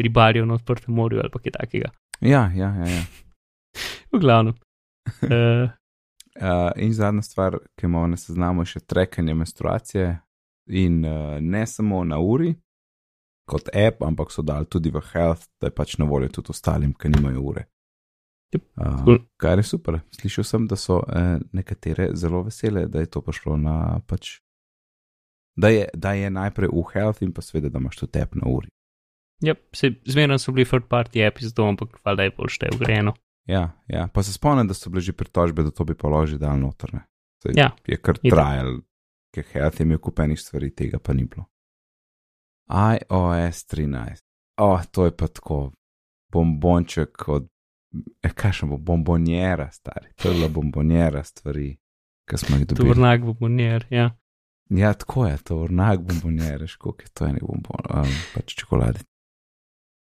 ribarijo 0.02 0.46
na 0.46 0.54
odprtem 0.54 0.94
morju 0.94 1.20
ali 1.20 1.30
kaj 1.30 1.56
takega. 1.58 1.90
Ja, 2.20 2.50
ja, 2.54 2.74
ja. 2.74 2.86
ja. 2.86 3.02
V 4.12 4.20
glavnem. 4.20 4.54
Uh, 5.22 5.70
Uh, 6.36 6.70
in 6.76 6.92
zadnja 6.92 7.22
stvar, 7.22 7.58
ki 7.80 7.86
imamo 7.86 8.06
na 8.06 8.16
seznamu, 8.16 8.60
je 8.62 8.74
še 8.74 8.80
trekanje 8.84 9.34
menstruacije. 9.34 10.08
In 10.76 10.98
uh, 11.04 11.38
ne 11.40 11.62
samo 11.66 12.02
na 12.04 12.18
uri, 12.20 12.50
kot 13.48 13.70
app, 13.72 14.02
ampak 14.04 14.32
so 14.34 14.42
dali 14.44 14.68
tudi 14.68 14.90
v 14.92 15.00
health, 15.12 15.46
da 15.60 15.70
je 15.70 15.74
pač 15.74 15.96
na 15.96 16.04
voljo 16.04 16.28
tudi 16.34 16.52
ostalim, 16.52 16.92
ki 16.92 17.08
nimajo 17.14 17.42
ure. 17.52 17.64
Yep, 18.54 18.64
Uh, 18.76 19.04
cool. 19.04 19.18
kar 19.40 19.58
je 19.58 19.64
super. 19.66 20.00
Slišal 20.14 20.44
sem, 20.44 20.66
da 20.70 20.76
so 20.76 21.00
uh, 21.00 21.40
nekatere 21.56 22.10
zelo 22.14 22.44
vesele, 22.46 22.84
da 22.86 23.00
je 23.00 23.08
to 23.10 23.22
prišlo 23.24 23.56
na 23.56 24.00
pač. 24.06 24.36
Da 25.56 25.68
je, 25.68 25.86
da 25.94 26.12
je 26.12 26.30
najprej 26.30 26.68
v 26.68 26.82
health 26.92 27.22
in 27.22 27.32
pa 27.32 27.42
seveda, 27.42 27.68
da 27.68 27.78
imaš 27.78 27.96
tudi 27.96 28.20
app 28.20 28.34
na 28.34 28.42
uri. 28.46 28.68
ja, 29.42 29.54
se 29.72 29.90
zmeraj 30.04 30.38
so 30.38 30.52
bili 30.52 30.64
third 30.64 30.84
party 30.88 31.30
za 31.40 31.50
to, 31.54 31.68
ampak 31.68 31.98
valjda 32.04 32.22
je 32.22 32.30
bolj 32.36 32.48
šte 32.48 32.68
ugrajeno. 32.74 33.14
Ja, 33.46 33.70
ja, 33.88 34.08
pa 34.12 34.22
se 34.22 34.32
spomnim, 34.32 34.66
da 34.68 34.74
so 34.74 34.90
bile 34.90 35.00
že 35.00 35.12
pritožbe, 35.12 35.62
da 35.62 35.70
to 35.70 35.84
bi 35.84 35.94
pa 35.94 36.08
loži 36.08 36.38
dal 36.38 36.58
noter. 36.60 36.94
ne. 36.94 37.00
Saj 37.42 37.52
Ja, 37.56 37.70
je 37.86 37.96
kar 37.96 38.18
itak. 38.22 38.36
trajal, 38.36 38.80
ker 39.34 39.44
health 39.52 39.80
je 39.80 39.84
imel 39.84 39.98
kupenih 39.98 40.40
stvari, 40.40 40.70
tega 40.74 40.98
pa 40.98 41.12
ni 41.12 41.24
bilo. 41.24 41.44
iOS 42.70 43.64
13. 43.66 44.22
O, 44.58 44.72
oh, 44.72 44.84
to 44.90 45.04
je 45.04 45.16
pa 45.16 45.26
tako 45.28 45.72
bombonček 46.32 47.28
od, 47.28 47.48
eh, 48.22 48.32
kaj 48.34 48.52
še 48.52 48.66
bo, 48.66 48.78
bombonjera, 48.78 49.70
stari. 49.72 50.12
To 50.16 50.28
je 50.28 50.34
bila 50.34 50.48
bombonjera 50.48 51.22
stvari, 51.24 51.76
ki 52.30 52.38
smo 52.38 52.56
jih 52.56 52.66
dobili. 52.66 52.88
Tovrnak 52.88 53.20
bo 53.24 53.32
bonjer, 53.32 53.86
ja. 53.90 54.10
Ja, 54.68 54.94
tako 54.94 55.26
je, 55.26 55.36
to 55.38 55.56
vrnak 55.62 56.00
bombonjere, 56.00 56.66
koliko 56.78 57.02
je 57.02 57.12
to 57.14 57.26
enih 57.26 57.42
bombon, 57.42 57.86
um, 57.90 58.16
pač 58.34 58.54
čokolade. 58.54 59.04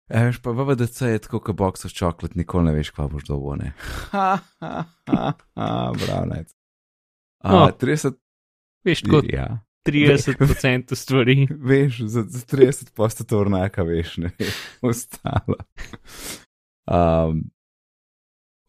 E, 0.08 0.22
veš 0.30 0.40
pa 0.40 0.54
VVDC 0.56 1.02
je 1.02 1.20
tako, 1.20 1.42
kot 1.44 1.56
box 1.56 1.86
of 1.86 1.92
chocolate, 1.92 2.40
nikoli 2.40 2.70
ne 2.70 2.78
veš, 2.78 2.94
kva 2.96 3.10
boš 3.12 3.28
dobo, 3.28 3.58
ne. 3.60 3.74
Ha, 4.12 4.38
ha, 4.62 4.86
ha, 5.10 5.34
ha, 5.56 5.68
bravnec. 6.00 6.54
No. 7.44 7.66
A, 7.68 7.72
30, 7.76 8.16
Veš, 8.88 9.04
kot 9.10 9.28
ja. 9.34 9.60
30% 9.88 10.96
stvari. 10.96 11.48
Veš, 11.70 12.00
za, 12.00 12.24
za 12.24 12.40
30 12.40 12.94
posto 12.96 13.24
to 13.24 13.40
vrnaka, 13.40 13.84
veš, 13.84 14.18
ne 14.18 14.32
veš, 14.40 14.56
ostalo. 14.82 15.56
Um, 16.88 17.44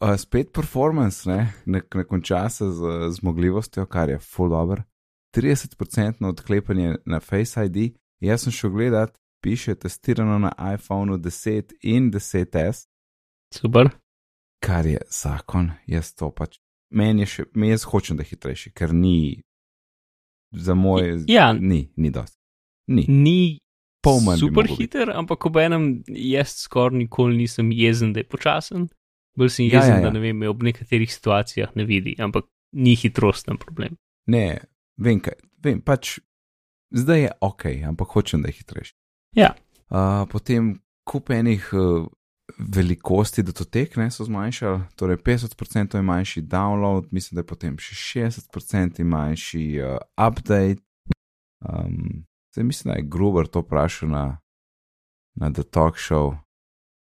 uh, 0.03 0.15
spet 0.19 0.53
performance, 0.55 1.31
ne, 1.31 1.53
ne, 1.67 1.83
ne 1.95 2.05
konča 2.05 2.49
se 2.49 2.71
z 2.71 3.11
zmogljivostjo, 3.11 3.87
kar 3.87 4.11
je 4.11 4.19
full 4.19 4.51
dobro. 4.51 4.83
30% 5.39 6.27
odklepanje 6.27 6.97
na 7.07 7.21
Face 7.21 7.65
ID, 7.65 7.95
jaz 8.21 8.43
sem 8.43 8.53
šel 8.53 8.71
gledat, 8.71 9.15
piše 9.41 9.75
testirano 9.75 10.39
na 10.39 10.53
iPhonu 10.75 11.19
10 11.19 11.73
in 11.83 12.11
10S, 12.13 12.87
Super. 13.55 13.89
kar 14.61 14.87
je 14.87 14.99
zakon, 15.11 15.71
jaz 15.87 16.15
to 16.15 16.31
pač. 16.31 16.59
Meni 16.91 17.23
je 17.23 17.27
še, 17.27 17.45
me 17.55 17.69
jaz 17.69 17.85
hočem, 17.85 18.17
da 18.17 18.23
je 18.23 18.33
hitrejši, 18.33 18.73
ker 18.73 18.95
ni 18.95 19.43
za 20.53 20.75
moje, 20.75 21.25
Ja. 21.29 21.53
ni, 21.53 21.91
ni 21.97 22.11
dosti. 22.11 22.39
Ni. 22.89 23.05
Ni 23.09 23.59
Pol 24.03 24.21
manj 24.25 24.39
super 24.41 24.65
hiter, 24.67 25.11
ampak 25.11 25.47
ob 25.47 25.57
enem 25.59 26.03
jaz 26.07 26.55
skoraj 26.63 26.97
nikoli 26.97 27.37
nisem 27.37 27.73
jezen, 27.75 28.13
da 28.13 28.21
je 28.21 28.29
počasen. 28.31 28.87
Bolj 29.37 29.51
sem 29.51 29.67
Ja, 29.67 29.79
jezen, 29.81 29.91
ja, 29.91 29.99
ja. 29.99 30.05
da 30.07 30.11
ne 30.11 30.21
vem, 30.21 30.43
ob 30.49 30.63
nekaterih 30.63 31.11
situacijah 31.13 31.75
ne 31.77 31.85
vidi, 31.85 32.15
ampak 32.19 32.47
ni 32.73 32.95
hitrosten 32.97 33.59
problem. 33.59 33.97
Ne, 34.27 34.59
vem, 34.99 35.21
kaj, 35.23 35.39
vem, 35.65 35.81
pač 35.81 36.19
zdaj 36.95 37.23
je 37.23 37.33
ok, 37.41 37.65
ampak 37.89 38.15
hočem, 38.17 38.43
da 38.43 38.53
je 38.53 38.59
hitrejši. 38.61 38.95
Ja. 39.37 39.55
Uh, 39.89 40.27
potem 40.31 40.79
kup 41.09 41.31
enih 41.33 41.71
uh, 41.73 42.09
velikosti 42.59 43.43
datotek 43.43 43.97
ne, 43.97 44.11
so 44.11 44.25
zmanjšali, 44.25 44.81
torej 44.97 45.17
50% 45.25 45.97
je 45.97 46.03
manjši 46.03 46.43
download, 46.43 47.09
mislim, 47.11 47.37
da 47.37 47.45
je 47.45 47.47
potem 47.47 47.79
še 47.79 47.97
60% 48.29 49.05
manjši 49.05 49.65
uh, 49.85 49.97
update. 50.17 50.83
Um, 51.65 52.25
zdaj 52.55 52.65
mislim, 52.65 52.93
da 52.93 52.99
je 52.99 53.09
Gruber 53.09 53.47
to 53.47 53.63
vprašal 53.65 54.13
na, 54.13 54.25
na 55.37 55.51
The 55.51 55.63
Talk 55.63 55.99
Show, 55.99 56.37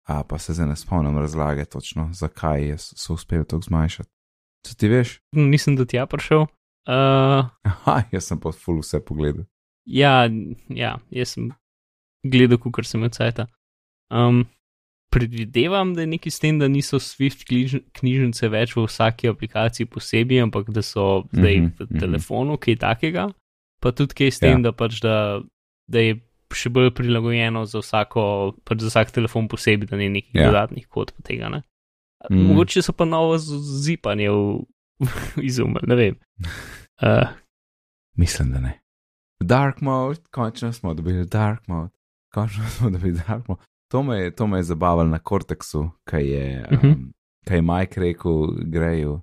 a 0.05 0.23
pa 0.23 0.37
se 0.37 0.53
zdaj 0.53 0.67
ne 0.67 0.75
spomnim 0.75 1.17
razlage 1.17 1.65
točno, 1.65 2.09
zakaj 2.13 2.67
je, 2.69 2.77
so 2.77 3.13
uspeli 3.13 3.45
to 3.45 3.59
zmanjšati. 3.61 4.09
Co 4.65 4.75
ti 4.75 4.87
veš? 4.89 5.19
Nisem 5.31 5.75
do 5.75 5.85
tja 5.85 6.05
prišel. 6.09 6.47
Uh, 6.87 7.49
Aha, 7.69 8.03
jaz 8.13 8.27
sem 8.29 8.39
pa 8.39 8.51
full 8.51 8.79
vse 8.83 8.99
pogledal. 9.01 9.45
ja, 9.85 10.29
ja, 10.69 10.97
jaz 11.11 11.33
sem 11.35 11.51
gledal, 12.25 12.57
kar 12.71 12.85
sem 12.85 13.01
odsajta. 13.03 13.47
Um, 14.13 14.45
predvidevam, 15.13 15.93
da 15.95 16.01
je 16.01 16.07
nekaj 16.07 16.31
s 16.31 16.39
tem, 16.39 16.59
da 16.59 16.67
niso 16.67 16.99
Swift 16.99 17.45
knjiž- 17.49 17.81
knjižnice 17.93 18.49
več 18.49 18.75
v 18.75 18.85
vsaki 18.85 19.29
aplikaciji 19.29 19.85
posebej, 19.87 20.41
ampak 20.43 20.69
da 20.69 20.81
so 20.81 21.23
zdaj 21.31 21.57
Mhm, 21.61 21.71
v 21.79 21.85
mhm. 21.89 21.99
telefonu, 21.99 22.57
kaj 22.57 22.75
takega. 22.77 23.29
Pa 23.81 23.91
tudi 23.91 24.13
kaj 24.13 24.31
s 24.31 24.39
tem, 24.39 24.59
Ja. 24.59 24.69
da, 24.69 24.71
pač 24.71 24.99
da, 25.01 25.41
da 25.87 25.99
je 25.99 26.19
še 26.53 26.69
bolj 26.69 26.91
prilagojeno 26.91 27.65
za, 27.65 27.79
vsako, 27.79 28.55
pač 28.65 28.79
za 28.81 28.89
vsak 28.89 29.11
telefon 29.11 29.47
posebej, 29.47 29.87
da 29.89 29.97
ni 29.97 30.09
nekih 30.09 30.35
Ja. 30.35 30.47
dodatnih 30.51 30.87
kod 30.87 31.13
tega. 31.23 31.49
Ne? 31.49 31.63
Mhm. 32.31 32.47
Mogoče 32.47 32.81
so 32.81 32.93
pa 32.93 33.05
novo 33.05 33.37
zipanje 33.37 34.29
v, 34.29 34.65
izumili, 35.41 35.79
ne 35.83 35.95
vem. 35.95 36.15
Uh, 36.97 37.27
Mislim, 38.13 38.51
da 38.51 38.59
ne. 38.59 38.79
Dark 39.39 39.81
mode, 39.81 40.19
končno 40.31 40.73
smo 40.73 40.93
dobili 40.93 41.25
dark 41.25 41.67
mode, 41.67 41.91
končno 42.29 42.63
smo 42.69 42.89
dobili 42.89 43.19
dark 43.19 43.47
mode. 43.47 43.61
To 43.87 44.03
me, 44.03 44.17
je- 44.17 44.31
to 44.31 44.47
me 44.47 44.57
je 44.57 44.63
zabavalo 44.63 45.03
na 45.05 45.19
Cortexu, 45.19 45.89
kaj 46.03 46.25
je, 46.25 46.67
um, 46.71 46.77
Mhm. 46.79 46.93
kaj 47.45 47.57
je 47.57 47.61
Mike 47.61 47.99
rekel 48.01 48.33
Greju, 48.63 49.21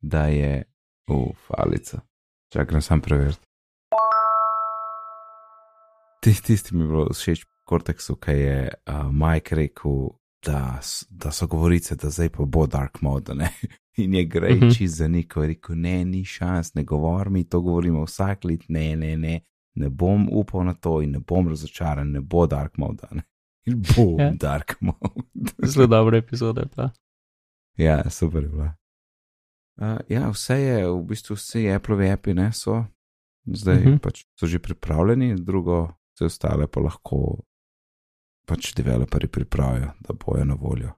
da 0.00 0.24
je 0.24 0.62
uf, 1.08 1.50
alica. 1.50 2.00
Čakaj, 2.48 2.80
sem 2.80 3.00
preveriti. 3.00 3.46
Tis, 6.20 6.40
tisti 6.40 6.74
mi 6.74 6.82
je 6.82 6.88
bilo 6.88 7.06
všeč 7.06 7.40
v 7.40 7.48
Cortexu, 7.64 8.16
kaj 8.16 8.38
je 8.38 8.58
uh, 8.86 9.12
Mike 9.12 9.54
rekel, 9.54 10.08
da, 10.42 10.78
da 11.10 11.30
so 11.30 11.46
govorice, 11.46 11.96
da 11.96 12.10
zdaj 12.10 12.28
pa 12.28 12.44
bo 12.44 12.66
dark 12.66 13.00
mode, 13.00 13.34
ne? 13.34 13.50
In 13.98 14.14
je 14.14 14.24
Grej 14.24 14.54
Mhm. 14.54 14.70
čist 14.70 14.94
zanikal, 14.94 15.42
je 15.42 15.48
rekel, 15.48 15.76
ne, 15.76 16.04
ni 16.04 16.24
šans, 16.24 16.74
ne 16.74 16.84
govor 16.84 17.30
mi, 17.30 17.44
to 17.44 17.60
govorimo 17.60 18.02
vsak 18.02 18.44
let, 18.44 18.68
ne, 18.68 18.96
ne, 18.96 19.16
ne, 19.16 19.40
ne 19.74 19.88
bom 19.90 20.28
upal 20.32 20.64
na 20.64 20.74
to 20.74 21.02
in 21.02 21.10
ne 21.10 21.18
bom 21.20 21.48
razočaran, 21.48 22.10
ne 22.10 22.20
bo 22.20 22.46
dark 22.46 22.78
mode, 22.78 23.06
ne. 23.10 23.22
In 23.66 23.82
bo 23.82 24.16
Ja. 24.18 24.30
dark 24.32 24.76
mode. 24.80 25.24
zelo 25.64 25.86
dobra 25.86 26.16
epizoda. 26.16 26.60
je 26.60 26.66
bila. 26.66 26.90
Ja, 27.76 28.10
super 28.10 28.42
je 28.42 28.48
bila. 28.48 28.74
Uh, 29.76 29.98
ja, 30.08 30.28
vse 30.28 30.54
je, 30.54 30.86
v 30.88 31.02
bistvu 31.04 31.34
vsi 31.34 31.70
Apple 31.70 32.10
api 32.10 32.34
ne 32.34 32.52
so, 32.52 32.84
zdaj 33.46 33.76
uh 33.76 33.80
Mhm. 33.80 33.90
-huh. 33.90 33.98
pač 33.98 34.24
so 34.34 34.46
že 34.46 34.58
pripravljeni, 34.58 35.36
drugo, 35.36 35.88
vse 36.14 36.24
ostale 36.24 36.66
pa 36.66 36.80
lahko 36.80 37.40
pač 38.46 38.74
developerji 38.74 39.28
pripravijo, 39.28 39.90
da 40.00 40.14
bojo 40.16 40.44
na 40.44 40.54
voljo. 40.54 40.90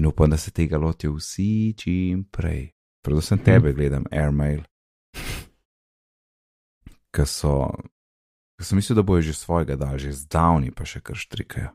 In 0.00 0.06
upam, 0.06 0.30
da 0.30 0.36
se 0.36 0.50
tega 0.50 0.78
lotijo 0.78 1.12
vsi 1.12 1.74
čim 1.76 2.24
prej. 2.24 2.70
Predvsem 3.02 3.36
Mhm. 3.36 3.44
tebe 3.44 3.72
gledam, 3.72 4.04
Airmail, 4.10 4.62
ki 7.10 7.26
so, 7.26 7.68
ki 8.56 8.64
sem 8.64 8.76
mislil, 8.76 8.96
da 8.96 9.02
bojo 9.02 9.22
že 9.22 9.34
svojega 9.34 9.76
dal, 9.76 9.98
že 9.98 10.12
zdavni 10.14 10.70
pa 10.70 10.84
še 10.84 11.00
kar 11.00 11.16
štrikajo. 11.16 11.72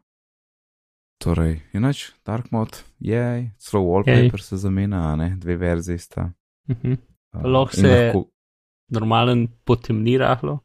Torej, 1.17 1.61
inač, 1.71 2.11
Dark 2.21 2.51
Mode 2.51 2.77
je, 2.99 3.51
celo 3.57 3.83
wallpaper 3.83 4.41
se 4.41 4.57
zamenja, 4.57 5.15
ne, 5.15 5.35
dve 5.37 5.55
verziji 5.55 5.97
sta. 5.99 6.33
Mhm. 6.67 6.91
Uh, 7.33 7.43
Lahko 7.43 7.75
se- 7.75 8.13
Normalen 8.87 9.47
potemni 9.65 10.17
rahlo. 10.17 10.59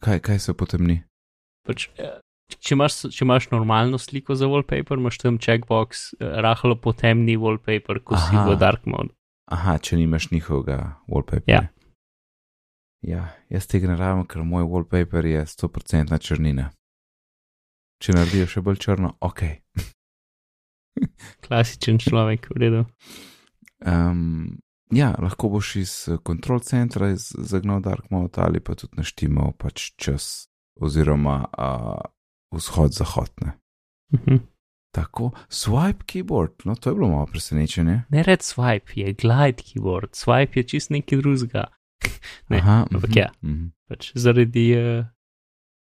Kaj, 0.00 0.20
kaj 0.20 0.38
se 0.38 0.54
potemni? 0.54 1.02
Pač, 1.66 1.88
eh, 1.98 2.20
če, 2.56 2.74
imaš, 2.74 2.96
če 3.14 3.24
imaš 3.24 3.50
normalno 3.52 3.98
sliko 4.00 4.34
za 4.38 4.48
wallpaper, 4.48 4.98
imaš 5.00 5.20
tam 5.20 5.38
checkbox, 5.38 6.14
eh, 6.18 6.40
rahlo 6.44 6.76
potemni 6.80 7.36
wallpaper, 7.36 8.00
ko 8.04 8.16
si 8.16 8.36
Aha. 8.36 8.46
v 8.48 8.56
dark 8.60 8.86
mode. 8.86 9.12
Aha, 9.52 9.78
če 9.78 9.96
nimaš 9.96 10.30
njihovega 10.30 11.00
wallpapera. 11.08 11.48
Ja. 11.48 11.68
ja, 13.02 13.22
jaz 13.48 13.68
tega 13.70 13.88
ne 13.88 13.96
rabim, 13.96 14.26
ker 14.28 14.44
moj 14.44 14.66
wallpaper 14.68 15.24
je 15.24 15.44
100% 15.46 16.18
črnina. 16.20 16.70
Če 17.98 18.14
naredijo 18.14 18.46
še 18.46 18.62
bolj 18.62 18.78
črno, 18.84 19.14
ok. 19.24 19.42
Klasičen 21.46 21.98
človek, 22.02 22.50
v 22.52 22.60
redu. 22.60 22.82
Um, 23.86 24.58
ja, 24.94 25.12
lahko 25.18 25.48
boš 25.52 25.76
iz 25.80 25.92
kontrol 26.26 26.60
centra 26.60 27.12
iz- 27.14 27.32
zagnal 27.32 27.80
dark 27.82 28.10
mode 28.10 28.40
ali 28.42 28.60
pa 28.60 28.74
tudi 28.74 28.98
naštimal 28.98 29.52
pač 29.58 29.92
čas 29.96 30.48
oziroma 30.82 31.46
uh, 31.46 32.02
vzhod-zahod. 32.54 33.30
ne. 33.44 33.52
Mhm. 34.14 34.36
Tako, 34.94 35.30
swipe 35.48 36.04
keyboard, 36.06 36.64
no 36.64 36.74
to 36.74 36.90
je 36.90 36.94
bilo 36.94 37.08
malo 37.08 37.26
presenečenje. 37.26 38.02
Ne 38.08 38.22
red 38.22 38.40
swipe, 38.40 38.96
je 38.96 39.12
glide 39.12 39.62
keyboard, 39.62 40.16
swipe 40.16 40.56
je 40.56 40.62
čist 40.62 40.90
nekaj 40.90 41.18
drugega. 41.18 41.64
Ne, 42.48 42.56
Aha, 42.58 42.86
ampak 42.92 43.10
mhm, 43.10 43.18
ja. 43.18 43.28
mhm. 43.42 43.66
Pač 43.88 44.12
zaradi 44.14 44.76
uh, 44.76 45.04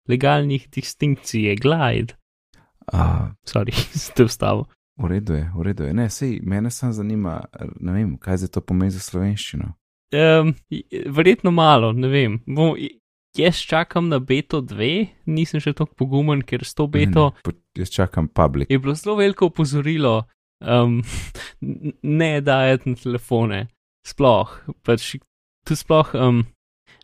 legalnih 0.10 0.68
distinkcij 0.72 1.42
je 1.42 1.56
glide. 1.56 2.14
Uh, 2.94 3.32
Sorry, 3.48 3.72
ste 4.06 4.24
vstavo. 4.26 4.66
v 5.00 5.08
redu 5.10 5.34
je, 5.34 5.52
v 5.56 5.62
redu 5.62 5.84
je. 5.84 5.94
Ne, 5.94 6.10
sej, 6.10 6.40
mene 6.44 6.72
samo 6.72 6.94
zanima, 6.94 7.42
ne 7.80 7.92
vem, 7.94 8.18
kaj 8.18 8.38
zdaj 8.38 8.50
to 8.54 8.62
pomeni 8.62 8.92
za 8.92 9.00
slovenščino. 9.00 9.74
Um, 10.14 10.54
verjetno 11.10 11.52
malo, 11.52 11.92
ne 11.92 12.08
vem. 12.08 12.40
Bom, 12.46 12.76
jaz 13.38 13.58
čakam 13.58 14.10
na 14.10 14.20
beto 14.20 14.62
2, 14.62 15.08
nisem 15.26 15.62
še 15.64 15.74
tako 15.74 15.96
pogumen, 15.98 16.44
ker 16.46 16.66
s 16.66 16.76
to 16.78 16.88
beto 16.88 17.32
Ne, 17.34 17.54
ne, 17.54 17.60
jaz 17.82 17.94
čakam 17.94 18.28
public. 18.28 18.70
je 18.70 18.80
bilo 18.80 18.96
zelo 18.96 19.18
veliko 19.18 19.50
opozorilo, 19.50 20.24
um, 20.62 21.02
ne 22.22 22.42
dajati 22.42 22.90
na 22.90 22.96
telefone. 22.96 23.68
Sploh, 24.04 24.52
pač 24.84 25.16
tu 25.66 25.76
sploh, 25.80 26.12
um, 26.20 26.44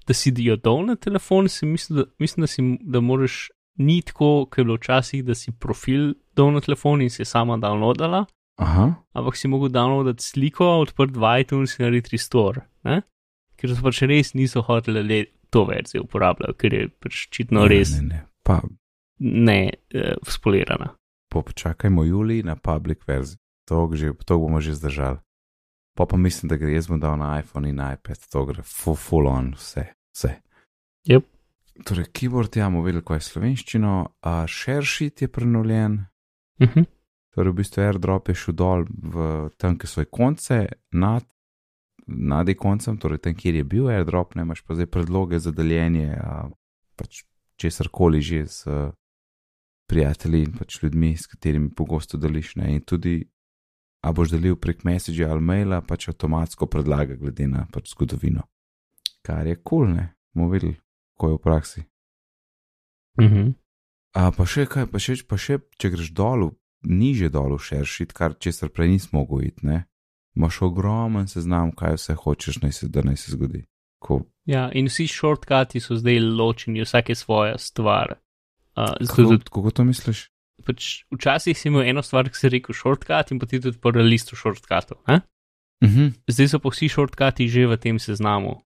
da 0.05 0.13
si 0.13 0.33
dio 0.35 0.57
dol 0.57 0.83
na 0.89 0.95
telefon, 0.95 1.47
si 1.47 1.65
mislim, 1.65 2.01
da, 2.01 2.05
mislim, 2.19 2.43
da, 2.43 2.47
si, 2.47 2.65
da 2.81 2.99
moraš, 2.99 3.49
ni 3.79 4.01
tako, 4.03 4.45
kot 4.49 4.59
je 4.59 4.65
bilo 4.65 4.75
včasih, 4.75 5.23
da 5.23 5.35
si 5.35 5.53
profil 5.55 6.13
dol 6.35 6.51
na 6.51 6.59
telefon 6.59 7.01
in 7.01 7.09
si 7.09 7.21
je 7.21 7.29
sama 7.29 7.55
downloadala, 7.57 8.25
Aha, 8.59 8.89
ampak 9.15 9.37
si 9.39 9.47
mogel 9.47 9.71
downloadati 9.71 10.19
sliko, 10.19 10.67
odprt 10.83 11.15
v 11.15 11.29
iTunes 11.39 11.77
in 11.77 11.85
narediti 11.85 12.17
restore. 12.17 12.65
Ne? 12.83 13.01
Ker 13.55 13.71
so 13.71 13.79
pač 13.85 14.01
res 14.03 14.33
niso 14.35 14.65
hoteli 14.67 15.23
to 15.49 15.65
verzijo 15.65 16.03
uporabljati, 16.03 16.57
ker 16.57 16.73
je 16.73 16.89
pač 16.89 17.27
očitno 17.27 17.61
ne, 17.63 17.67
res 17.67 17.91
Ne, 18.01 18.07
ne. 18.07 18.25
Pa, 18.43 18.61
ne 19.19 19.69
uh, 19.93 20.17
spolirana. 20.27 20.95
po- 21.29 21.41
počakajmo 21.43 22.03
Juli 22.03 22.43
na 22.43 22.55
public 22.55 22.99
verzijo. 23.07 23.37
To, 23.69 23.89
že, 23.93 24.13
to 24.25 24.37
bomo 24.39 24.61
že 24.61 24.73
zdržali. 24.73 25.17
Pa 25.97 26.05
pa 26.05 26.17
mislim, 26.17 26.49
da 26.49 26.55
gre 26.57 26.73
jaz 26.73 26.87
bom 26.87 26.99
dal 26.99 27.17
na 27.17 27.39
iPhone 27.39 27.69
in 27.69 27.75
iPad, 27.77 28.17
to 28.31 28.45
gre 28.45 28.63
full, 28.63 28.95
full 28.95 29.27
on, 29.27 29.53
vse. 29.53 29.83
vse. 30.15 30.31
Yep. 31.05 31.23
Torej, 31.85 32.05
keyboard 32.11 32.55
ja, 32.57 32.69
bomo 32.69 32.81
videli, 32.83 33.03
kaj 33.05 33.17
je 33.17 33.21
slovenščino, 33.21 33.93
a 34.21 34.47
ShareSheet 34.47 35.21
je 35.21 35.27
prenovljen, 35.27 36.05
Uh 36.59 36.67
-huh. 36.67 36.85
torej 37.35 37.51
v 37.51 37.55
bistvu 37.55 37.81
AirDrop 37.81 38.27
je 38.29 38.35
šel 38.35 38.53
dol 38.53 38.83
v 38.89 39.49
tam, 39.57 39.77
kjer 39.77 39.87
so 39.87 40.03
konce, 40.11 40.65
nad, 40.91 41.23
nad 42.09 42.49
koncem, 42.57 42.97
torej 42.97 43.21
tam, 43.23 43.35
kjer 43.35 43.55
je 43.55 43.63
bil 43.63 43.89
AirDrop, 43.89 44.35
ne 44.35 44.45
imaš 44.47 44.61
pa 44.65 44.75
zdaj 44.75 44.89
predloge 44.91 45.39
za 45.39 45.51
deljenje, 45.51 46.15
a, 46.17 46.49
pač 46.95 47.23
česar 47.59 47.89
koli 47.91 48.21
že 48.21 48.45
z 48.45 48.67
a, 48.67 48.91
prijatelji 49.89 50.43
in 50.43 50.53
pač 50.53 50.83
ljudmi, 50.83 51.15
s 51.17 51.27
katerimi 51.27 51.69
pogosto 51.75 52.17
deliš. 52.17 52.55
Ne? 52.55 52.73
In 52.75 52.81
tudi, 52.85 53.23
a 54.05 54.13
boš 54.13 54.33
delil 54.35 54.55
prek 54.55 54.83
Message 54.85 55.25
ali 55.25 55.41
maila, 55.41 55.81
pač 55.81 56.09
avtomatsko 56.11 56.69
predlaga, 56.69 57.17
glede 57.17 57.47
na 57.49 57.65
pač 57.73 57.89
zgodovino. 57.95 58.45
Kar 59.25 59.47
je 59.47 59.55
kul, 59.57 59.87
cool, 59.87 59.95
ne, 59.95 60.13
bomo 60.33 60.51
videli, 60.53 60.77
ko 61.17 61.33
je 61.33 61.39
v 61.39 61.41
praksi. 61.43 61.81
Uh 63.19 63.25
-huh. 63.25 63.53
A 64.13 64.31
pa 64.31 64.45
še 64.45 64.65
kaj, 64.65 64.87
pa 64.91 64.99
še, 64.99 65.17
pa 65.27 65.37
še 65.37 65.59
če 65.77 65.89
greš 65.89 66.13
dol, 66.13 66.51
niže 66.81 67.29
dol 67.29 67.57
v 67.57 67.61
širšit, 67.61 68.13
kar 68.13 68.37
česar 68.39 68.69
prej 68.69 68.89
nismo 68.89 69.19
mogli 69.19 69.47
iti, 69.47 69.65
ne? 69.65 69.85
Imaš 70.39 70.61
ogromen 70.61 71.27
seznam, 71.27 71.71
kaj 71.71 71.93
vse 71.93 72.15
hočeš, 72.15 72.61
naj 72.61 72.71
se, 72.71 72.87
da 72.87 73.03
naj 73.03 73.17
se 73.17 73.31
zgodi. 73.31 73.65
Ko, 73.99 74.21
Ja, 74.45 74.69
in 74.71 74.87
vsi 74.87 75.05
šortkati 75.05 75.79
so 75.79 75.95
zdaj 75.95 76.19
ločeni, 76.19 76.81
vsak 76.81 77.09
je 77.09 77.15
svoja 77.15 77.57
stvar. 77.57 78.15
Uh, 78.71 78.95
kako, 79.01 79.15
tudi, 79.25 79.43
kako 79.45 79.71
to 79.71 79.83
misliš? 79.83 80.29
pač, 80.59 81.03
včasih 81.11 81.57
si 81.57 81.67
imel 81.67 81.83
eno 81.83 82.01
stvar, 82.01 82.29
ki 82.29 82.35
si 82.35 82.49
rekel 82.49 82.75
šortkat 82.75 83.31
in 83.31 83.39
potem 83.39 83.61
tudi 83.61 83.77
prvo 83.77 84.01
listo 84.01 84.35
šortkatov. 84.35 84.97
Uh 85.03 85.19
Uh 85.81 85.89
-huh. 85.89 86.11
Zdaj 86.27 86.47
so 86.47 86.59
pa 86.59 86.69
vsi 86.69 86.89
šortkati 86.89 87.47
že 87.47 87.67
v 87.67 87.77
tem 87.77 87.99
seznamu, 87.99 88.61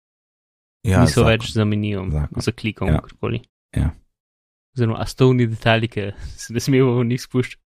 Ja, 0.84 1.02
niso 1.02 1.22
zakon. 1.22 1.32
več 1.32 1.52
zamenjivi 1.52 2.12
Zakon. 2.12 2.42
za 2.42 2.52
klikom 2.52 2.88
Ja. 2.88 3.00
karkoli. 3.02 3.42
Ja. 3.76 3.90
Oziroma, 4.76 5.00
astovni 5.00 5.48
detajli, 5.48 5.88
ki 5.88 6.12
se 6.38 6.54
ne 6.54 6.60
smejo 6.60 7.00
v 7.00 7.06
njih 7.06 7.22
spuščati. 7.22 7.62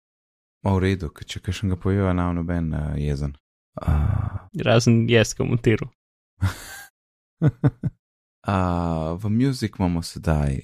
Ma 0.65 0.73
v 0.73 0.79
redu, 0.79 1.11
če 1.27 1.41
kaj 1.41 1.53
še 1.55 1.69
ga 1.69 1.77
pojejo, 1.77 2.13
na 2.13 2.33
noben 2.33 2.75
uh, 2.75 2.97
jezen. 2.97 3.35
Uh, 3.75 4.39
Razen 4.63 5.09
jaz, 5.11 5.35
komentiral. 5.35 5.89
uh, 7.41 9.17
v 9.19 9.29
muzik 9.31 9.77
imamo 9.79 10.03
sedaj 10.03 10.61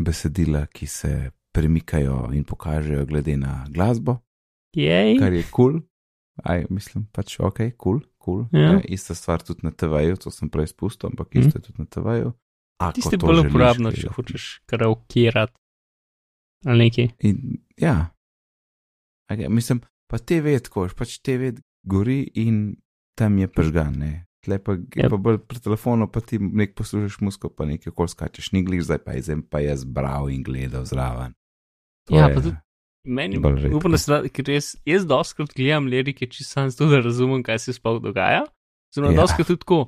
besedila, 0.00 0.66
ki 0.66 0.86
se 0.86 1.12
premikajo 1.54 2.30
in 2.32 2.44
pokažejo 2.44 3.06
glede 3.06 3.36
na 3.36 3.64
glasbo, 3.70 4.18
Jej. 4.74 5.18
kar 5.18 5.32
je 5.32 5.42
kul. 5.42 5.72
Cool. 5.72 5.82
Aj, 6.44 6.64
mislim, 6.70 7.06
pač 7.12 7.36
ok, 7.38 7.58
kul, 7.76 7.76
cool, 7.78 8.00
kul. 8.18 8.40
Cool. 8.50 8.60
Ja. 8.60 8.72
Ja. 8.72 8.80
Ista 8.88 9.14
stvar 9.14 9.42
tudi 9.42 9.62
na 9.62 9.70
TV-ju, 9.70 10.16
to 10.16 10.30
sem 10.34 10.50
prej 10.50 10.66
spustil, 10.66 11.10
ampak 11.10 11.30
Mhm. 11.30 11.40
isto 11.40 11.58
je 11.58 11.62
tudi 11.62 11.78
na 11.78 11.86
TV-ju. 11.86 12.32
Tisti 12.94 13.16
bolj 13.16 13.46
uporabno, 13.46 13.92
če 13.92 14.06
je. 14.06 14.10
hočeš 14.10 14.60
karaokirati. 14.66 15.54
Ali 16.66 16.78
nekaj. 16.84 17.08
In, 17.20 17.62
ja, 17.78 18.10
okay, 19.30 19.48
mislim, 19.48 19.80
pa 20.10 20.18
TV 20.18 20.58
tako, 20.58 20.88
pač 20.98 21.18
TV 21.22 21.54
gori 21.84 22.30
in 22.34 22.76
tam 23.14 23.38
je 23.38 23.48
pržgan, 23.48 23.94
ne. 23.94 24.12
Tle 24.40 24.58
pa, 24.58 24.72
Yep. 24.72 24.88
yep. 24.94 25.10
pa 25.10 25.16
bolj 25.18 25.38
pri 25.40 25.58
telefonu, 25.58 26.06
pa 26.06 26.20
ti 26.20 26.38
nek 26.38 26.74
poslušaš 26.74 27.20
musko, 27.20 27.48
pa 27.48 27.64
nekaj 27.64 27.88
okol 27.88 28.06
skačeš, 28.06 28.52
ni 28.52 28.62
gliš, 28.62 28.84
zdaj 28.84 28.98
pa 28.98 29.12
je 29.12 29.22
zdaj 29.22 29.40
pa 29.48 29.60
jaz 29.60 29.84
bral 29.86 30.28
in 30.28 30.42
gledal 30.42 30.84
zraven. 30.84 31.32
To 32.04 32.14
Ja, 32.14 32.28
je- 32.28 32.34
pa 32.34 32.40
tudi 32.42 32.56
meni, 33.06 33.36
redko. 33.36 33.78
upam, 33.78 33.90
da 33.90 33.98
se 33.98 34.12
da, 34.12 34.28
ker 34.28 34.44
jaz, 34.46 34.76
jaz 34.84 35.06
doskrat 35.06 35.48
gledam 35.50 35.86
lirike, 35.86 36.26
če 36.26 36.44
sam 36.44 36.68
zato, 36.68 36.86
da 36.86 37.00
razumem, 37.00 37.42
kaj 37.42 37.58
se 37.58 37.72
sploh 37.72 38.02
dogaja. 38.02 38.44
Zelo 38.92 39.08
Ja. 39.08 39.12
ja. 39.12 39.20
doskrat 39.22 39.46
tudi 39.46 39.60
tako, 39.60 39.80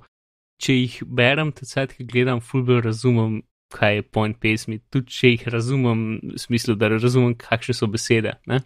če 0.59 0.73
jih 0.75 1.03
berem, 1.05 1.53
te 1.53 1.67
cajt, 1.67 1.93
ki 1.93 2.05
gledam, 2.07 2.41
fulbel 2.41 2.81
razumem, 2.81 3.43
kaj 3.69 3.95
je 3.95 4.03
point 4.05 4.41
pesmi, 4.41 4.79
tudi 4.81 5.07
če 5.09 5.29
jih 5.29 5.49
razumem, 5.49 6.01
v 6.25 6.39
smislu, 6.39 6.75
da 6.75 6.89
razumem, 6.89 7.35
kakšne 7.35 7.75
so 7.75 7.87
besede. 7.87 8.39
Ne? 8.47 8.63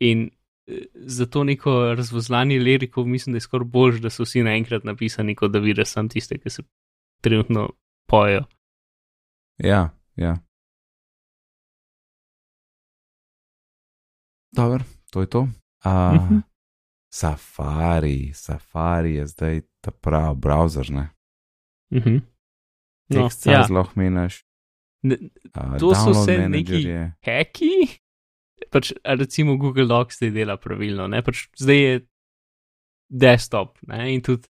In 0.00 0.28
eh, 0.66 0.78
zato 0.94 1.44
neko 1.44 1.70
razvozlanje 1.94 2.58
lirikov 2.58 3.06
mislim, 3.06 3.32
da 3.32 3.36
je 3.36 3.40
skoraj 3.40 3.64
bolj, 3.66 4.00
da 4.00 4.10
so 4.10 4.22
vsi 4.22 4.42
naenkrat 4.42 4.84
napisani, 4.84 5.34
kot 5.34 5.50
da 5.50 5.58
vidiš 5.58 5.88
sam 5.88 6.08
tiste, 6.08 6.38
ki 6.38 6.50
se 6.50 6.62
trenutno 7.20 7.70
pojejo. 8.06 8.44
Ja, 9.58 9.82
ja. 10.16 10.36
Dobro, 14.52 14.78
to 15.10 15.20
je 15.20 15.26
to. 15.26 15.40
Uh. 15.84 16.38
Safari, 17.10 18.32
Safari 18.34 19.14
je 19.14 19.26
zdaj 19.26 19.60
ta 19.80 19.90
pravi 19.92 20.36
browser, 20.36 20.90
ne? 20.90 21.08
Mhm. 21.92 22.14
No, 23.08 23.22
Tekst 23.22 23.46
ja. 23.46 23.64
zelo 23.68 23.86
meniš. 23.94 24.44
Ne, 25.02 25.16
Uh, 25.46 25.78
To 25.78 25.94
so 25.94 26.00
download 26.00 26.22
vse 26.22 26.38
manager 26.38 26.50
neki- 26.74 26.82
je. 26.82 27.12
heki, 27.20 27.70
pač 28.70 28.92
recimo 29.04 29.56
Google 29.56 29.86
Docs 29.90 30.20
zdaj 30.20 30.34
dela 30.34 30.56
pravilno, 30.60 31.08
ne? 31.10 31.22
pač 31.22 31.46
zdaj 31.58 31.80
je 31.80 31.94
desktop 33.10 33.78
ne? 33.90 34.14
in 34.14 34.22
tudi 34.24 34.48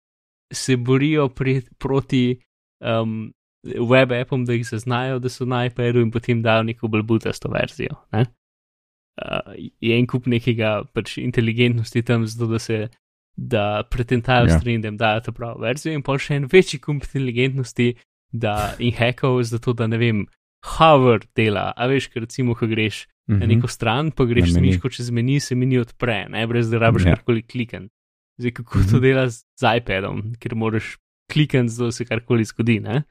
se 0.54 0.76
borijo 0.76 1.28
pri, 1.28 1.60
proti 1.78 2.38
um, 2.80 3.28
web 3.64 4.12
appom, 4.12 4.44
da 4.48 4.56
jih 4.56 4.66
zaznajo, 4.66 5.18
da 5.18 5.28
so 5.28 5.44
na 5.44 5.66
iPadu 5.68 6.00
in 6.00 6.10
potem 6.10 6.42
dajo 6.42 6.62
neko 6.62 6.88
bolj 6.88 7.02
butasto 7.02 7.50
verzijo. 7.52 7.98
Ne? 8.12 8.24
Uh, 9.18 9.52
je 9.82 9.98
en 9.98 10.06
kup 10.06 10.28
nekega 10.30 10.84
pač 10.94 11.18
inteligentnosti 11.18 12.02
tam, 12.06 12.26
zato 12.26 12.46
da 12.52 12.58
se 12.58 12.88
da 13.38 13.82
pretentajo 13.90 14.46
Ja. 14.46 14.52
ja. 14.52 14.58
stran, 14.58 14.80
da 14.80 14.88
jim 14.88 14.96
dajo 14.96 15.20
ta 15.20 15.32
pravo 15.32 15.60
verzijo, 15.60 15.94
in 15.94 16.02
pa 16.02 16.18
še 16.18 16.40
en 16.40 16.48
večji 16.50 16.80
kup 16.80 17.04
inteligentnosti, 17.04 17.94
da 18.32 18.74
in 18.78 18.94
hackov, 18.94 19.42
zato 19.42 19.72
da 19.72 19.86
ne 19.86 19.98
vem, 19.98 20.26
hover 20.78 21.22
dela, 21.36 21.72
a 21.76 21.86
veš, 21.86 22.10
ker 22.12 22.26
recimo, 22.26 22.54
ko 22.58 22.66
greš 22.66 23.06
na 23.28 23.36
Mhm. 23.36 23.48
neko 23.48 23.68
stran, 23.68 24.10
pa 24.10 24.24
greš 24.24 24.52
Na 24.54 24.60
miško 24.60 24.88
čez 24.88 25.10
meni, 25.10 25.40
se 25.40 25.54
meni 25.54 25.78
odpre, 25.78 26.26
ne 26.28 26.46
brez 26.46 26.70
da 26.70 26.78
rabiš 26.78 27.04
Ja. 27.04 27.14
karkoli 27.16 27.42
klikati. 27.42 27.88
Zdaj, 28.38 28.50
kako 28.52 28.78
to 28.78 28.96
Mhm. 28.96 29.00
dela 29.00 29.28
z, 29.28 29.44
z 29.60 29.62
iPadom, 29.76 30.34
ker 30.38 30.54
moraš 30.54 30.96
klikati, 31.32 31.68
zato 31.68 31.92
se 31.92 32.04
karkoli 32.04 32.44
zgodi. 32.44 32.80
Ne? 32.80 33.02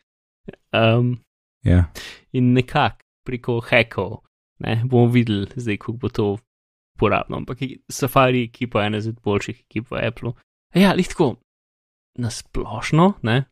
Um, 0.74 1.20
Ja, 1.64 1.92
in 2.34 2.54
nekako 2.54 3.04
preko 3.26 3.60
hackov 3.60 4.18
ne, 4.60 4.82
bomo 4.86 5.08
videli, 5.08 5.48
zdaj, 5.56 5.78
kako 5.78 5.92
bo 5.94 6.10
to 6.10 6.38
uporabno. 6.96 7.38
Ampak 7.38 7.58
Safari 7.92 8.44
ekipa 8.44 8.82
je 8.82 8.88
ena 8.88 8.98
izmed 8.98 9.20
boljših 9.22 9.60
ekip 9.60 9.92
v 9.92 10.08
Apple. 10.08 10.32
Ja, 10.76 10.94
lahko 10.94 11.36
na 12.18 12.30
splošno, 12.30 13.14
ne, 13.24 13.44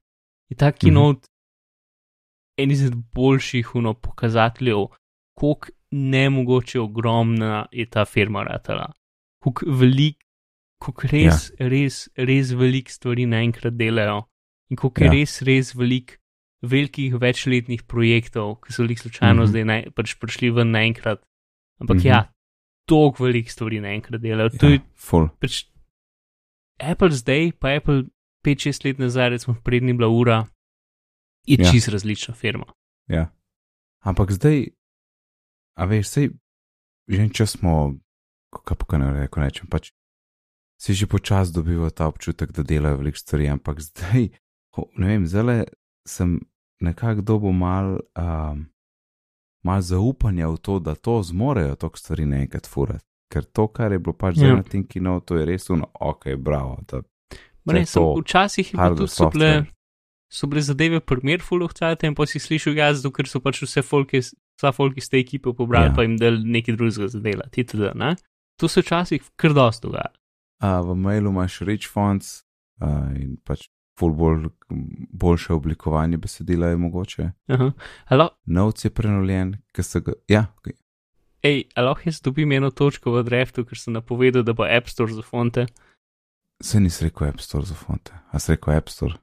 je 0.50 0.56
ta 0.58 0.72
keynote 0.72 1.14
mm 1.14 1.22
-hmm. 1.22 1.30
en 2.58 2.72
izmed 2.72 2.94
boljših 3.14 3.76
uno, 3.76 3.94
pokazateljev, 3.94 4.78
koliko 5.38 5.68
nemogoče 5.96 6.80
ogromna 6.80 7.66
je 7.72 7.86
ta 7.86 8.06
firma 8.06 8.44
ratala. 8.44 8.92
Koliko 9.40 9.66
velik, 9.72 10.18
koliko 10.82 11.08
res, 11.08 11.52
ja. 11.60 11.70
res, 11.70 12.10
res 12.18 12.52
velik 12.52 12.90
stvari 12.90 13.26
naenkrat 13.26 13.74
delajo 13.74 14.26
in 14.70 14.78
je 14.78 15.06
Ja. 15.06 15.12
res, 15.12 15.42
res 15.42 15.74
velik 15.76 16.20
velikih 16.66 17.14
večletnih 17.22 17.84
projektov, 17.84 18.56
ki 18.62 18.74
so 18.74 18.84
jih 18.84 19.00
slučajno 19.00 19.34
mm 19.34 19.38
Mhm. 19.38 19.44
-hmm. 19.46 19.50
zdaj 19.50 19.64
ne, 19.66 19.92
pač 19.96 20.16
prišli 20.20 20.50
ven 20.52 20.72
naenkrat. 20.72 21.20
Ampak 21.80 21.96
mm 21.96 22.00
Mhm. 22.00 22.08
-hmm. 22.08 22.10
ja, 22.10 22.32
toliko 22.88 23.24
velikih 23.24 23.52
stvari 23.52 23.80
naenkrat 23.80 24.22
delajo. 24.22 24.50
To 24.50 24.68
je 24.68 24.74
ja, 24.74 24.82
full. 24.96 25.28
pač 25.40 25.66
Apple 26.80 27.12
zdaj, 27.12 27.52
pa 27.60 27.76
Apple 27.76 28.04
5-6 28.44 28.86
let 28.86 29.00
nazaj, 29.00 29.30
recimo 29.30 29.56
prednji 29.64 29.94
bila 29.94 30.08
ura, 30.10 30.48
je 31.48 31.58
Ja. 31.60 31.66
ja. 31.66 31.72
čist 31.72 31.88
različna 31.88 32.34
firma. 32.34 32.66
Ja. 33.08 33.32
Ampak 34.02 34.32
zdaj, 34.32 34.68
a 35.76 35.86
veš, 35.86 36.08
sej, 36.08 36.30
že 37.08 37.22
en 37.22 37.30
čas 37.30 37.58
smo, 37.58 37.96
kako 38.50 38.98
ne 38.98 39.12
reko, 39.14 39.44
rečem, 39.44 39.68
pač 39.68 39.92
si 40.82 40.94
že 40.94 41.08
počasi 41.08 41.56
dobival 41.56 41.92
ta 41.92 42.08
občutek, 42.08 42.52
da 42.52 42.64
delajo 42.64 43.00
veliko 43.00 43.20
stvari, 43.20 43.48
ampak 43.48 43.80
zdaj, 43.80 44.30
ne 45.00 45.08
vem, 45.08 45.28
zdaj 45.28 45.66
sem 46.08 46.40
nekako 46.84 47.22
dobil 47.22 47.52
mal, 47.56 48.00
um, 48.20 48.68
mal 49.64 49.82
zaupanja 49.82 50.52
v 50.52 50.58
to, 50.60 50.80
da 50.80 50.96
to 50.96 51.24
zmorejo 51.24 51.76
toliko 51.76 51.98
stvari 51.98 52.26
naenkrat 52.26 52.68
furati. 52.68 53.08
Ker 53.32 53.44
to, 53.44 53.68
kar 53.68 53.92
je 53.92 54.00
bilo 54.00 54.14
pač 54.14 54.38
Ja. 54.38 54.56
na 54.56 54.64
tem 54.64 54.84
kino, 54.86 55.20
to 55.20 55.40
je 55.40 55.46
res 55.46 55.70
uno, 55.70 55.90
ok, 56.00 56.36
bravo. 56.38 56.78
Da, 56.86 57.02
Ne, 57.66 57.86
sem, 57.86 57.98
to, 57.98 58.22
včasih 58.22 58.74
je 58.74 58.78
bilo 58.78 59.08
tudi 59.08 59.32
bile, 59.34 59.66
so 60.30 60.48
bile 60.48 60.62
zadeve 60.62 61.00
primer 61.00 61.42
fulovcate 61.42 62.06
in 62.06 62.14
pa 62.14 62.28
si 62.30 62.38
slišal 62.40 62.78
jaz, 62.78 63.02
ker 63.10 63.26
so 63.26 63.42
pač 63.42 63.64
vse 63.66 63.82
folke, 63.82 64.22
vsa 64.58 64.72
folk 64.72 64.98
iz 64.98 65.10
te 65.10 65.20
ekipe 65.20 65.54
pobrali, 65.54 65.90
Ja. 65.92 65.94
pa 65.96 66.04
jim 66.04 66.18
dal 66.18 66.38
nekaj 66.44 66.76
drugega 66.76 67.08
za 67.08 67.20
delati. 67.20 67.62
itd., 67.62 67.92
ne. 67.96 68.16
To 68.60 68.68
se 68.68 68.82
včasih 68.82 69.22
kar 69.36 69.54
dosto 69.54 69.88
dogaja. 69.90 70.12
A, 70.60 70.82
v 70.82 70.96
mailu 70.96 71.30
imaš 71.32 71.60
rich 71.62 71.90
fonts 71.92 72.44
a, 72.80 73.12
in 73.20 73.36
pač 73.44 73.68
ful 74.00 74.12
bolj, 74.16 74.48
boljše 75.12 75.54
oblikovanje 75.54 76.18
besedila 76.18 76.68
je 76.68 76.78
mogoče. 76.78 77.30
Notes 78.46 78.86
je 78.86 78.90
prenovljen, 78.90 79.56
ker 79.74 79.84
se 79.84 80.00
ga. 80.02 80.14
Ja, 80.28 80.46
okay. 80.60 80.74
ej, 81.44 81.64
a 81.76 81.82
lahko 81.82 82.02
jaz 82.10 82.22
dobim 82.22 82.52
eno 82.52 82.72
točko 82.72 83.12
v 83.12 83.24
draftu, 83.24 83.66
ker 83.66 83.78
sem 83.78 83.94
napovedal, 83.94 84.44
da 84.44 84.54
bo 84.54 84.64
App 84.68 84.88
Store 84.90 85.14
za 85.14 85.22
fonte. 85.22 85.66
se 86.62 86.80
nisi 86.80 87.04
rekel 87.06 87.28
App 87.28 87.40
Store 87.40 87.66
za 87.66 87.76
fonte, 87.76 88.12
a 88.32 88.40
si 88.40 88.52
rekel 88.52 88.74
App 88.74 88.90
Store. 88.90 89.14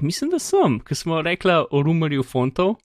Mislim, 0.00 0.30
da 0.30 0.38
sem, 0.38 0.78
ker 0.80 0.96
smo 0.96 1.22
rekli 1.22 1.52
o 1.70 1.82
rumarju 1.82 2.22
fontov 2.22 2.76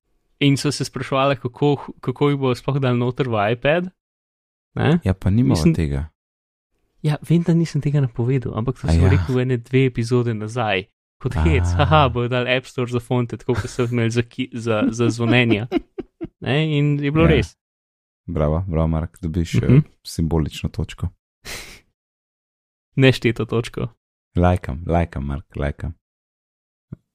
in 0.44 0.58
so 0.58 0.72
se 0.72 0.86
sprašvali, 0.86 1.36
kako, 1.38 1.72
kako 2.00 2.30
jih 2.30 2.38
bo 2.38 2.52
sploh 2.54 2.80
dal 2.80 2.98
noter 2.98 3.28
v 3.28 3.52
iPad. 3.52 3.90
Ne? 4.76 5.00
Ja, 5.04 5.14
pa 5.14 5.30
nima 5.30 5.50
Mislim- 5.50 5.76
tega. 5.76 6.10
Ja, 7.02 7.18
vem, 7.22 7.42
da 7.42 7.54
nisem 7.54 7.82
tega 7.82 8.02
napovedal, 8.02 8.54
ampak 8.56 8.80
to 8.80 8.88
A 8.88 8.92
sem 8.92 9.02
ja. 9.02 9.10
rekel 9.10 9.40
ene 9.40 9.58
dve 9.60 9.86
epizode 9.86 10.34
nazaj. 10.34 10.86
Kot 11.20 11.34
hec, 11.36 11.64
A. 11.66 11.76
haha, 11.78 12.10
bojo 12.10 12.28
dal 12.28 12.48
App 12.48 12.66
Store 12.66 12.88
za 12.88 13.00
fonte, 13.00 13.38
tako 13.38 13.54
kot 13.54 13.70
so 13.70 13.84
imeli 13.84 14.12
za, 14.12 14.22
ki, 14.24 14.50
za, 14.54 14.84
za 14.90 15.10
zvonjenja. 15.10 15.68
Ne? 16.42 16.78
In 16.78 17.00
je 17.00 17.12
bilo 17.12 17.24
Ja. 17.24 17.30
res. 17.30 17.56
Bravo, 18.26 18.64
bravo, 18.68 18.88
Mark, 18.88 19.18
dobiš 19.22 19.54
uh 19.56 19.64
Mhm. 19.64 19.74
-huh. 19.74 19.82
simbolično 20.04 20.70
točko. 20.70 21.08
Nešteto 22.96 23.46
točko. 23.46 23.88
Lajkam, 24.36 24.84
lajkam, 24.88 25.26
Mark, 25.26 25.56
lajkam. 25.56 25.94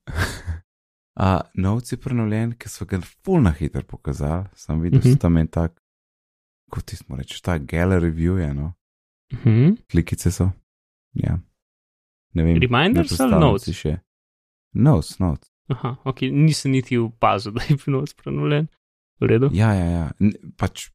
A, 1.18 1.40
Notes 1.54 1.92
je 1.92 1.98
prenovljen, 1.98 2.52
ker 2.54 2.70
so 2.70 2.86
ga 2.86 3.00
ful 3.24 3.42
na 3.42 3.50
hitro 3.50 3.82
pokazali. 3.82 4.44
Sem 4.54 4.80
videl, 4.80 4.98
uh 4.98 5.04
Mhm. 5.04 5.12
-huh. 5.14 5.20
tam 5.20 5.36
je 5.36 5.46
tak, 5.46 5.80
kot 6.70 6.84
ti 6.84 6.96
smo 6.96 7.16
reči, 7.16 7.42
ta 7.42 7.58
gallery 7.58 8.10
view 8.12 8.36
je, 8.38 8.54
no. 8.54 8.72
Mhm. 9.32 9.74
klikice 9.90 10.30
so. 10.30 10.50
Ja. 11.14 11.38
Ne 12.34 12.42
vem. 12.44 12.56
Reminders 12.56 13.20
ali 13.20 13.30
notes? 13.32 13.74
Še. 13.76 13.98
Notes, 14.74 15.18
notes. 15.18 15.50
Aha, 15.68 15.96
ok, 16.04 16.20
nisem 16.22 16.70
niti 16.72 16.98
opazil, 16.98 17.52
da 17.56 17.60
je 17.68 17.76
bil 17.76 17.94
noč 17.94 18.14
prenovljen. 18.14 18.66
V 19.20 19.26
redu. 19.26 19.50
Ja, 19.52 19.72
ja, 19.74 19.84
ja. 19.84 20.10
N 20.20 20.32
pač 20.56 20.88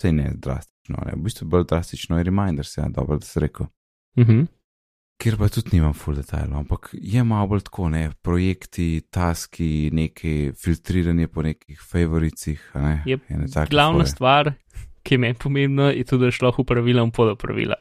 se 0.00 0.12
ne 0.12 0.32
drastično, 0.36 0.98
ne. 1.06 1.12
v 1.16 1.22
bistvu 1.22 1.48
bolj 1.48 1.64
drastično 1.64 2.18
je 2.18 2.24
reminders, 2.24 2.76
ja, 2.76 2.88
dobro, 2.88 3.18
da 3.18 3.24
si 3.26 3.40
rekel. 3.40 3.66
Mhm. 4.18 4.44
Kjer 5.22 5.36
pa 5.38 5.46
tudi 5.48 5.76
nimam 5.76 5.92
full 5.94 6.16
detajlov, 6.18 6.56
ampak 6.58 6.88
je 6.92 7.22
malo 7.22 7.46
bolj 7.46 7.60
tako, 7.62 7.88
ne, 7.88 8.08
projekti, 8.22 9.02
taski, 9.06 9.90
neki 9.94 10.50
filtriranje 10.58 11.28
po 11.28 11.42
nekih 11.42 11.78
favoricih, 11.80 12.58
ne. 12.74 13.02
Jep, 13.06 13.28
ene 13.30 13.46
take 13.46 13.70
Glavna 13.70 14.02
fore. 14.02 14.10
stvar, 14.10 14.50
ki 15.02 15.14
je 15.14 15.18
meni 15.18 15.38
pomembno, 15.38 15.90
je 15.90 16.04
tudi, 16.04 16.24
da 16.24 16.30
šlo 16.30 16.50
v 16.58 16.64
pravila 16.66 17.04
in 17.04 17.10
podopravila. 17.10 17.78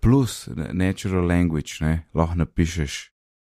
Plus 0.00 0.44
natural 0.72 1.24
language, 1.24 1.80
ne, 1.80 2.02
lahko 2.14 2.34
napišeš 2.36 2.98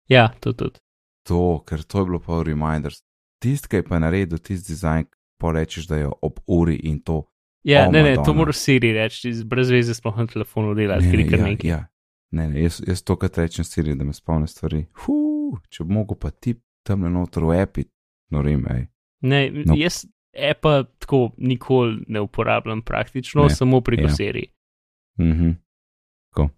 Ja, 0.09 0.29
to 0.39 0.53
tudi. 0.53 0.79
to, 1.23 1.61
ker 1.61 1.83
to 1.83 1.99
je 1.99 2.05
bilo 2.05 2.19
pa 2.19 2.33
v 2.33 2.49
reminders. 2.49 3.03
Tisti, 3.39 3.69
ki 3.69 3.75
je 3.75 3.83
pa 3.83 3.99
naredil 3.99 4.39
tisti 4.39 4.73
dizajn, 4.73 5.05
pa 5.37 5.51
rečeš, 5.53 5.85
da 5.87 5.95
je 5.97 6.09
ob 6.21 6.39
uri 6.47 6.75
in 6.83 6.97
to. 6.99 7.21
Ja, 7.63 7.85
O, 7.87 7.91
ne, 7.91 8.01
ne, 8.01 8.15
to 8.15 8.21
Madonna. 8.21 8.37
moraš 8.39 8.55
Siri 8.57 8.89
reči, 8.93 9.35
brez 9.45 9.69
veze 9.69 9.93
sploh 9.93 10.17
na 10.17 10.25
telefonu 10.25 10.73
delati, 10.73 11.05
ker 11.05 11.19
je 11.19 11.29
kar 11.29 11.39
ja, 11.39 11.45
nekaj. 11.45 11.69
ja. 11.69 11.79
Ne, 12.31 12.47
ne, 12.49 12.61
jaz, 12.61 12.81
jaz 12.87 13.01
to, 13.03 13.15
kar 13.17 13.29
rečem 13.35 13.65
Siri, 13.65 13.95
da 13.95 14.03
me 14.05 14.13
spomne 14.13 14.47
stvari. 14.47 14.85
Huh, 14.93 15.57
če 15.69 15.83
bi 15.83 15.93
mogel 15.93 16.17
pa 16.17 16.29
ti 16.31 16.53
tam 16.85 17.01
noter 17.01 17.43
v 17.43 17.55
epi, 17.61 17.83
no 18.31 18.41
rim, 18.41 18.65
ej. 18.69 18.87
Ne, 19.21 19.51
No. 19.65 19.73
jaz 19.75 20.05
Apple 20.51 20.85
tako 20.99 21.31
nikoli 21.37 22.03
ne 22.07 22.21
uporabljam 22.21 22.81
praktično, 22.81 23.43
Ne, 23.43 23.49
samo 23.49 23.81
preko 23.81 24.03
ja. 24.03 24.15
Siri. 24.15 24.45
Mhm. 25.19 25.49
Tako. 26.29 26.49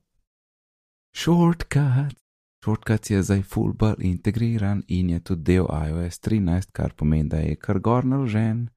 Shortcut. 1.16 2.18
Shortcut 2.64 3.10
je 3.10 3.24
zdaj 3.24 3.42
full 3.42 3.74
bolj 3.74 3.96
integriran 4.00 4.84
in 4.88 5.10
je 5.10 5.20
tudi 5.20 5.44
del 5.44 5.66
iOS 5.88 6.20
13, 6.20 6.72
kar 6.72 6.94
pomeni, 6.94 7.30
da 7.30 7.38
je 7.38 7.56
kar 7.56 7.80
gor 7.80 8.06
naložen 8.06 8.68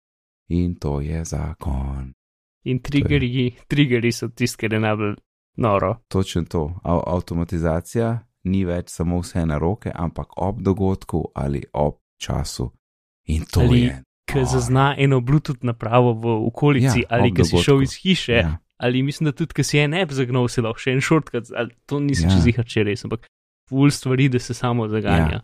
in 0.48 0.74
to 0.74 1.00
je 1.00 1.24
zakon. 1.24 2.12
In 2.64 2.78
triggerji, 2.78 3.54
triggerji 3.68 4.12
so 4.12 4.28
tisti, 4.28 4.56
ki 4.58 4.74
je 4.74 4.80
najbolj 4.80 5.14
noro. 5.56 5.96
Točno 6.08 6.44
to. 6.44 6.80
A 6.82 7.00
avtomatizacija 7.06 8.18
ni 8.44 8.64
več 8.64 8.88
samo 8.90 9.20
vse 9.20 9.46
na 9.46 9.58
roke, 9.58 9.92
ampak 9.94 10.26
ob 10.36 10.60
dogodku 10.62 11.24
ali 11.34 11.62
ob 11.72 11.94
času. 12.20 12.70
In 13.26 13.44
to 13.50 13.60
Ali 13.60 13.80
je. 13.80 14.02
Ker 14.28 14.44
zazna 14.44 14.94
eno 14.98 15.20
Bluetooth 15.20 15.62
napravo 15.62 16.12
v 16.12 16.46
okolici, 16.46 17.00
Ja, 17.00 17.06
ali 17.10 17.34
ki 17.34 17.44
si 17.44 17.56
šel 17.56 17.82
iz 17.82 17.94
hiše, 18.02 18.32
Ja. 18.32 18.56
ali 18.76 19.02
mislim, 19.02 19.24
da 19.24 19.32
tudi, 19.32 19.52
ker 19.54 19.64
si 19.64 19.78
en 19.78 19.94
app 19.94 20.12
zagnal, 20.12 20.48
si 20.48 20.60
lahko 20.60 20.78
še 20.80 20.92
en 20.92 21.00
shortcut, 21.00 21.50
ali 21.56 21.70
to 21.86 22.00
nisem 22.00 22.30
Ja. 22.30 22.36
čez 22.36 22.46
jih 22.46 22.60
če 22.66 22.84
res, 22.84 23.04
ampak 23.04 23.26
ful 23.68 23.90
stvari, 23.90 24.28
da 24.28 24.38
se 24.38 24.54
samo 24.54 24.88
zaganja. 24.88 25.40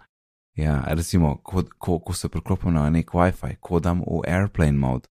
Ja, 0.57 0.81
recimo, 0.87 1.37
ko, 1.43 1.63
ko, 1.79 1.99
ko 1.99 2.13
se 2.13 2.29
preklopim 2.29 2.73
na 2.75 2.91
nek 2.91 3.11
WiFi, 3.13 3.57
ko 3.61 3.81
dam 3.81 4.01
v 4.01 4.25
airplane 4.29 4.79
mod. 4.79 5.07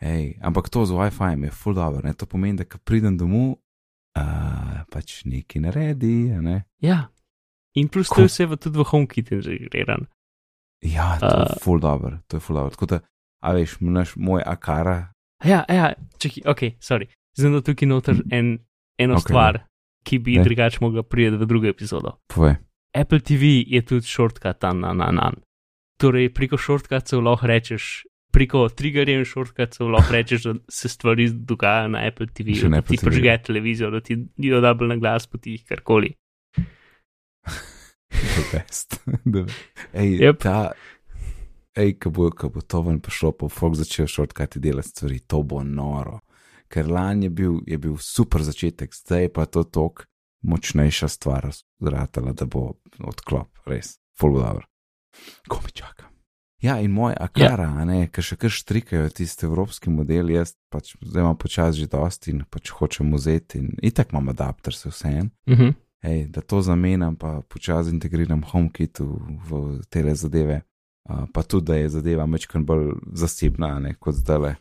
Ej, 0.00 0.38
ampak 0.42 0.68
to 0.68 0.86
z 0.86 0.92
WiFi 0.92 1.44
je 1.44 1.50
full 1.50 1.74
dobro, 1.74 2.00
ne? 2.04 2.14
to 2.14 2.26
pomeni, 2.26 2.56
da 2.58 2.64
ko 2.64 2.78
pridem 2.78 3.16
domov, 3.18 3.54
uh, 4.16 4.22
pač 4.86 5.24
neki 5.24 5.60
naredi. 5.60 6.30
a 6.30 6.40
Ne? 6.40 6.64
Ja. 6.80 7.08
In 7.74 7.88
plus 7.88 8.08
Ko- 8.08 8.14
to 8.14 8.20
je 8.20 8.28
vse 8.28 8.46
v- 8.46 8.56
tudi 8.56 8.78
v 8.78 8.84
HomeKit 8.84 9.32
integriran. 9.32 10.06
Ja, 10.80 11.18
to 11.18 11.26
je 11.26 11.42
Uh. 11.44 11.58
full 11.58 11.80
dobro, 11.80 12.18
to 12.28 12.36
je 12.36 12.40
full 12.40 12.54
dobro. 12.54 12.70
Tako 12.70 12.86
da, 12.86 13.00
a 13.40 13.52
veš, 13.52 13.76
naš 13.80 14.16
moj 14.16 14.42
akara, 14.42 15.10
Ja, 15.42 15.64
ja, 15.68 15.92
čakaj, 16.16 16.42
ok, 16.46 16.60
sorry. 16.80 17.06
Zdaj 17.36 17.50
da 17.50 17.60
tukaj 17.62 17.86
noter 17.86 18.22
en, 18.30 18.58
eno 18.98 19.14
Ok, 19.14 19.18
okay, 19.18 19.26
stvar, 19.26 19.58
ki 20.02 20.18
bi 20.18 20.38
Ne. 20.38 20.44
drugače 20.44 20.78
mogla 20.80 21.02
priti 21.02 21.36
v 21.36 21.44
drugo 21.44 21.66
epizodo. 21.66 22.16
povej. 22.26 22.56
Apple 22.94 23.20
TV 23.20 23.42
je 23.66 23.82
tudi 23.82 24.02
shortcut 24.02 24.62
na 24.62 24.72
na 24.72 24.92
na 24.94 25.10
na. 25.10 25.32
Torej, 25.98 26.30
preko 26.30 26.56
shortcutov 26.56 27.20
lahko 27.20 27.46
rečeš, 27.46 28.06
preko 28.34 28.64
triggerjev 28.68 29.22
shortcutov 29.24 29.90
lahko 29.90 30.12
rečeš, 30.12 30.42
da 30.42 30.54
se 30.68 30.88
stvari 30.88 31.28
dogajajo 31.30 31.88
na 31.88 32.02
Apple 32.04 32.26
TV, 32.28 32.56
Še 32.56 32.68
na 32.68 32.76
da 32.76 32.82
Apple 32.82 32.90
ti 32.90 32.98
TV. 32.98 33.06
prižge 33.06 33.36
televizijo, 33.44 33.90
da 33.90 34.00
ti 34.00 34.18
jo 34.42 34.60
da 34.60 34.74
bolj 34.74 34.88
na 34.88 34.96
glas, 34.98 35.26
poti 35.26 35.54
karkoli. 35.60 36.10
The 38.10 38.42
best. 38.52 38.98
The- 39.24 39.46
Ej, 39.92 40.18
Yep. 40.20 40.38
ta, 40.38 40.72
ej, 41.74 41.94
ko 41.94 42.10
bo, 42.10 42.30
ko 42.30 42.48
bo 42.48 42.60
to 42.60 42.82
ven 42.82 43.00
prišlo, 43.00 43.32
pa 43.34 43.48
folk 43.48 43.74
začel 43.74 44.06
šortkati 44.06 44.58
delati 44.58 44.88
stvari, 44.88 45.20
to 45.20 45.42
bo 45.42 45.62
noro. 45.62 46.20
Ker 46.66 46.86
lani 46.86 47.26
je 47.26 47.30
bil, 47.32 47.60
je 47.66 47.78
bil 47.78 47.96
super 47.96 48.42
začetek, 48.42 48.90
zdaj 48.92 49.28
pa 49.28 49.42
je 49.42 49.50
to 49.52 49.62
tok 49.64 50.06
močnejša 50.42 51.08
stvar, 51.08 51.46
zratala, 51.80 52.32
da 52.32 52.46
bo 52.46 52.74
odklop, 53.00 53.48
res, 53.66 53.96
full 54.12 54.36
dobro. 54.36 54.66
Ko 55.48 55.60
mi 55.62 55.70
čaka. 55.70 56.10
Ja, 56.64 56.78
in 56.80 56.94
moj 56.96 57.12
akara, 57.20 57.66
ja. 57.68 57.84
ne, 57.84 58.06
ker 58.08 58.24
še 58.24 58.38
kar 58.40 58.52
štrikajo 58.52 59.10
tisti 59.12 59.44
evropski 59.44 59.92
model, 59.92 60.30
jaz 60.32 60.54
pač 60.72 60.94
zdaj 60.96 61.20
imam 61.20 61.36
počasi 61.36 61.84
že 61.84 61.90
dosti 61.92 62.32
in 62.32 62.44
pač 62.48 62.72
hočem 62.72 63.10
vzeti 63.12 63.60
in 63.60 63.74
itak 63.84 64.14
imam 64.14 64.30
adapter, 64.32 64.72
se 64.72 64.88
vse 64.88 65.08
en. 65.08 65.30
Uh 65.46 65.58
-huh. 65.58 65.74
Ej, 66.04 66.26
da 66.28 66.40
to 66.40 66.60
zamenjam, 66.62 67.16
pa 67.16 67.40
počasi 67.48 67.90
integriram 67.90 68.42
HomeKit 68.42 69.00
v, 69.00 69.04
v 69.48 69.80
te 69.88 70.14
zadeve, 70.14 70.62
uh, 71.08 71.26
pa 71.32 71.42
tudi, 71.42 71.66
da 71.66 71.74
je 71.76 71.88
zadeva 71.88 72.26
mečkan 72.26 72.64
bolj 72.64 72.92
zasebna, 73.12 73.78
ne 73.78 73.94
kot 73.94 74.14
zdaj 74.14 74.38
le, 74.38 74.56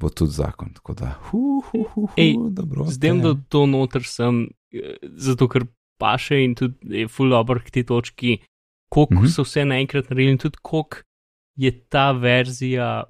bo 0.00 0.08
tudi 0.08 0.32
zakon. 0.32 0.72
Tako 0.74 0.94
da, 0.94 1.14
hu, 1.28 1.62
hu, 1.70 1.82
hu, 1.94 2.06
hu, 2.06 2.08
Ej, 2.16 2.36
dobro. 2.50 2.84
Z 2.84 3.00
tem, 3.00 3.20
da 3.20 3.34
to 3.48 3.66
noter 3.66 4.02
sem, 4.04 4.48
eh, 4.72 4.96
zato 5.16 5.48
ker 5.48 5.66
paše 5.98 6.44
in 6.44 6.54
tudi 6.54 7.00
je 7.00 7.08
full 7.08 7.30
dobro 7.30 7.60
k 7.60 7.70
tej 7.70 7.84
točki, 7.84 8.38
koliko 8.88 9.14
Mhm. 9.14 9.22
mm 9.22 9.26
-hmm. 9.26 9.34
so 9.34 9.42
vse 9.42 9.64
naenkrat 9.64 10.10
naredili 10.10 10.32
in 10.32 10.38
tudi 10.38 10.56
koliko 10.62 11.07
je 11.58 11.72
ta 11.90 12.12
verzija 12.14 13.02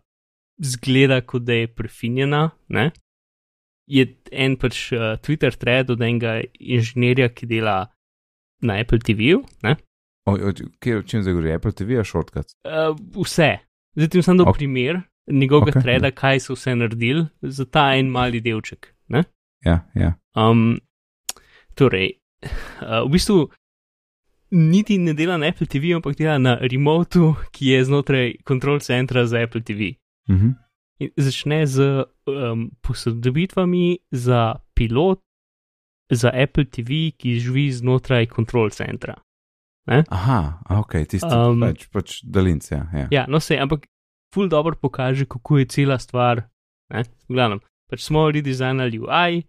zgleda, 0.59 1.21
kot 1.21 1.45
da 1.47 1.61
je 1.61 1.69
prefinjena. 1.69 2.49
Ne? 2.69 2.91
Je 3.89 4.07
en 4.33 4.57
pač 4.61 4.89
uh, 4.93 5.15
Twitter 5.25 5.55
thread 5.57 5.91
od 5.93 6.03
enega 6.05 6.41
inženirja, 6.61 7.31
ki 7.33 7.49
dela 7.49 7.77
na 8.65 8.81
Apple 8.83 9.01
TV-ju. 9.05 9.43
kje, 10.81 10.99
o 10.99 11.05
čem 11.09 11.23
zdaj 11.23 11.37
govori? 11.37 11.55
Apple 11.57 11.73
TV 11.73 12.01
je 12.01 12.05
shortcut. 12.05 12.53
Uh, 12.69 12.93
vse. 13.21 13.55
Zdaj 13.97 14.11
ti 14.13 14.23
sem 14.23 14.37
dal 14.37 14.49
Ok. 14.49 14.57
okay. 14.57 14.59
primer 14.59 15.01
njegovega 15.29 15.71
Ok, 15.71 15.77
okay, 15.77 15.83
threada, 15.83 16.11
kaj 16.11 16.41
so 16.41 16.57
vse 16.57 16.75
naredili 16.77 17.27
za 17.43 17.65
ta 17.65 17.91
en 17.97 18.11
mali 18.13 18.41
delček. 18.41 18.95
Ja, 19.65 19.81
ja. 19.95 20.13
Um, 20.39 20.79
torej, 21.75 22.13
uh, 22.45 23.03
v 23.07 23.11
bistvu 23.13 23.49
niti 24.51 24.99
ne 24.99 25.15
dela 25.15 25.37
na 25.37 25.49
Apple 25.49 25.67
TV, 25.67 25.95
ampak 25.97 26.17
dela 26.17 26.39
na 26.39 26.57
remotu, 26.61 27.35
ki 27.53 27.75
je 27.75 27.85
znotraj 27.85 28.33
kontrol 28.45 28.81
centra 28.81 29.27
za 29.27 29.43
Apple 29.43 29.63
TV. 29.63 29.95
Mhm. 30.31 30.57
In 30.99 31.11
začne 31.17 31.67
z 31.67 32.05
um, 32.27 32.71
posodobitvami 32.83 33.99
za 34.11 34.59
pilot 34.75 35.23
za 36.11 36.33
Apple 36.35 36.65
TV, 36.65 37.13
ki 37.15 37.39
živi 37.39 37.71
znotraj 37.73 38.27
kontrol 38.27 38.71
centra. 38.71 39.15
Aha, 39.89 40.61
a, 40.69 40.81
ok, 40.81 40.93
tisti 41.09 41.29
Um, 41.33 41.63
pač, 41.65 41.87
pač 41.89 42.19
daljinci. 42.25 42.75
Ja, 42.75 42.83
ja. 42.93 43.07
Ja, 43.11 43.23
no 43.29 43.41
se, 43.41 43.57
ampak 43.57 43.87
ful 44.35 44.49
dobro 44.49 44.77
pokaže, 44.77 45.25
kako 45.25 45.59
je 45.59 45.65
cela 45.65 45.99
stvar. 45.99 46.45
Ne? 46.93 47.05
V 47.29 47.37
glavnem, 47.39 47.63
pač 47.89 48.05
smo 48.05 48.27
redesignali 48.29 49.01
UI 49.01 49.47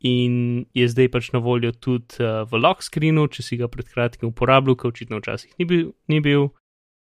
in 0.00 0.64
je 0.74 0.86
zdaj 0.88 1.08
pač 1.10 1.32
na 1.32 1.38
voljo 1.42 1.72
tudi 1.72 2.20
uh, 2.22 2.44
v 2.46 2.60
lock 2.62 2.82
screenu, 2.82 3.26
če 3.28 3.42
si 3.42 3.56
ga 3.56 3.68
pred 3.68 3.88
kratkim 3.88 4.28
uporabljal, 4.30 4.76
ker 4.76 4.92
očitno 4.92 5.18
včasih 5.18 5.54
ni 5.58 5.64
bil. 5.64 5.92
Ni 6.08 6.20
bil. 6.20 6.48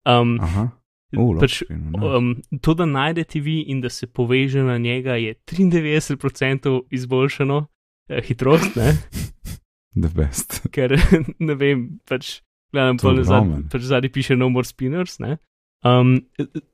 Um, 0.06 0.36
Aha, 0.40 0.68
uh, 1.16 1.40
pač, 1.40 1.62
um, 1.68 2.36
to, 2.62 2.74
da 2.74 2.86
najde 2.86 3.24
TV 3.24 3.60
in 3.66 3.80
da 3.80 3.90
se 3.90 4.06
poveže 4.06 4.62
na 4.62 4.78
njega, 4.78 5.16
je 5.18 5.34
93% 5.46 6.80
izboljšano 6.90 7.58
uh, 7.66 8.20
hitrost, 8.24 8.76
ne? 8.76 8.92
The 10.02 10.08
best. 10.14 10.60
ker 10.76 10.92
ne 11.38 11.54
vem, 11.54 11.98
pač, 12.04 12.40
gledam, 12.72 12.98
pol 13.00 13.20
ogromen. 13.20 13.68
pač 13.72 13.80
zadnji 13.88 14.12
piše 14.12 14.36
No 14.36 14.48
More 14.48 14.68
Spinners, 14.68 15.18
ne? 15.18 15.38
Um, 15.84 16.16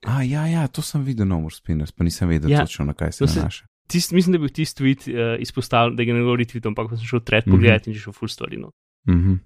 A, 0.07 0.23
ja, 0.23 0.47
ja, 0.47 0.67
to 0.69 0.83
sem 0.83 1.03
videl, 1.05 1.27
no, 1.29 1.41
more 1.41 1.53
spinners, 1.55 1.91
pa 1.93 2.05
nisem 2.05 2.29
vedel 2.31 2.51
Ja, 2.51 2.63
točno 2.65 2.87
na 2.87 2.95
kaj 2.95 3.13
se 3.13 3.19
to 3.19 3.27
se- 3.29 3.41
nanaša. 3.41 3.67
Tist, 3.93 4.13
mislim, 4.17 4.33
da 4.33 4.41
je 4.41 4.47
bil 4.47 4.55
tisti 4.57 4.83
tweet 4.83 5.07
uh, 5.11 5.37
izpostavljen, 5.43 5.97
da 5.97 6.07
ga 6.09 6.17
ne 6.17 6.25
govori 6.25 6.49
tweet, 6.49 6.67
ampak 6.69 6.95
sem 6.97 7.07
šel 7.09 7.23
tret 7.27 7.49
pogledati 7.49 7.91
in 7.91 7.97
že 7.97 8.07
šel 8.07 8.17
full 8.17 8.33
story. 8.33 8.61
No. 8.61 8.73
Mhm. 9.09 9.41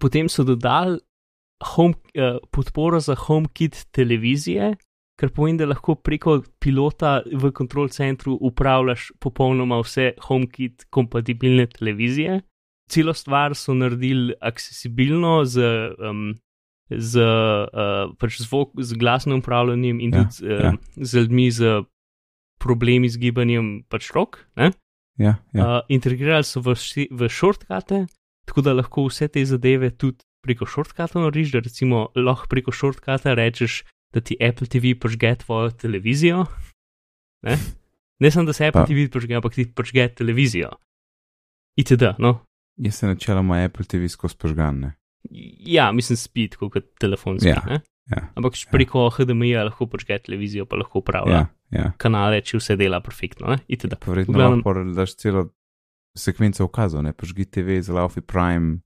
Potem 0.00 0.28
so 0.30 0.44
dodali 0.46 1.00
home, 1.74 1.98
uh, 2.16 2.38
podporo 2.50 3.00
za 3.00 3.14
HomeKit 3.14 3.86
televizije, 3.92 4.74
kar 5.20 5.32
pomeni, 5.36 5.60
da 5.60 5.68
lahko 5.68 5.98
preko 6.00 6.38
pilota 6.62 7.20
v 7.26 7.50
kontrol 7.52 7.90
centru 7.92 8.38
upravljaš 8.40 9.10
popolnoma 9.20 9.80
vse 9.84 10.14
HomeKit 10.28 10.86
kompatibilne 10.90 11.66
televizije. 11.66 12.40
Celo 12.90 13.12
stvar 13.14 13.54
so 13.54 13.74
naredili 13.74 14.34
accessibilno 14.40 15.44
z, 15.44 15.60
um, 15.98 16.32
z, 16.90 17.20
uh, 17.22 18.14
pač 18.18 18.40
zvok, 18.40 18.72
z 18.80 18.98
glasnim 18.98 19.38
upravljanjem 19.44 20.00
in 20.00 20.14
Ja, 20.14 20.24
tudi 20.24 20.54
uh, 20.54 20.64
ja. 20.64 20.72
z 20.96 21.18
ljudmi 21.18 21.50
z 21.50 21.82
problemi 22.60 23.08
z 23.08 23.18
gibanjem 23.20 23.82
pač 23.88 24.10
rok. 24.14 24.44
Ne? 24.60 24.70
Ja, 25.20 25.36
ja. 25.52 25.60
Uh, 25.60 25.80
integrirali 25.92 26.46
so 26.46 26.62
v, 26.64 26.76
v 27.10 27.28
shortcute, 27.28 28.06
tako 28.48 28.64
da 28.64 28.76
lahko 28.76 29.08
vse 29.08 29.28
te 29.28 29.44
zadeve 29.44 29.90
tudi 29.92 30.24
preko 30.40 30.66
shortcuta 30.66 31.20
narediš, 31.20 31.52
da 31.52 31.64
recimo 31.64 32.08
lahko 32.16 32.48
preko 32.48 32.72
shortcuta 32.72 33.34
rečeš, 33.36 33.82
da 34.14 34.20
ti 34.24 34.36
Apple 34.40 34.66
TV 34.66 34.94
požge 35.00 35.34
tvojo 35.44 35.70
televizijo. 35.70 36.46
Ne, 37.46 37.56
ne 38.20 38.30
samo, 38.30 38.48
da 38.48 38.52
se 38.52 38.66
Apple 38.66 38.82
Pa- 38.82 38.88
TV 38.88 39.08
požge, 39.12 39.36
ampak 39.36 39.54
ti 39.54 39.68
požge 39.68 40.08
televizijo. 40.08 40.72
ITD, 41.76 42.16
no. 42.18 42.40
Jaz 42.80 42.94
se 42.94 43.06
načeloma 43.06 43.60
Apple 43.64 43.84
TV 43.84 44.08
skozi 44.08 44.36
požgan. 44.40 44.80
Ne? 44.80 44.92
Ja, 45.68 45.92
mislim, 45.92 46.16
spi 46.16 46.48
tako 46.48 46.70
kot 46.70 46.88
telefon 47.00 47.40
spi. 47.40 47.52
Ja, 47.52 47.62
ne. 47.68 47.80
ja, 48.10 48.28
Ampak 48.34 48.56
ja. 48.56 48.70
preko 48.72 49.08
HDMI 49.10 49.52
-ja 49.52 49.64
lahko 49.68 49.86
požge 49.86 50.18
televizijo, 50.18 50.66
pa 50.66 50.76
lahko 50.76 50.98
upravlja. 50.98 51.36
Ja, 51.36 51.46
Ja. 51.70 51.92
kanale, 51.96 52.40
če 52.40 52.58
vse 52.58 52.76
dela 52.76 53.00
perfektno. 53.00 53.46
Verjetno 53.46 53.96
V 54.26 54.26
glavnem- 54.28 54.62
lahko 54.64 54.92
daš 54.92 55.14
celo 55.14 55.48
sekvenco 56.12 56.64
ukazov, 56.64 57.02
ne 57.02 57.12
požgi 57.12 57.44
TV 57.44 57.80
za 57.80 57.92
Laufi 57.92 58.20
Prime. 58.20 58.80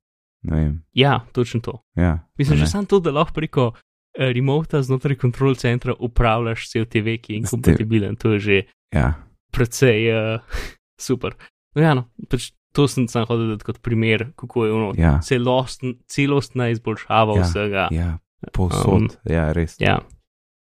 Ja, 0.92 1.20
točno 1.32 1.60
to. 1.60 1.80
Ja, 1.94 2.28
Mislim, 2.38 2.58
že 2.58 2.66
samo 2.66 2.84
to, 2.84 3.00
da 3.00 3.10
lahko 3.10 3.32
preko 3.32 3.72
eh, 4.12 4.28
remota 4.28 4.82
znotraj 4.82 5.16
kontrol 5.16 5.54
centra 5.54 5.94
upravljaš 5.94 6.68
cel 6.68 6.84
TV, 6.84 7.16
ki 7.16 7.32
je 7.32 7.38
inkompatibilen. 7.38 8.16
To 8.16 8.32
je 8.32 8.38
že 8.40 8.56
Ja, 8.92 9.14
precej 9.50 10.06
uh, 10.06 10.40
super. 11.00 11.32
No, 11.74 11.82
ja, 11.82 11.94
no, 11.94 12.04
pač 12.28 12.52
to 12.70 12.84
sem 12.84 13.08
sam 13.08 13.24
hodil 13.24 13.48
dati 13.48 13.64
kot 13.64 13.80
primer, 13.80 14.32
kako 14.36 14.66
je 14.66 14.72
ono. 14.72 14.92
ja, 14.94 15.18
Celostn, 15.18 15.96
celostna 16.06 16.68
izboljšava 16.68 17.36
Ja, 17.36 17.42
vsega. 17.42 17.88
ja, 17.90 18.18
povsod. 18.52 19.02
Um, 19.02 19.08
ja, 19.24 19.52
res. 19.52 19.74
Ja, 19.80 19.98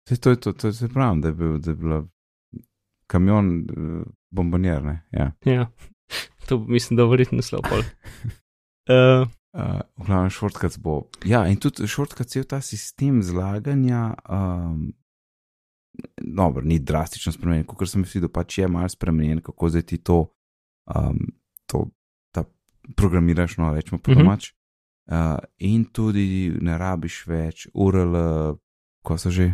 Saj 0.10 0.18
to 0.18 0.30
je 0.30 0.40
to, 0.40 0.54
to 0.54 0.74
se 0.74 0.90
pravim, 0.90 1.22
da 1.22 1.28
je 1.28 1.34
bil, 1.34 1.58
da 1.58 1.72
je 1.72 1.76
bila 1.76 2.08
kamion 3.08 3.48
uh, 3.58 4.02
bombonier, 4.30 4.84
ne. 4.84 5.00
Ja. 5.12 5.32
ja. 5.46 5.68
to 6.48 6.60
mislim, 6.60 6.98
da 6.98 7.04
je 7.04 7.10
verjetno 7.10 7.42
slabo. 7.42 7.80
Uh, 7.80 9.28
Uh, 9.56 9.80
v 9.96 10.04
glavnem, 10.06 10.30
šortkac 10.30 10.74
bo. 10.84 11.06
Ja, 11.24 11.46
in 11.48 11.56
tudi 11.56 11.88
šortkac 11.88 12.28
je 12.36 12.42
ta 12.44 12.58
sistem 12.62 13.22
zlaganja. 13.24 14.14
Um, 14.30 14.90
Dobro, 16.20 16.60
ni 16.62 16.76
drastično 16.80 17.32
spremenjen, 17.32 17.64
kot 17.64 17.88
sem 17.88 18.04
videl, 18.04 18.28
pač 18.28 18.58
je 18.58 18.68
malo 18.68 18.90
spremenjen, 18.92 19.40
kako 19.40 19.70
zdaj 19.70 19.82
ti 19.88 19.98
to, 20.04 20.18
um, 20.92 21.22
to 21.72 21.86
ta 22.36 22.44
programiraš, 23.00 23.56
no, 23.58 23.72
rečemo 23.72 24.02
po 24.04 24.12
Mhm. 24.12 24.20
domač. 24.20 24.52
Uh, 25.08 25.40
in 25.58 25.86
tudi 25.86 26.52
ne 26.62 26.76
rabiš 26.78 27.24
več 27.28 27.68
URL, 27.74 28.58
ko 29.08 29.18
so 29.18 29.32
že. 29.32 29.54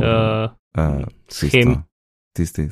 Uh, 0.00 0.50
uh, 0.78 1.04
Shem. 1.28 1.76
Tisti. 2.36 2.68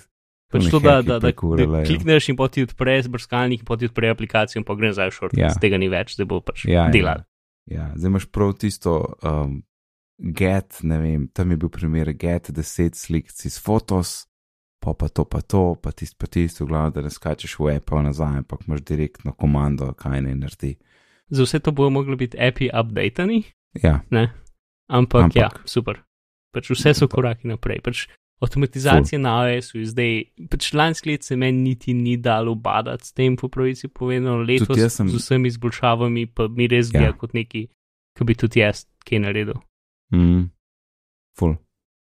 pač 0.53 0.69
to, 0.71 0.79
da, 0.79 1.01
da, 1.03 1.19
da, 1.19 1.31
da 1.31 1.33
klikneš 1.35 2.29
in 2.31 2.37
poti 2.37 2.63
odpre 2.63 3.01
brskalnik, 3.11 3.65
in 3.65 3.67
poti 3.67 3.89
odpre 3.89 4.11
aplikacijo, 4.13 4.61
in 4.61 4.67
pa 4.69 4.77
gre 4.79 4.93
nazaj 4.93 5.11
v 5.11 5.15
šort. 5.17 5.37
Ja. 5.39 5.49
Ja. 5.51 5.55
Tega 5.61 5.79
ni 5.81 5.89
več, 5.91 6.15
zdaj 6.15 6.29
bo 6.31 6.41
pač 6.45 6.67
Ja, 6.69 6.87
ja. 6.87 6.93
delal. 6.95 7.25
Ja, 7.67 7.89
zdaj 7.97 8.11
imaš 8.13 8.27
prav 8.29 8.53
tisto 8.61 9.17
um, 9.25 9.63
get, 10.19 10.79
ne 10.85 10.99
vem, 11.01 11.27
tam 11.33 11.51
je 11.51 11.57
bil 11.57 11.73
primer 11.73 12.13
get 12.13 12.53
10 12.53 12.95
slik 12.95 13.33
iz 13.33 13.57
fotos, 13.59 14.27
pa 14.85 14.93
pa 14.93 15.09
to, 15.09 15.25
pa 15.25 15.41
to, 15.41 15.75
pa 15.81 15.91
tisto, 15.97 16.17
pa 16.21 16.29
tisto, 16.29 16.65
v 16.65 16.69
glavnem, 16.69 16.93
da 16.93 17.03
ne 17.09 17.11
skačeš 17.11 17.57
v 17.59 17.73
app, 17.79 17.91
nazaj, 18.05 18.45
ampak 18.45 18.69
imaš 18.69 18.85
direktno 18.85 19.33
komando, 19.33 19.91
kaj 19.97 20.21
ne 20.23 20.37
naredi. 20.37 20.77
Za 21.33 21.49
vse 21.49 21.59
to 21.65 21.73
bojo 21.73 21.89
mogli 21.91 22.17
biti 22.21 22.37
api 22.39 22.69
updatani, 22.69 23.43
Ja, 23.83 24.05
ne? 24.15 24.29
Ampak, 24.87 25.33
Ampak- 25.33 25.41
ja, 25.41 25.49
super. 25.65 26.05
Pač 26.55 26.71
vse 26.71 26.95
so 26.95 27.09
koraki 27.09 27.49
naprej. 27.49 27.81
Pač 27.83 28.07
avtomatizacija 28.41 29.19
na 29.19 29.35
iOS-u 29.47 29.79
je 29.79 29.87
zdaj, 29.87 30.13
pač 30.51 30.73
lansko 30.73 31.09
leto 31.09 31.25
se 31.25 31.37
meni 31.37 31.59
niti 31.65 31.95
ni 31.95 32.17
dalo 32.17 32.55
badati 32.57 33.07
s 33.07 33.13
tem, 33.13 33.37
po 33.37 33.49
pravici 33.49 33.89
povedano, 33.89 34.37
letos 34.39 34.79
sem- 34.89 35.09
z 35.09 35.17
vsemi 35.17 35.49
izboljšavami, 35.49 36.27
pa 36.29 36.49
mi 36.49 36.67
res 36.67 36.91
Ja. 36.91 37.01
gre 37.01 37.13
kot 37.15 37.33
neki, 37.33 37.67
ki 38.15 38.25
bi 38.25 38.35
tudi 38.35 38.61
jaz 38.61 38.87
kaj 39.01 39.19
naredil. 39.21 39.61
mm, 40.13 40.51
full. 41.39 41.57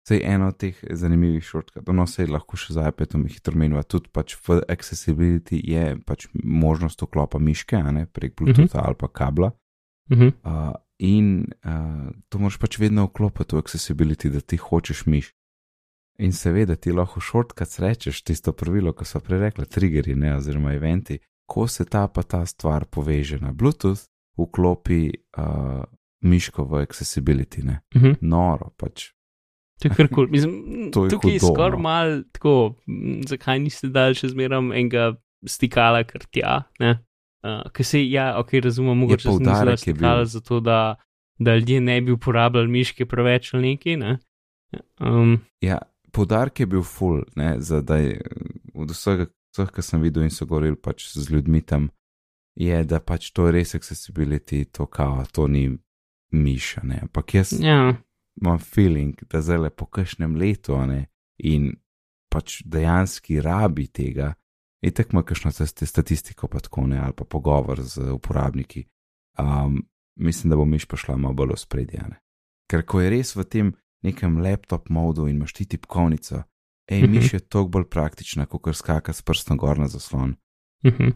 Sej 0.05 0.21
eno 0.25 0.49
od 0.49 0.57
teh 0.57 0.75
zanimivih 0.85 1.41
šortkatov, 1.43 1.95
no 1.95 2.05
sej 2.07 2.27
lahko 2.27 2.57
še 2.57 2.73
za 2.73 2.89
iPadom 2.89 3.25
hitro 3.25 3.55
menjava, 3.57 3.83
tudi 3.83 4.09
pač 4.13 4.35
v 4.37 4.61
accessibility 4.69 5.57
je 5.59 5.97
pač 6.07 6.27
možnost 6.35 7.01
vklopa 7.01 7.39
miške, 7.39 7.81
ne 7.83 8.07
prek 8.07 8.35
Bluetootha 8.37 8.83
ali 8.85 8.95
pa 8.95 9.09
kabla. 9.09 9.53
Mhm. 10.11 10.29
Uh, 10.45 10.75
in 10.99 11.47
uh, 11.65 12.11
to 12.29 12.39
moraš 12.39 12.59
pač 12.63 12.79
vedno 12.79 13.09
vklopiti 13.09 13.57
v 13.57 13.63
accessibility, 13.63 14.31
da 14.31 14.41
ti 14.41 14.57
hočeš 14.61 15.07
miš. 15.07 15.33
In 16.23 16.33
seveda 16.33 16.77
ti 16.77 16.93
lahko 16.95 17.21
šortkat 17.21 17.79
rečeš 17.83 18.23
tisto 18.23 18.53
pravilo, 18.55 18.93
ko 18.95 19.05
so 19.05 19.19
prej 19.21 19.41
rekli, 19.49 19.67
triggeri, 19.67 20.15
ne, 20.15 20.37
oziroma 20.37 20.75
eventi, 20.77 21.19
ko 21.51 21.67
se 21.67 21.85
ta 21.85 22.07
pa 22.09 22.23
ta 22.23 22.45
stvar 22.47 22.87
poveže 22.87 23.41
na 23.43 23.51
Bluetooth, 23.53 24.07
vklopi 24.39 25.11
uh, 25.11 25.83
miško 26.25 26.65
v 26.71 26.85
accessibility, 26.87 27.65
ne. 27.67 27.81
Mhm. 27.97 28.23
Noro 28.23 28.71
pač. 28.79 29.11
To 29.83 29.89
je 29.91 29.97
kar 29.97 30.09
kul. 30.09 30.29
Mislim, 30.31 30.55
To 30.95 31.05
je 31.07 31.11
tukaj 31.11 31.33
je 31.33 31.41
skoraj 31.43 31.79
no. 31.79 31.83
mal 31.83 32.23
tako, 32.33 32.77
zakaj 33.29 33.59
niste 33.59 33.91
dali 33.91 34.15
še 34.15 34.31
zmeram 34.31 34.71
enega 34.73 35.15
stikala 35.45 36.05
kar 36.07 36.25
tja, 36.31 36.63
ne? 36.81 36.99
Uh, 37.45 37.71
Ker 37.77 37.85
se, 37.85 38.01
ja, 38.09 38.39
ok, 38.41 38.55
razumem, 38.65 38.97
mogoče 38.99 39.23
sem 39.23 39.33
poudarek 39.33 39.75
mislil 39.75 39.91
je 39.91 39.95
bil. 39.95 39.99
stikala 40.01 40.25
zato, 40.25 40.61
da, 40.61 40.79
da 41.39 41.57
ljudje 41.57 41.81
ne 41.81 42.01
bi 42.01 42.13
uporabljali 42.13 42.69
miške 42.69 43.07
preveč 43.07 43.55
ali 43.55 43.75
neki, 43.75 43.97
ne? 44.01 44.19
Um, 45.01 45.39
Ja, 45.61 45.79
poudarek 46.13 46.61
je 46.61 46.67
bil 46.67 46.83
full, 46.83 47.21
ne, 47.37 47.57
za 47.61 47.83
da 47.83 47.97
je 48.01 48.21
od 48.75 48.91
vsega, 48.91 49.27
vseh, 49.53 49.69
kar 49.71 49.85
sem 49.85 50.01
videl 50.01 50.25
in 50.25 50.33
so 50.33 50.47
govorili 50.47 50.77
pač 50.77 51.11
z 51.13 51.29
ljudmi 51.31 51.61
tam, 51.61 51.91
je, 52.57 52.81
da 52.85 53.01
pač 53.01 53.29
to 53.37 53.47
je 53.47 53.53
res 53.59 53.75
accessibility, 53.75 54.65
to 54.65 54.87
kao, 54.87 55.25
to 55.33 55.47
ni 55.47 55.69
miša, 56.33 56.81
ne. 56.83 57.03
Ampak 57.03 57.35
jaz 57.35 57.53
ja, 57.61 57.95
imam 58.41 58.59
feeling, 58.59 59.21
da 59.31 59.43
zdaj 59.45 59.59
le 59.67 59.71
po 59.71 59.87
kakšnem 59.87 60.37
letu, 60.41 60.79
ne, 60.87 61.05
in 61.39 61.75
pač 62.33 62.63
dejanski 62.65 63.41
rabi 63.45 63.87
tega, 63.87 64.33
in 64.85 64.93
tako 64.93 65.17
ima 65.17 65.23
kakšno 65.25 65.51
st- 65.51 65.87
statistiko, 65.89 66.49
pa 66.49 66.61
tako 66.61 66.87
ne, 66.87 66.99
ali 67.01 67.13
pa 67.17 67.25
pogovor 67.25 67.81
z 67.83 68.11
uporabniki. 68.13 68.85
Um, 69.39 69.81
mislim, 70.17 70.51
da 70.51 70.57
bo 70.57 70.65
miš 70.65 70.85
prišla 70.87 71.17
malo 71.17 71.35
bolj 71.35 71.55
v 71.57 71.59
spredje. 71.59 72.05
Ker 72.71 72.85
ko 72.87 73.01
je 73.01 73.11
res 73.11 73.35
v 73.37 73.45
tem 73.45 73.73
nekem 74.05 74.37
laptop 74.45 74.89
modu 74.93 75.27
in 75.29 75.37
imaš 75.37 75.53
ti 75.53 75.65
tipkovnico, 75.67 76.43
ej, 76.91 77.03
Mhm. 77.03 77.13
miš 77.17 77.33
je 77.33 77.41
toliko 77.41 77.69
bolj 77.79 77.85
praktična, 77.91 78.47
kot 78.47 78.63
kar 78.63 78.75
skaka 78.77 79.13
s 79.13 79.23
prstom 79.23 79.57
gor 79.57 79.79
na 79.79 79.89
zaslon, 79.89 80.37
mhm. 80.87 81.11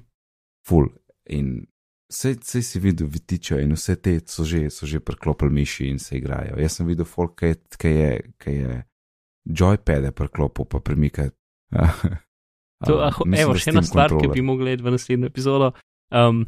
full. 0.67 0.89
In 1.29 1.67
vse, 2.11 2.35
vse 2.41 2.63
si 2.63 2.81
videl, 2.81 3.07
vitiča 3.07 3.61
in 3.61 3.73
vse 3.77 3.97
te 3.97 4.21
so 4.27 4.45
že, 4.45 4.71
so 4.71 4.87
že 4.87 5.01
preklopili 5.01 5.51
miši 5.53 5.89
in 5.89 5.99
se 5.99 6.17
igrajo. 6.17 6.57
Jaz 6.57 6.73
sem 6.81 6.87
videl 6.87 7.05
folk, 7.05 7.37
ki 7.37 7.47
je, 7.47 7.57
ki 7.79 7.89
je, 7.89 8.13
ki 8.39 8.51
je 8.51 8.83
joypade 9.45 10.11
preklopil, 10.13 10.65
pa 10.65 10.81
premika. 10.81 11.31
To, 12.87 13.01
ah, 13.03 13.15
evo, 13.35 13.57
še 13.59 13.73
ena 13.73 13.83
stvar, 13.83 14.13
ki 14.15 14.31
bi 14.31 14.45
mogla 14.47 14.77
iti 14.77 14.85
v 14.87 14.95
naslednjo 14.95 15.31
epizodo. 15.33 15.73
Um, 16.15 16.45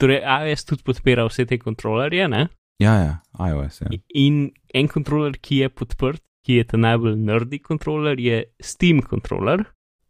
torej, 0.00 0.24
iOS 0.24 0.66
tudi 0.66 0.86
podpira 0.86 1.26
vse 1.28 1.46
te 1.46 1.58
kontrolerje, 1.62 2.26
ne? 2.32 2.48
Ja, 2.82 2.96
ja, 2.98 3.12
iOS. 3.38 3.84
Ja. 3.84 3.92
In 4.18 4.48
en 4.74 4.90
kontroler, 4.90 5.38
ki 5.38 5.62
je 5.62 5.70
podprt, 5.72 6.24
ki 6.46 6.60
je 6.60 6.66
ta 6.72 6.80
najbolj 6.80 7.16
nerdy 7.18 7.60
kontroler, 7.62 8.18
je 8.20 8.42
Steam 8.62 9.00
kontroler. 9.06 9.64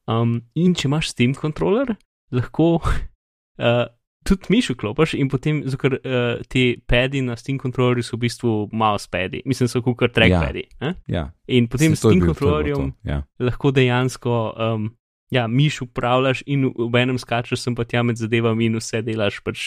Um, 0.09 0.41
in 0.57 0.75
če 0.79 0.89
imaš 0.89 1.13
Steam 1.13 1.35
kontroler, 1.37 1.95
lahko 2.35 2.77
uh, 2.81 3.87
tudi 4.27 4.51
miš 4.51 4.73
vklopiš 4.75 5.15
in 5.21 5.31
potem, 5.31 5.63
ker 5.79 5.99
uh, 6.01 6.43
ti 6.51 6.69
padi 6.89 7.23
na 7.25 7.37
Steam 7.39 7.61
kontrolerju 7.63 8.05
so 8.07 8.17
v 8.17 8.25
bistvu 8.27 8.55
mouse 8.73 9.11
padi, 9.11 9.43
mislim, 9.47 9.71
so 9.71 9.83
kot 9.85 10.15
trackpadi. 10.17 10.67
Ja. 10.81 10.93
ja. 11.11 11.25
In 11.47 11.69
potem 11.71 11.95
s 11.95 12.03
Steam 12.03 12.25
kontrolerjem 12.25 12.95
Ja. 13.07 13.23
lahko 13.43 13.73
dejansko 13.77 14.41
um, 14.57 14.95
ja, 15.31 15.47
miš 15.47 15.81
upravljaš 15.83 16.43
in 16.47 16.69
v 16.77 17.03
enem 17.03 17.19
skačeš 17.19 17.61
sem 17.63 17.75
pa 17.75 17.85
tja 17.85 18.03
med 18.03 18.21
zadevami 18.21 18.69
in 18.71 18.79
vse 18.81 19.03
delaš 19.07 19.41
pač 19.45 19.65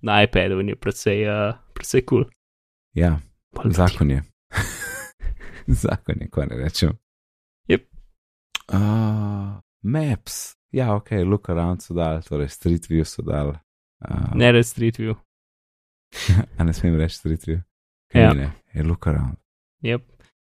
na 0.00 0.22
iPadu 0.24 0.60
in 0.60 0.72
je 0.72 0.76
precej, 0.76 1.26
uh, 1.28 1.58
precej 1.76 2.04
kul. 2.06 2.24
Cool. 2.24 2.30
ja, 2.94 3.18
zakon 3.64 4.10
je. 4.10 4.22
zakon 5.84 6.24
je, 6.24 6.30
ko 6.30 6.46
ne 6.46 6.56
rečem. 6.56 6.96
Yep. 7.68 7.84
Uh, 8.72 9.60
maps, 9.82 10.56
ja, 10.72 10.94
ok, 10.96 11.10
look 11.26 11.50
around 11.50 11.82
so 11.82 11.94
dal, 11.94 12.22
torej 12.22 12.48
street 12.48 12.88
view 12.88 13.04
so 13.04 13.22
dal. 13.22 13.56
Uh, 14.02 14.32
Ne 14.34 14.50
res 14.52 14.72
Street 14.72 14.98
View. 14.98 15.14
a 16.58 16.64
ne 16.64 16.72
smem 16.72 16.96
reči 16.98 17.16
street 17.16 17.46
view. 17.46 17.60
Ja. 18.14 18.32
Ne, 18.34 18.50
je 18.74 18.82
look 18.82 19.06
around. 19.06 19.38
Yep. 19.82 20.04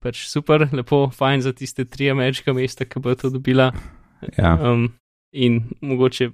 Pač 0.02 0.26
super, 0.28 0.66
lepo, 0.72 1.07
fajn 1.14 1.46
za 1.46 1.52
tiste 1.57 1.86
tri 1.88 2.11
ameriška 2.12 2.52
mesta, 2.52 2.84
ki 2.84 3.00
bo 3.00 3.14
to 3.16 3.30
dobila. 3.32 3.70
Ja. 4.39 4.55
Um, 4.72 4.89
in 5.33 5.62
mogoče, 5.81 6.31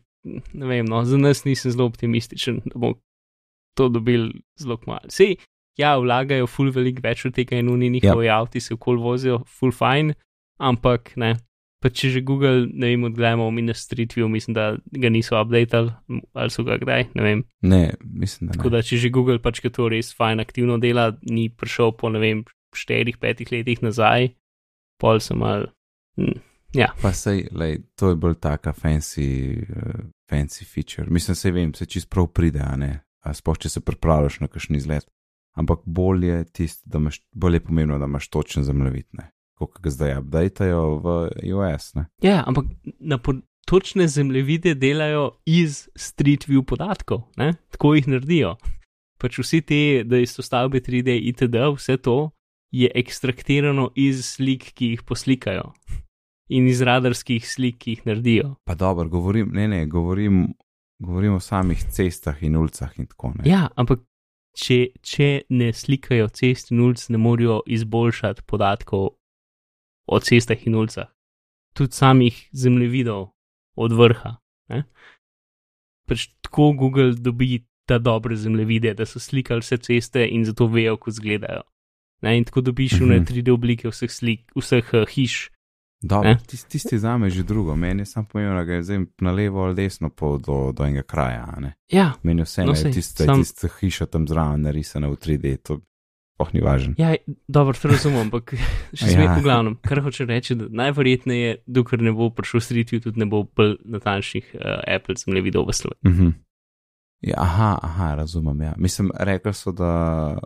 ne 0.53 0.67
vem, 0.67 0.89
no, 0.89 1.05
za 1.05 1.19
nas 1.19 1.45
nisem 1.45 1.73
zelo 1.73 1.87
optimističen, 1.89 2.61
da 2.65 2.79
bomo 2.79 2.99
to 3.75 3.89
dobili 3.89 4.43
zelo 4.59 4.79
malo. 4.87 5.09
Sej, 5.09 5.37
ja, 5.81 5.95
vlagajo 5.99 6.49
ful 6.51 6.73
veliko 6.75 7.05
več 7.05 7.25
od 7.29 7.37
tega 7.37 7.61
in 7.61 7.71
oni 7.73 7.91
njihovi 7.91 8.27
yep. 8.27 8.35
avti 8.37 8.61
se 8.61 8.75
okol 8.75 9.01
vozijo, 9.01 9.41
ful 9.49 9.73
fajn, 9.73 10.13
ampak 10.61 11.15
ne. 11.21 11.37
Pa 11.81 11.89
če 11.89 12.11
že 12.13 12.21
Google, 12.21 12.67
ne 12.69 12.91
vem, 12.91 13.05
odgledamo 13.09 13.47
mi 13.57 13.63
na 13.65 13.73
Street 13.73 14.13
View, 14.13 14.29
mislim, 14.29 14.53
da 14.59 14.75
ga 14.77 15.09
niso 15.09 15.39
updated 15.41 15.89
ali 16.37 16.53
so 16.53 16.65
ga 16.67 16.77
kdaj, 16.77 17.07
ne 17.17 17.25
vem. 17.25 17.45
Ne, 17.65 17.95
mislim, 18.05 18.51
da 18.51 18.59
Tako 18.59 18.69
ne. 18.69 18.75
da, 18.75 18.83
če 18.85 18.99
že 19.01 19.13
Google 19.15 19.41
pač, 19.41 19.63
ki 19.65 19.73
to 19.73 19.89
res 19.89 20.13
fajn 20.19 20.45
aktivno 20.45 20.77
dela, 20.83 21.15
ni 21.25 21.49
prišel 21.49 21.95
po, 21.97 22.13
ne 22.13 22.21
vem, 22.21 22.45
štirih, 22.77 23.17
petih 23.17 23.49
letih 23.49 23.81
nazaj, 23.81 24.29
pol 25.01 25.25
sem 25.25 25.41
mal. 25.41 25.71
Hm, 26.21 26.37
ja, 26.75 26.93
Pa 27.03 27.13
sej, 27.13 27.49
lej, 27.53 27.81
to 27.99 28.13
je 28.13 28.19
bolj 28.21 28.37
taka 28.43 28.73
fancy, 28.73 29.59
uh, 29.63 30.05
fancy 30.31 30.65
feature. 30.65 31.11
Mislim, 31.11 31.35
se 31.35 31.51
vem, 31.51 31.75
se 31.75 31.87
čist 31.87 32.11
prav 32.11 32.31
pride, 32.35 32.63
a 32.63 32.77
ne. 32.77 32.93
A 33.21 33.35
sploh, 33.35 33.59
če 33.59 33.69
se 33.69 33.83
pripravljaš 33.85 34.41
na 34.41 34.49
kakšen 34.49 34.79
izlet. 34.79 35.09
Ampak 35.59 35.83
bolje, 35.85 36.45
tist, 36.55 36.83
da 36.87 37.01
imaš, 37.03 37.21
bolje 37.35 37.61
je 37.61 37.67
pomembno, 37.67 37.99
da 37.99 38.07
imaš 38.07 38.29
točen 38.29 38.65
zemljevid, 38.65 39.09
ne. 39.19 39.31
kot 39.61 39.77
ga 39.83 39.91
zdaj 39.93 40.15
updateajo 40.23 40.85
v 41.05 41.15
US. 41.53 41.91
Ne? 41.99 42.07
Ja, 42.25 42.39
ampak 42.47 42.71
na 42.97 43.19
po, 43.19 43.35
točne 43.69 44.07
zemljevide 44.09 44.73
delajo 44.75 45.35
iz 45.45 45.89
Street 45.97 46.47
View 46.49 46.65
podatkov, 46.65 47.27
ne? 47.37 47.53
tako 47.71 47.95
jih 47.99 48.09
naredijo. 48.09 48.55
Pač 49.21 49.37
vsi 49.43 49.61
te, 49.61 49.81
da 50.09 50.23
izpostavljajo 50.23 50.81
3D, 50.87 51.19
itd., 51.29 51.67
vse 51.77 51.99
to 52.01 52.31
je 52.73 52.89
ekstraktirano 52.95 53.91
iz 53.99 54.25
slik, 54.25 54.71
ki 54.73 54.95
jih 54.95 55.03
poslikajo 55.05 55.75
in 56.51 56.67
iz 56.69 56.83
radarskih 56.83 57.47
slik, 57.47 57.79
ki 57.79 57.95
jih 57.95 58.07
naredijo. 58.09 58.55
Pa 58.67 58.75
dobro, 58.75 59.09
govorim, 59.09 59.51
ne, 59.55 59.69
ne, 59.69 59.85
govorim, 59.87 60.49
govorim 60.99 61.39
o 61.39 61.41
samih 61.41 61.83
cestah 61.95 62.43
in 62.43 62.57
ulicah 62.59 62.99
in 62.99 63.07
tako 63.07 63.33
naprej. 63.35 63.53
Ja, 63.53 63.69
ampak 63.79 64.03
če, 64.59 64.81
če 65.07 65.31
ne 65.55 65.71
slikajo 65.73 66.29
cest 66.35 66.73
in 66.75 66.83
ulic, 66.83 67.07
ne 67.09 67.19
morejo 67.23 67.61
izboljšati 67.67 68.43
podatkov 68.51 69.13
o 70.11 70.21
cestah 70.21 70.67
in 70.67 70.75
ulicah, 70.75 71.09
tudi 71.75 71.95
samih 71.95 72.49
zemljevidov 72.53 73.29
od 73.79 73.95
vrha. 73.95 74.37
Ne? 74.75 74.85
Pač 76.11 76.27
tako 76.43 76.73
Google 76.75 77.15
dobi 77.15 77.63
ta 77.87 77.99
dobre 77.99 78.37
zemljevide, 78.37 78.95
da 78.95 79.07
so 79.07 79.23
slikali 79.23 79.63
vse 79.63 79.79
ceste 79.79 80.27
in 80.27 80.45
zato 80.45 80.67
vejo, 80.67 80.97
kako 80.99 81.15
izgledajo. 81.15 81.63
Ne? 82.23 82.37
In 82.39 82.45
tako 82.45 82.61
dobiš 82.61 82.99
v 83.01 83.07
Mhm. 83.07 83.25
3D 83.31 83.55
oblike 83.55 83.89
vseh, 83.89 84.11
slik, 84.11 84.51
vseh 84.55 84.95
uh, 84.95 85.07
hiš. 85.07 85.51
Dobro, 86.03 86.29
Ne? 86.29 86.39
tisti, 86.47 86.71
tisti 86.71 86.99
za 86.99 87.19
me 87.19 87.27
je 87.27 87.31
že 87.31 87.43
drugo, 87.43 87.77
meni 87.77 88.01
je 88.01 88.07
samo 88.07 88.27
pomembno, 88.27 88.65
da 88.65 88.73
je 88.73 88.83
zdaj 88.83 88.99
na 89.21 89.33
levo 89.33 89.61
ali 89.61 89.75
desno 89.75 90.09
pol 90.11 90.39
do, 90.39 90.73
do 90.73 90.85
enega 90.85 91.03
kraja. 91.03 91.55
Ne? 91.59 91.75
Ja, 91.89 92.13
Meni 92.23 92.41
je 92.41 92.45
vse 92.45 92.61
No, 92.61 92.67
no, 92.67 92.75
sej, 92.75 92.93
tiste, 92.93 93.25
sam- 93.25 93.39
tiste 93.39 93.69
hiša 93.71 94.07
tam 94.07 94.25
zraven 94.25 94.63
narisane 94.63 95.09
v 95.09 95.17
3D, 95.17 95.57
to 95.59 95.81
oh 96.39 96.49
ni 96.55 96.61
važno. 96.61 96.95
ja 96.99 97.15
dobro, 97.49 97.77
to 97.77 97.89
razumem, 97.89 98.21
ampak 98.21 98.55
še 98.95 99.05
Ja. 99.05 99.11
smet 99.11 99.31
v 99.31 99.43
glavnem. 99.43 99.77
Kar 99.79 100.01
hoče 100.01 100.25
reči, 100.25 100.55
da 100.55 100.65
najverjetneje, 100.71 101.57
dokler 101.67 102.01
ne 102.01 102.13
bo 102.13 102.31
prišel 102.31 102.61
Street 102.61 102.89
View, 102.89 103.03
tudi 103.03 103.21
ne 103.21 103.27
bo 103.27 103.45
bolj 103.47 103.77
natančnih 103.85 104.55
uh, 104.55 104.61
Apple 104.87 105.15
zemljevidov 105.17 105.69
v 105.69 105.73
Sloveniji. 105.75 106.01
Uh 106.05 106.17
-huh. 106.17 106.33
ja, 107.21 107.35
aha, 107.39 107.79
aha, 107.83 108.15
razumem. 108.15 108.63
Ja. 108.63 108.75
Mislim, 108.79 109.11
rekli 109.15 109.53
so, 109.55 109.73
da 109.73 110.39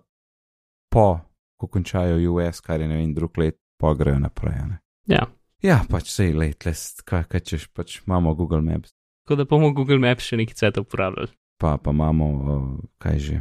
po, 0.90 1.20
ko 1.56 1.66
končajo 1.66 2.32
US, 2.32 2.60
kar 2.60 2.80
je 2.80 2.88
ne 2.88 2.96
vem, 2.96 3.14
drug 3.14 3.38
let, 3.38 3.54
pa 3.78 3.94
grejo 3.94 4.18
naprej. 4.18 4.54
Ne? 4.68 4.78
Ja. 5.06 5.26
Ja, 5.64 5.78
pač 5.88 6.10
sej 6.12 6.34
let, 6.36 6.66
les, 6.68 6.80
kaj, 7.08 7.24
kaj 7.32 7.40
češ, 7.48 7.62
pač 7.72 8.02
imamo 8.04 8.34
Google 8.36 8.60
Maps, 8.60 8.92
Tako 9.24 9.36
da 9.40 9.44
bomo 9.48 9.70
Google 9.72 9.96
Maps 9.98 10.26
še 10.28 10.36
nekaj 10.36 10.58
cvetov 10.58 10.84
uporabljali. 10.84 11.32
pa, 11.56 11.78
pa 11.80 11.90
imamo, 11.90 12.26
uh, 12.28 12.66
kaj 13.00 13.18
že, 13.18 13.38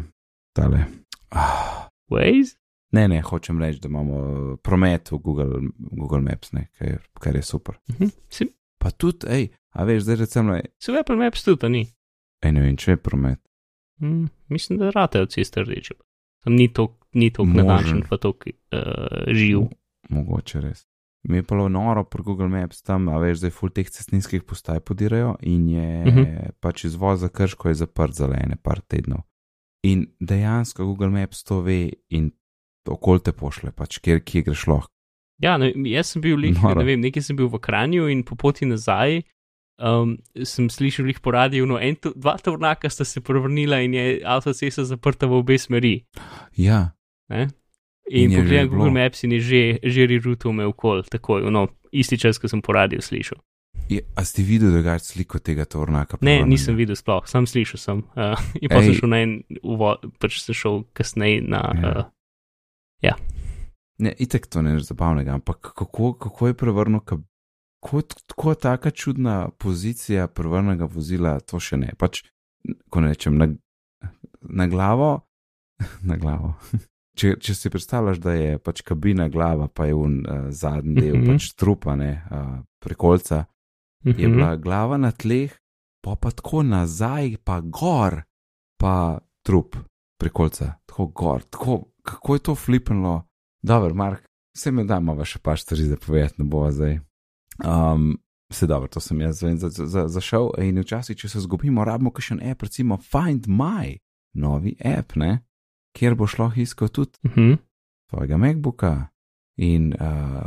tale. 0.55 0.85
Ah. 1.35 1.89
Waze? 2.07 2.55
Ne, 2.95 3.07
ne, 3.07 3.19
hočem 3.25 3.59
reči, 3.59 3.81
da 3.83 3.89
imamo 3.91 4.55
promet 4.63 5.11
v 5.11 5.17
Google, 5.17 5.59
Google 5.91 6.21
Maps, 6.21 6.53
ne, 6.53 6.69
kar, 6.77 7.01
kar 7.19 7.35
je 7.35 7.41
super. 7.43 7.79
Mhm. 7.91 8.13
Si, 8.29 8.47
Pa 8.83 8.91
tudi, 8.91 9.27
hej, 9.31 9.45
a 9.79 9.83
veš, 9.87 10.03
zdaj 10.03 10.17
recimo, 10.19 10.55
si 10.79 10.91
v 10.91 10.99
Apple 10.99 11.15
Maps 11.15 11.43
tudi, 11.43 11.69
ni? 11.71 11.83
ej, 12.43 12.51
ne 12.51 12.63
vem, 12.63 12.75
če 12.75 12.95
je 12.95 12.99
promet. 12.99 13.39
Mm, 14.03 14.27
mislim, 14.51 14.79
da 14.79 14.91
ratejo 14.91 15.27
ceste 15.31 15.63
rdeče. 15.63 15.95
Tam 16.43 16.55
ni 16.55 16.67
to, 16.67 16.89
ni 17.15 17.31
to 17.31 17.45
natančen, 17.47 18.03
pa 18.03 18.19
to 18.19 18.33
uh, 18.35 19.23
živ. 19.31 19.69
Mogoče 20.11 20.59
res. 20.59 20.83
Mi 21.23 21.37
je 21.37 21.41
bilo 21.41 21.69
noro 21.69 22.03
pri 22.03 22.23
Google 22.23 22.47
Maps 22.47 22.81
tam, 22.81 23.07
a 23.09 23.17
veš, 23.17 23.37
zdaj 23.37 23.51
full 23.51 23.71
teh 23.71 23.89
cestninskih 23.89 24.43
postaj 24.43 24.79
podirajo 24.79 25.35
in 25.41 25.69
je 25.69 26.03
uh 26.07 26.07
Mhm. 26.13 26.19
-huh. 26.19 26.49
pač 26.59 26.83
izvoz 26.83 27.19
za 27.19 27.29
krško 27.29 27.69
je 27.69 27.75
zaprt 27.75 28.13
za 28.13 28.27
le 28.27 28.37
ene 28.43 28.55
par 28.55 28.81
tednov. 28.81 29.21
In 29.83 30.07
dejansko 30.19 30.85
Google 30.85 31.09
Maps 31.09 31.43
to 31.43 31.61
ve 31.61 31.89
in 32.09 32.31
okol 32.87 33.19
te 33.19 33.31
pošle, 33.31 33.71
pač 33.71 33.99
kjer, 33.99 34.19
kje 34.23 34.41
greš 34.41 34.67
lahko. 34.67 34.91
Ja, 35.41 35.57
ne, 35.57 35.73
jaz 35.75 36.07
sem 36.07 36.21
bil, 36.21 36.35
lih, 36.37 36.57
ne 36.75 36.83
vem, 36.83 36.99
nekaj 37.01 37.23
sem 37.23 37.35
bil 37.35 37.47
v 37.47 37.59
Kranju 37.59 38.07
in 38.09 38.23
po 38.23 38.35
poti 38.35 38.65
nazaj 38.65 39.21
um, 39.81 40.17
sem 40.43 40.69
slišal 40.69 41.07
jih 41.07 41.19
po 41.19 41.31
radiju, 41.31 41.65
no, 41.65 41.79
en, 41.79 41.95
dva 42.15 42.37
tovornaka 42.37 42.89
sta 42.89 43.05
se 43.05 43.21
prevrnila 43.21 43.79
in 43.81 43.93
je 43.93 44.21
avtocesta 44.25 44.83
zaprta 44.83 45.25
v 45.27 45.33
obe 45.33 45.57
smeri. 45.57 46.05
Ja, 46.57 46.91
Ne? 47.29 47.47
In 48.11 48.31
In, 48.31 48.41
pogledam 48.41 48.69
bilo. 48.69 48.83
Google 48.83 48.91
Maps 48.91 49.23
in 49.23 49.31
je 49.31 49.39
že, 49.39 49.61
že 49.83 50.07
reroutil 50.07 50.51
me 50.51 50.65
okol, 50.67 51.03
takoj, 51.07 51.47
no, 51.51 51.67
isti 51.91 52.19
čas, 52.19 52.37
ko 52.37 52.51
sem 52.51 52.61
po 52.61 52.75
radiju 52.75 53.01
slišal. 53.01 53.39
je, 53.89 54.01
a 54.15 54.23
si 54.25 54.43
videl 54.43 54.71
drugač 54.71 55.01
sliko 55.01 55.39
tega 55.39 55.65
tornaka? 55.65 56.17
Ne, 56.19 56.19
prevrnjenega? 56.19 56.49
nisem 56.49 56.75
videl 56.75 56.95
sploh, 56.95 57.23
sam 57.27 57.47
slišal 57.47 57.79
sem. 57.79 58.03
Uh, 58.15 58.35
in 58.59 58.71
pa 58.71 58.83
sem 58.83 58.95
šel 58.97 59.09
na 59.11 59.21
en 59.23 59.31
uvod, 59.63 60.03
pač 60.19 60.41
sem 60.43 60.55
šel 60.55 60.83
kasneje 60.93 61.43
na. 61.47 61.63
Ja. 63.03 63.15
Uh, 63.15 63.29
Ne, 64.03 64.13
itek 64.19 64.47
to 64.47 64.61
ne 64.61 64.71
je 64.73 64.79
zabavnega, 64.79 65.33
ampak 65.33 65.73
kako, 65.77 66.13
kako 66.13 66.47
je 66.47 66.53
prevrnil, 66.53 66.99
kako 66.99 68.01
tako 68.01 68.53
taka 68.55 68.91
čudna 68.91 69.49
pozicija 69.49 70.27
prevrnega 70.27 70.85
vozila, 70.85 71.39
to 71.39 71.59
še 71.59 71.77
ne. 71.77 71.93
Pač, 71.99 72.23
ko 72.89 73.03
ne 73.03 73.13
rečem, 73.13 73.37
na, 73.37 73.47
na 74.41 74.67
glavo, 74.67 75.11
na 76.09 76.17
glavo. 76.17 76.55
Če, 77.13 77.35
če 77.37 77.53
si 77.53 77.69
predstavljaš, 77.69 78.19
da 78.23 78.33
je 78.33 78.57
pač 78.57 78.81
kabina 78.81 79.27
glava, 79.29 79.67
pa 79.69 79.85
je 79.85 79.93
un 79.93 80.15
uh, 80.25 80.47
zadnji 80.49 80.95
del, 80.95 81.17
mm. 81.17 81.23
-hmm. 81.23 81.33
pač 81.33 81.53
trupa, 81.53 81.95
ne, 81.95 82.23
uh, 82.31 82.63
prekolca, 82.81 83.45
je 84.03 84.13
mhm. 84.13 84.33
bila 84.33 84.55
glava 84.55 84.97
na 84.97 85.11
tleh, 85.11 85.53
pa 86.03 86.15
pa 86.15 86.31
tako 86.31 86.63
nazaj, 86.63 87.37
pa 87.43 87.61
gor, 87.61 88.23
pa 88.77 89.19
trup 89.45 89.77
prekolca, 90.19 90.73
tako 90.85 91.05
gor, 91.05 91.43
tako, 91.43 91.83
kako 92.01 92.35
je 92.35 92.39
to 92.39 92.55
flipnilo. 92.55 93.27
Dobro, 93.61 93.93
Mark, 93.93 94.25
vse 94.55 94.71
me 94.71 94.83
da, 94.83 94.97
ima 94.97 95.25
še 95.25 95.39
par 95.39 95.59
stvari 95.59 95.83
za 95.83 95.97
povedati, 95.97 96.41
ne 96.41 96.45
bo 96.45 96.71
zdaj. 96.71 96.99
Um, 97.65 98.17
Vse 98.53 98.67
dobro, 98.67 98.87
to 98.87 98.99
sem 98.99 99.21
jaz 99.21 99.41
vem, 99.41 99.57
za, 99.57 99.69
za, 99.69 100.03
zašel 100.07 100.51
in 100.61 100.77
včasih, 100.77 101.17
če 101.17 101.29
se 101.29 101.39
zgubimo, 101.41 101.81
rabimo 101.85 102.11
še 102.21 102.35
en 102.35 102.51
app, 102.51 102.61
recimo 102.61 102.99
Find 103.01 103.47
My, 103.49 103.95
novi 104.37 104.75
app, 104.77 105.15
ne, 105.17 105.39
kjer 105.93 106.15
boš 106.15 106.37
lahko 106.39 106.59
iskal 106.61 106.89
tudi 106.89 107.11
Mhm. 107.23 107.53
tvojega 108.09 108.37
MacBooka 108.37 109.07
in 109.57 109.93
uh, 109.93 110.43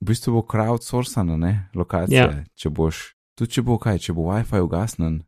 v 0.00 0.06
bistvu 0.06 0.32
bo 0.32 0.42
crowdsourcana, 0.42 1.36
ne, 1.36 1.68
lokacija. 1.74 2.22
Ja. 2.22 2.44
Če 2.54 2.70
boš, 2.70 3.14
tudi 3.38 3.50
če 3.52 3.62
bo 3.62 3.78
kaj, 3.78 3.98
če 3.98 4.12
bo 4.12 4.22
WiFi 4.30 4.60
ugasnen, 4.62 5.22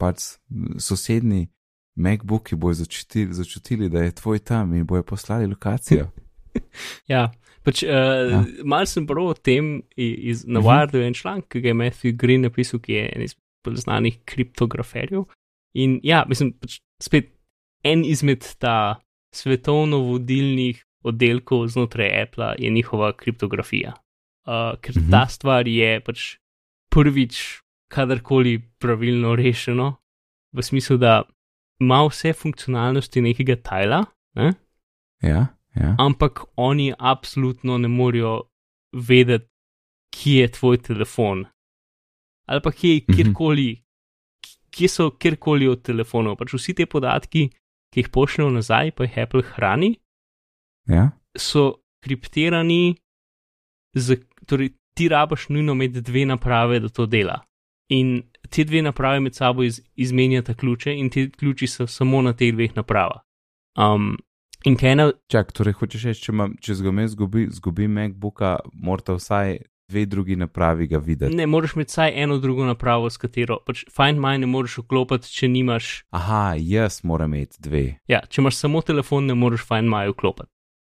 pač 0.00 0.36
sosednji 0.78 1.48
MacBooki 1.96 2.56
bojo 2.56 2.74
začutili, 2.74 3.32
začutili, 3.34 3.88
da 3.88 4.02
je 4.02 4.12
tvoj 4.12 4.38
tam 4.38 4.74
in 4.74 4.86
bojo 4.86 5.02
poslali 5.02 5.46
lokacijo. 5.46 6.10
Ja, 7.08 7.30
pač, 7.64 7.82
uh, 7.82 7.88
ja. 8.32 8.44
Mal 8.64 8.84
sem 8.86 9.06
bral 9.06 9.26
o 9.32 9.34
tem 9.34 9.82
iz 9.96 10.44
Mhm. 10.44 10.52
Navardu 10.52 10.98
uh 10.98 11.02
-huh. 11.04 11.06
en 11.06 11.14
članek, 11.14 11.48
ki 11.48 11.60
ga 11.60 11.68
je 11.68 11.74
Matthew 11.74 12.16
Green 12.16 12.40
napisal, 12.40 12.80
ki 12.80 12.92
je 12.92 13.12
en 13.16 13.22
izmed 13.22 13.42
bolj 13.64 13.76
znanih 13.76 14.18
kriptograferjev. 14.24 15.24
In 15.74 16.00
ja, 16.02 16.24
mislim, 16.28 16.52
pač 16.52 16.80
spet 17.02 17.31
en 17.84 18.04
izmed 18.04 18.44
ta 18.58 19.00
svetovno 19.34 19.98
vodilnih 19.98 20.84
oddelkov 21.04 21.66
znotraj 21.68 22.22
Apple 22.22 22.54
je 22.58 22.70
njihova 22.70 23.12
kriptografija. 23.16 23.92
Uh, 24.46 24.80
ker 24.80 24.96
Mhm. 24.96 25.10
ta 25.10 25.26
stvar 25.28 25.68
je 25.68 26.00
pač 26.00 26.36
prvič 26.90 27.60
kadarkoli 27.88 28.62
pravilno 28.78 29.36
rešeno, 29.36 29.96
v 30.52 30.62
smislu, 30.62 30.96
da 30.96 31.22
ima 31.80 32.06
vse 32.06 32.32
funkcionalnosti 32.32 33.20
nekega 33.20 33.56
tajla. 33.56 34.04
Ne? 34.34 34.52
Ja, 35.22 35.46
ja. 35.76 35.96
ampak 35.98 36.40
oni 36.56 36.92
absolutno 36.98 37.78
ne 37.78 37.88
morejo 37.88 38.42
vedeti, 38.92 39.48
kje 40.10 40.40
je 40.40 40.48
tvoj 40.48 40.78
telefon. 40.78 41.44
Ali 42.46 42.60
pa 42.60 42.70
kje, 42.70 43.00
Mhm. 43.00 43.16
kjerkoli, 43.16 43.82
kje 44.70 44.88
so 44.88 45.10
kjerkoli 45.10 45.68
od 45.68 45.82
telefonov. 45.82 46.36
Pač 46.36 46.52
vsi 46.54 46.74
te 46.74 46.86
podatki, 46.86 47.50
ki 47.92 48.00
jih 48.00 48.08
pošljejo 48.12 48.50
nazaj, 48.50 48.90
pa 48.96 49.04
jih 49.04 49.18
Apple 49.22 49.42
hrani, 49.54 49.94
ja. 50.88 51.10
so 51.38 51.84
kriptirani, 52.04 52.96
z, 53.94 54.16
torej 54.48 54.72
ti 54.94 55.08
rabaš 55.08 55.48
nujno 55.48 55.72
imeti 55.72 56.00
dve 56.00 56.26
naprave, 56.26 56.80
da 56.80 56.88
to 56.88 57.06
dela. 57.06 57.40
In 57.88 58.22
te 58.50 58.64
dve 58.64 58.82
naprave 58.82 59.20
med 59.20 59.34
sabo 59.34 59.62
iz, 59.62 59.80
izmenjata 59.94 60.54
ključe, 60.54 60.94
in 60.94 61.10
ti 61.10 61.30
ključi 61.30 61.66
so 61.66 61.86
samo 61.86 62.22
na 62.22 62.32
teh 62.32 62.54
dveh 62.54 62.76
napravah. 62.76 63.20
Um, 63.76 64.16
in 64.64 64.76
kaj 64.76 64.92
ena 64.92 65.10
Čak, 65.28 65.52
torej 65.52 65.76
hočeš 65.76 66.04
reči, 66.08 66.24
če, 66.26 66.32
imam- 66.32 66.56
če 66.60 66.74
zgome 66.80 67.06
zgubi, 67.08 67.46
zgubi 67.50 67.88
MacBooka, 67.88 68.58
morate 68.72 69.16
vsaj 69.16 69.58
dve 69.92 70.06
drugi 70.08 70.36
napravi 70.36 70.86
ga 70.88 70.98
videti. 70.98 71.36
Ne, 71.36 71.46
moraš 71.46 71.74
imeti 71.76 71.92
vsaj 71.92 72.12
eno 72.24 72.38
drugo 72.40 72.64
napravo, 72.64 73.10
s 73.10 73.20
katero 73.20 73.58
pač 73.66 73.84
Find 73.92 74.18
My 74.18 74.38
ne 74.40 74.46
moreš 74.48 74.78
vklopiti, 74.82 75.28
če 75.28 75.48
nimaš. 75.48 75.92
Aha, 76.10 76.54
jaz 76.58 77.02
moram 77.04 77.34
imeti 77.34 77.60
dve. 77.60 77.84
Ja, 78.08 78.22
če 78.28 78.40
imaš 78.42 78.56
samo 78.56 78.80
telefon, 78.82 79.28
ne 79.28 79.34
moreš 79.36 79.66
Find 79.68 79.88
My 79.92 80.08
vklopiti. 80.10 80.48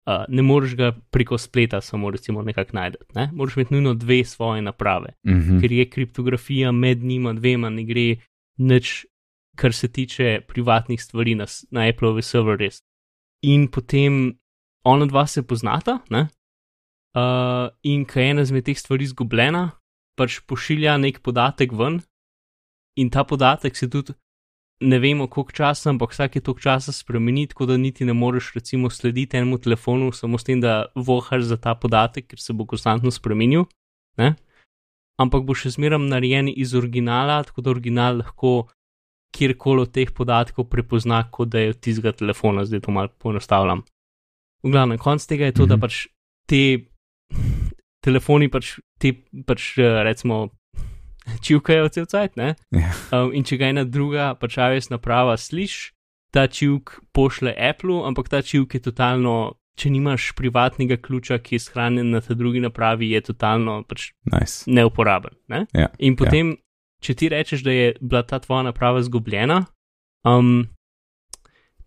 Uh, 0.09 0.23
ne 0.33 0.41
moreš 0.43 0.73
ga 0.75 0.87
preko 1.13 1.37
spleta 1.39 1.81
samo 1.85 2.09
recimo 2.11 2.41
nekako 2.43 2.73
najti. 2.73 2.97
Ne? 3.15 3.27
Moraš 3.37 3.57
imeti 3.59 3.75
nujno 3.75 3.95
dve 3.95 4.23
svoje 4.25 4.63
naprave, 4.65 5.15
Mhm. 5.27 5.59
ker 5.61 5.73
je 5.73 5.85
kriptografija 5.91 6.73
med 6.73 7.03
njima 7.05 7.33
dvema, 7.37 7.69
ne 7.71 7.85
gre 7.85 8.17
nič, 8.59 9.05
kar 9.57 9.73
se 9.75 9.89
tiče 9.89 10.41
privatnih 10.49 11.03
stvari 11.03 11.35
na, 11.35 11.45
na 11.71 11.81
Apple'ovi 11.91 12.23
server 12.23 12.57
res. 12.59 12.81
In 13.43 13.69
potem 13.69 14.39
ona 14.85 15.07
dva 15.07 15.27
se 15.27 15.43
poznata, 15.43 15.99
ne? 16.11 16.29
Uh, 17.17 17.69
in 17.83 18.05
ko 18.05 18.21
je 18.21 18.31
ena 18.31 18.45
izmed 18.47 18.65
teh 18.65 18.79
stvari 18.79 19.05
izgubljena, 19.05 19.71
pač 20.19 20.41
pošilja 20.47 20.97
nek 20.99 21.21
podatek 21.23 21.73
ven, 21.73 22.01
in 22.99 23.11
ta 23.11 23.25
podatek 23.25 23.77
se 23.77 23.89
tudi 23.91 24.15
ne 24.81 24.99
vemo, 24.99 25.27
koliko 25.27 25.53
časa, 25.53 25.91
ampak 25.91 26.13
vsake 26.15 26.41
toliko 26.41 26.63
časa 26.63 26.93
spremeni, 26.93 27.47
tako 27.51 27.67
da 27.67 27.77
niti 27.77 28.05
ne 28.05 28.13
moreš 28.13 28.53
recimo 28.55 28.91
slediti 28.91 29.37
enemu 29.37 29.59
telefonu, 29.59 30.13
samo 30.13 30.39
s 30.39 30.45
tem, 30.45 30.61
da 30.61 30.87
vohaš 30.95 31.49
za 31.51 31.57
ta 31.57 31.75
podatek, 31.75 32.29
ker 32.31 32.41
se 32.41 32.53
bo 32.53 32.67
konstantno 32.67 33.11
spremenil. 33.11 33.67
Ne? 34.19 34.35
Ampak 35.19 35.43
bo 35.47 35.55
še 35.55 35.75
zmeraj 35.75 35.99
narejen 36.07 36.51
iz 36.51 36.75
originala, 36.79 37.41
tako 37.43 37.63
da 37.63 37.75
original 37.75 38.21
lahko 38.23 38.69
kjerkoli 39.35 39.83
od 39.83 39.93
teh 39.93 40.13
podatkov 40.15 40.69
prepozna, 40.71 41.25
kot 41.31 41.51
da 41.51 41.65
je 41.65 41.75
od 41.75 41.81
tistega 41.83 42.13
telefona, 42.15 42.65
zdaj 42.65 42.87
to 42.87 42.95
malo 42.95 43.11
poenostavljam. 43.19 43.83
V 44.63 44.71
glavnem, 44.71 44.99
konc 44.99 45.27
tega 45.27 45.51
je 45.51 45.53
to, 45.53 45.63
mm 45.63 45.67
-hmm. 45.67 45.69
da 45.69 45.77
Mhm. 45.77 45.81
pač 45.81 46.07
te 46.47 46.63
telefoni, 48.05 48.49
pač 48.49 48.79
te, 49.01 49.13
pač 49.47 49.75
eh, 49.79 50.03
recimo, 50.07 50.49
čivkajo 51.45 51.89
cel 51.93 52.09
cajt, 52.09 52.37
ne? 52.41 52.55
Ja. 52.75 52.93
Um, 53.13 53.33
in 53.37 53.45
če 53.45 53.59
ga 53.61 53.71
ena 53.75 53.85
druga 53.85 54.33
pač 54.41 54.59
iOS 54.61 54.91
naprava 54.93 55.37
sliši, 55.37 55.93
ta 56.33 56.47
čivk 56.49 56.99
pošle 57.17 57.53
Apple, 57.53 58.03
ampak 58.09 58.29
ta 58.33 58.43
čivk 58.45 58.77
je 58.77 58.83
totalno, 58.89 59.59
če 59.79 59.93
nimaš 59.95 60.33
privatnega 60.37 60.99
ključa, 61.01 61.39
ki 61.41 61.57
je 61.57 61.65
shranjen 61.65 62.11
na 62.13 62.21
tej 62.25 62.37
drugi 62.41 62.63
napravi, 62.65 63.13
je 63.15 63.23
totalno 63.31 63.83
pač 63.89 64.11
Nice. 64.29 64.67
neuporaben. 64.67 65.39
Ne? 65.49 65.67
Ja, 65.73 65.89
In 65.99 66.19
potem, 66.19 66.57
ja. 66.57 66.63
če 67.05 67.15
ti 67.15 67.31
rečeš, 67.33 67.63
da 67.65 67.73
je 67.75 67.93
bila 68.01 68.25
ta 68.27 68.41
tvoja 68.43 68.67
naprava 68.69 69.01
izgubljena, 69.05 69.63
um, 70.27 70.67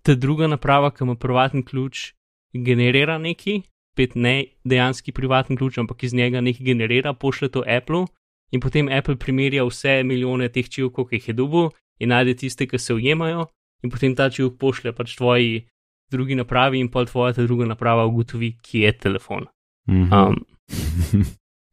ta 0.02 0.16
druga 0.18 0.50
naprava, 0.50 0.90
ki 0.96 1.04
ima 1.06 1.18
privatni 1.20 1.66
ključ, 1.66 2.14
generira 2.54 3.20
neki, 3.22 3.62
spet 3.92 4.16
ne 4.16 4.46
dejanski 4.64 5.12
privatni 5.12 5.58
ključ, 5.58 5.78
ampak 5.78 6.04
iz 6.04 6.14
njega 6.14 6.42
nekaj 6.42 6.66
generira, 6.66 7.14
pošle 7.14 7.50
to 7.50 7.64
Apple. 7.68 8.06
In 8.52 8.60
potem 8.60 8.90
Apple 8.92 9.16
primerja 9.16 9.64
vse 9.68 10.02
milijone 10.04 10.50
teh 10.50 10.70
čivkov, 10.70 11.08
ki 11.10 11.20
jih 11.20 11.28
je 11.28 11.34
dobil, 11.34 11.70
in 12.00 12.12
najde 12.12 12.36
tiste, 12.36 12.68
ki 12.68 12.80
se 12.80 12.94
ujemajo, 12.94 13.46
in 13.84 13.92
potem 13.92 14.16
ta 14.16 14.30
čivk 14.30 14.58
pošle 14.60 14.92
pač 14.96 15.16
tvoji 15.16 15.66
drugi 16.12 16.36
napravi, 16.36 16.80
in 16.80 16.90
pol 16.92 17.08
tvoja 17.08 17.36
ta 17.38 17.46
druga 17.48 17.70
naprava 17.70 18.06
ugotovi, 18.10 18.58
kje 18.64 18.88
je 18.88 18.98
telefon. 18.98 19.48
Mhm. 19.90 20.12
Um, 20.12 21.26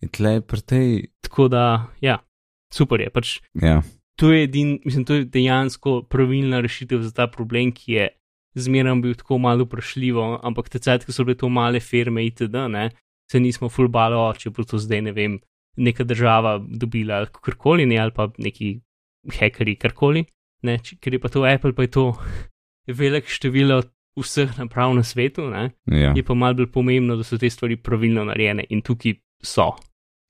tle 0.15 0.41
pri 0.41 0.63
tej, 0.63 0.91
tako 1.21 1.49
da, 1.51 1.65
ja, 2.01 2.21
super 2.71 3.03
je. 3.03 3.11
Pač 3.11 3.39
ja, 3.59 3.83
to 4.19 4.31
je, 4.33 4.45
edin, 4.47 4.79
mislim, 4.85 5.05
to 5.05 5.19
je 5.19 5.27
dejansko 5.27 6.03
pravilna 6.11 6.63
rešitev 6.63 7.03
za 7.03 7.11
ta 7.15 7.27
problem, 7.27 7.73
ki 7.75 7.93
je 7.93 8.09
zmeraj 8.57 9.01
bil 9.03 9.15
tako 9.15 9.39
malo 9.39 9.67
vprašljivo, 9.67 10.41
ampak 10.43 10.69
te 10.69 10.79
cajt, 10.79 11.05
ki 11.07 11.13
so 11.13 11.25
bile 11.25 11.37
to 11.39 11.49
male 11.49 11.81
firme 11.81 12.25
itd., 12.27 12.65
ne, 12.73 12.89
se 13.31 13.41
nismo 13.41 13.69
fulbalo, 13.69 14.23
če 14.39 14.51
bo 14.55 14.65
to 14.65 14.81
zdaj 14.81 15.03
ne 15.09 15.13
vem, 15.13 15.39
neka 15.77 16.05
država 16.05 16.59
dobila 16.59 17.21
ali 17.23 17.31
karkoli, 17.33 17.87
ne, 17.87 17.99
ali 18.01 18.15
pa 18.15 18.31
neki 18.39 18.79
hekeri 19.39 19.77
karkoli, 19.77 20.25
ne, 20.67 20.79
ker 21.01 21.15
je 21.15 21.21
pa 21.23 21.29
to 21.29 21.45
Apple, 21.45 21.75
pa 21.77 21.87
je 21.87 21.93
to 21.99 22.07
velik 23.01 23.29
število 23.29 23.83
vseh 24.19 24.57
naprav 24.59 24.95
na 24.97 25.05
svetu, 25.07 25.47
ne, 25.53 25.71
ja. 25.87 26.15
je 26.17 26.25
pa 26.25 26.35
mal 26.35 26.57
bolj 26.59 26.73
pomembno, 26.75 27.17
da 27.17 27.27
so 27.27 27.39
te 27.39 27.51
stvari 27.51 27.77
pravilno 27.77 28.25
narejene 28.27 28.67
in 28.71 28.83
tukaj 28.83 29.21
so. 29.45 29.71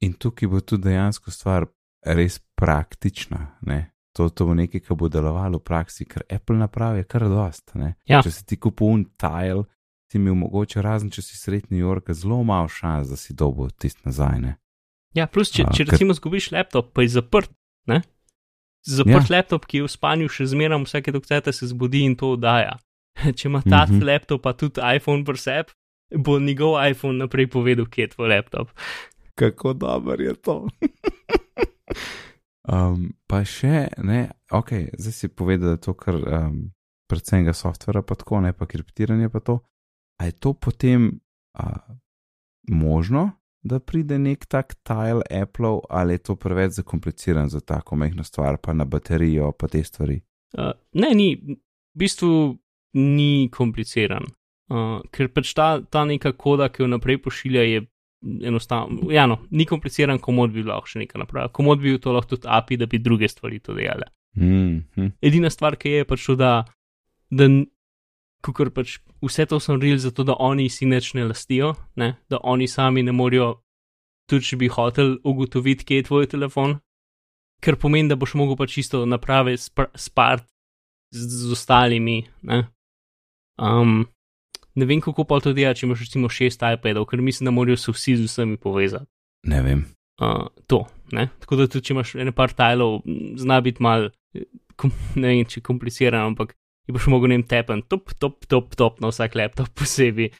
In 0.05 0.12
tukaj 0.21 0.51
bo 0.51 0.61
tudi 0.61 0.91
dejansko 0.91 1.33
stvar 1.35 1.66
res 2.05 2.39
praktična. 2.59 3.41
Ne? 3.66 3.79
To, 4.19 4.27
to 4.35 4.49
bo 4.49 4.55
nekaj, 4.59 4.83
kar 4.83 4.97
bo 4.99 5.07
delovalo 5.07 5.61
v 5.61 5.62
praksi, 5.62 6.03
ker 6.11 6.25
Apple 6.27 6.57
naprave 6.59 7.05
kar 7.07 7.23
dost. 7.31 7.71
Ne? 7.79 7.93
Ja. 8.11 8.19
Če 8.25 8.33
si 8.35 8.43
ti 8.51 8.57
kupil 8.59 8.91
un 8.91 9.05
tile, 9.14 9.62
ti 10.11 10.19
mi 10.19 10.33
omogoča, 10.33 10.83
razen 10.83 11.12
če 11.14 11.23
si 11.23 11.39
sred 11.39 11.69
New 11.71 11.79
Yorka, 11.79 12.16
zelo 12.19 12.41
malo 12.43 12.66
šans, 12.66 13.12
da 13.12 13.19
si 13.21 13.37
dobo 13.39 13.69
tist 13.71 14.03
nazaj. 14.09 14.41
Ne? 14.43 14.57
Ja, 15.14 15.29
plus, 15.31 15.53
če, 15.55 15.69
A, 15.69 15.71
če 15.71 15.87
ker- 15.87 15.95
recimo 15.95 16.16
zgubiš 16.19 16.51
laptop, 16.57 16.91
pa 16.97 17.07
je 17.07 17.14
zaprt, 17.14 17.53
ne? 17.87 18.03
Zaprt 18.89 19.31
ja. 19.31 19.39
laptop, 19.39 19.71
ki 19.71 19.83
je 19.83 19.87
v 19.87 19.93
spanju 19.95 20.35
še 20.35 20.49
zmeraj, 20.51 20.83
vsake 20.89 21.14
dokcete 21.14 21.55
se 21.55 21.71
zbudi 21.71 22.03
in 22.09 22.19
to 22.19 22.35
oddaja. 22.35 22.75
Če 23.39 23.47
ima 23.47 23.62
ta 23.62 23.85
mm. 23.87 23.95
-hmm. 23.95 24.03
laptop, 24.03 24.43
pa 24.43 24.53
tudi 24.59 24.83
iPhone 24.83 25.23
pri 25.23 25.39
sebi, 25.39 25.71
bo 26.11 26.41
njegov 26.43 26.83
iPhone 26.83 27.23
naprej 27.23 27.47
povedal, 27.55 27.87
kje 27.87 28.03
je 28.03 28.14
tvoj 28.19 28.35
laptop. 28.35 28.75
Kako 29.39 29.73
dober 29.79 30.21
je 30.21 30.35
to. 30.35 30.66
um, 32.73 33.09
pa 33.27 33.43
še, 33.45 33.89
ne, 34.05 34.29
ok, 34.53 34.93
zdaj 34.99 35.14
si 35.14 35.29
povedal, 35.29 35.75
da 35.75 35.77
je 35.77 35.85
to 35.89 35.95
kar 35.99 36.19
um, 36.21 36.61
predvsem 37.09 37.45
ga 37.45 37.55
softvera, 37.57 38.03
pa 38.03 38.14
tako, 38.14 38.43
ne 38.45 38.53
pa 38.53 38.69
kriptiranje, 38.69 39.31
pa 39.33 39.41
to. 39.41 39.59
A 40.21 40.29
je 40.29 40.33
to 40.33 40.53
potem 40.53 41.21
a, 41.57 41.73
možno, 42.69 43.31
da 43.62 43.81
pride 43.81 44.19
nek 44.19 44.47
tak 44.47 44.75
tile 44.87 45.23
Apple, 45.43 45.81
ali 45.91 46.14
je 46.14 46.25
to 46.29 46.37
preveč 46.37 46.79
zakompliciran 46.79 47.49
za 47.49 47.61
tako 47.61 47.97
majhno 47.97 48.25
stvar, 48.25 48.59
pa 48.62 48.73
na 48.73 48.85
baterijo, 48.85 49.53
pa 49.53 49.69
te 49.69 49.85
stvari? 49.85 50.21
Uh, 50.59 50.73
ne, 50.93 51.12
ni, 51.14 51.35
v 51.95 51.99
bistvu 51.99 52.59
ni 52.95 53.49
kompliciran. 53.53 54.25
Uh, 54.69 55.01
ker 55.12 55.31
pač 55.33 55.55
ta, 55.57 55.79
ta 55.81 56.05
neka 56.05 56.35
koda, 56.37 56.69
ki 56.69 56.85
jo 56.85 56.91
naprej 56.93 57.23
pošilja, 57.25 57.64
je 57.64 57.85
enostavno. 58.23 59.12
Ja, 59.12 59.27
no, 59.27 59.39
ni 59.51 59.64
kompliciran, 59.66 60.19
komod 60.19 60.53
bi 60.53 60.64
lahko 60.66 60.91
še 60.91 61.05
nekaj 61.05 61.23
napravil. 61.23 61.53
Komod 61.55 61.83
bi 61.83 61.97
to 62.03 62.12
lahko 62.12 62.37
tudi 62.37 62.49
API, 62.51 62.77
da 62.77 62.87
bi 62.87 62.99
druge 62.99 63.29
stvari 63.29 63.61
to 63.61 63.75
delale. 63.75 64.11
Mm 64.37 64.85
-hmm. 64.97 65.12
Edina 65.23 65.51
stvar, 65.51 65.77
ki 65.77 65.89
je 65.91 66.05
pač 66.05 66.27
to, 66.27 66.35
da, 66.35 66.64
da 67.31 67.49
kukor 68.43 68.71
pač 68.71 68.99
vse 69.23 69.47
to 69.47 69.61
so 69.61 69.73
naredili 69.73 69.99
zato, 69.99 70.25
da 70.25 70.37
oni 70.39 70.69
si 70.69 70.87
neč 70.87 71.14
ne 71.14 71.25
lastijo, 71.25 71.75
ne? 71.97 72.14
da 72.31 72.39
oni 72.43 72.69
sami 72.69 73.03
ne 73.03 73.12
morejo, 73.12 73.62
tudi 74.29 74.45
če 74.45 74.57
bi 74.57 74.69
hotel 74.69 75.16
ugotoviti, 75.25 75.85
kje 75.85 75.97
je 75.97 76.03
tvoj 76.03 76.27
telefon, 76.27 76.79
ker 77.61 77.77
pomeni, 77.77 78.09
da 78.09 78.16
boš 78.16 78.35
mogel 78.35 78.57
pač 78.57 78.73
čisto 78.73 79.07
naprave 79.07 79.57
spart 79.57 80.47
z, 81.11 81.27
z 81.27 81.53
ostalimi. 81.53 82.27
Ne? 82.43 82.69
Um, 83.59 84.07
ne 84.79 84.87
vem, 84.87 85.01
kako 85.03 85.26
pa 85.29 85.41
to 85.43 85.53
dela, 85.57 85.74
če 85.74 85.87
imaš 85.87 86.07
recimo 86.07 86.31
šest 86.33 86.62
iPadov, 86.62 87.09
ker 87.11 87.22
mislim, 87.24 87.51
da 87.51 87.55
morajo 87.55 87.79
se 87.81 87.95
vsi 87.95 88.16
z 88.20 88.29
vsemi 88.29 88.59
povezati. 88.61 89.11
Ne 89.51 89.62
vem. 89.62 89.85
Uh, 90.22 90.47
to, 90.66 90.85
ne? 91.14 91.29
Tako 91.43 91.61
da 91.61 91.68
tudi, 91.70 91.87
če 91.89 91.95
imaš 91.95 92.14
ene 92.18 92.35
par 92.35 92.55
tajlov, 92.55 93.01
zna 93.39 93.61
biti 93.64 93.83
mal, 93.85 94.09
ne 95.22 95.26
vem, 95.31 95.45
če 95.47 95.62
kompliciran, 95.66 96.33
ampak 96.33 96.55
je 96.89 96.95
boš 96.97 97.09
mogel 97.12 97.35
nem 97.35 97.45
tepen, 97.47 97.83
top, 97.91 98.14
top, 98.18 98.47
top, 98.51 98.74
top 98.79 99.03
na 99.05 99.12
vsak 99.12 99.37
laptop 99.39 99.70
posebej. 99.79 100.33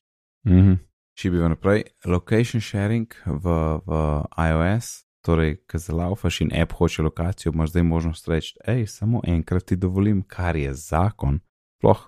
Mm 0.47 0.63
-hmm. 0.63 0.79
Če 1.19 1.31
bi 1.31 1.39
naprej, 1.43 1.83
location 2.07 2.61
sharing 2.61 3.15
v, 3.27 3.45
v 3.87 3.93
iOS, 4.39 5.03
torej, 5.27 5.57
ki 5.67 5.79
zalaufaš 5.79 6.41
in 6.41 6.53
app 6.55 6.73
hoče 6.79 7.03
lokacijo, 7.03 7.53
imaš 7.53 7.71
zdaj 7.71 7.83
možnost 7.83 8.29
reči, 8.29 8.55
hej, 8.67 8.87
samo 8.87 9.21
enkrat 9.27 9.65
ti 9.67 9.77
dovolim, 9.77 10.23
kar 10.23 10.57
je 10.57 10.75
zakon. 10.75 11.41
Sploh, 11.79 12.07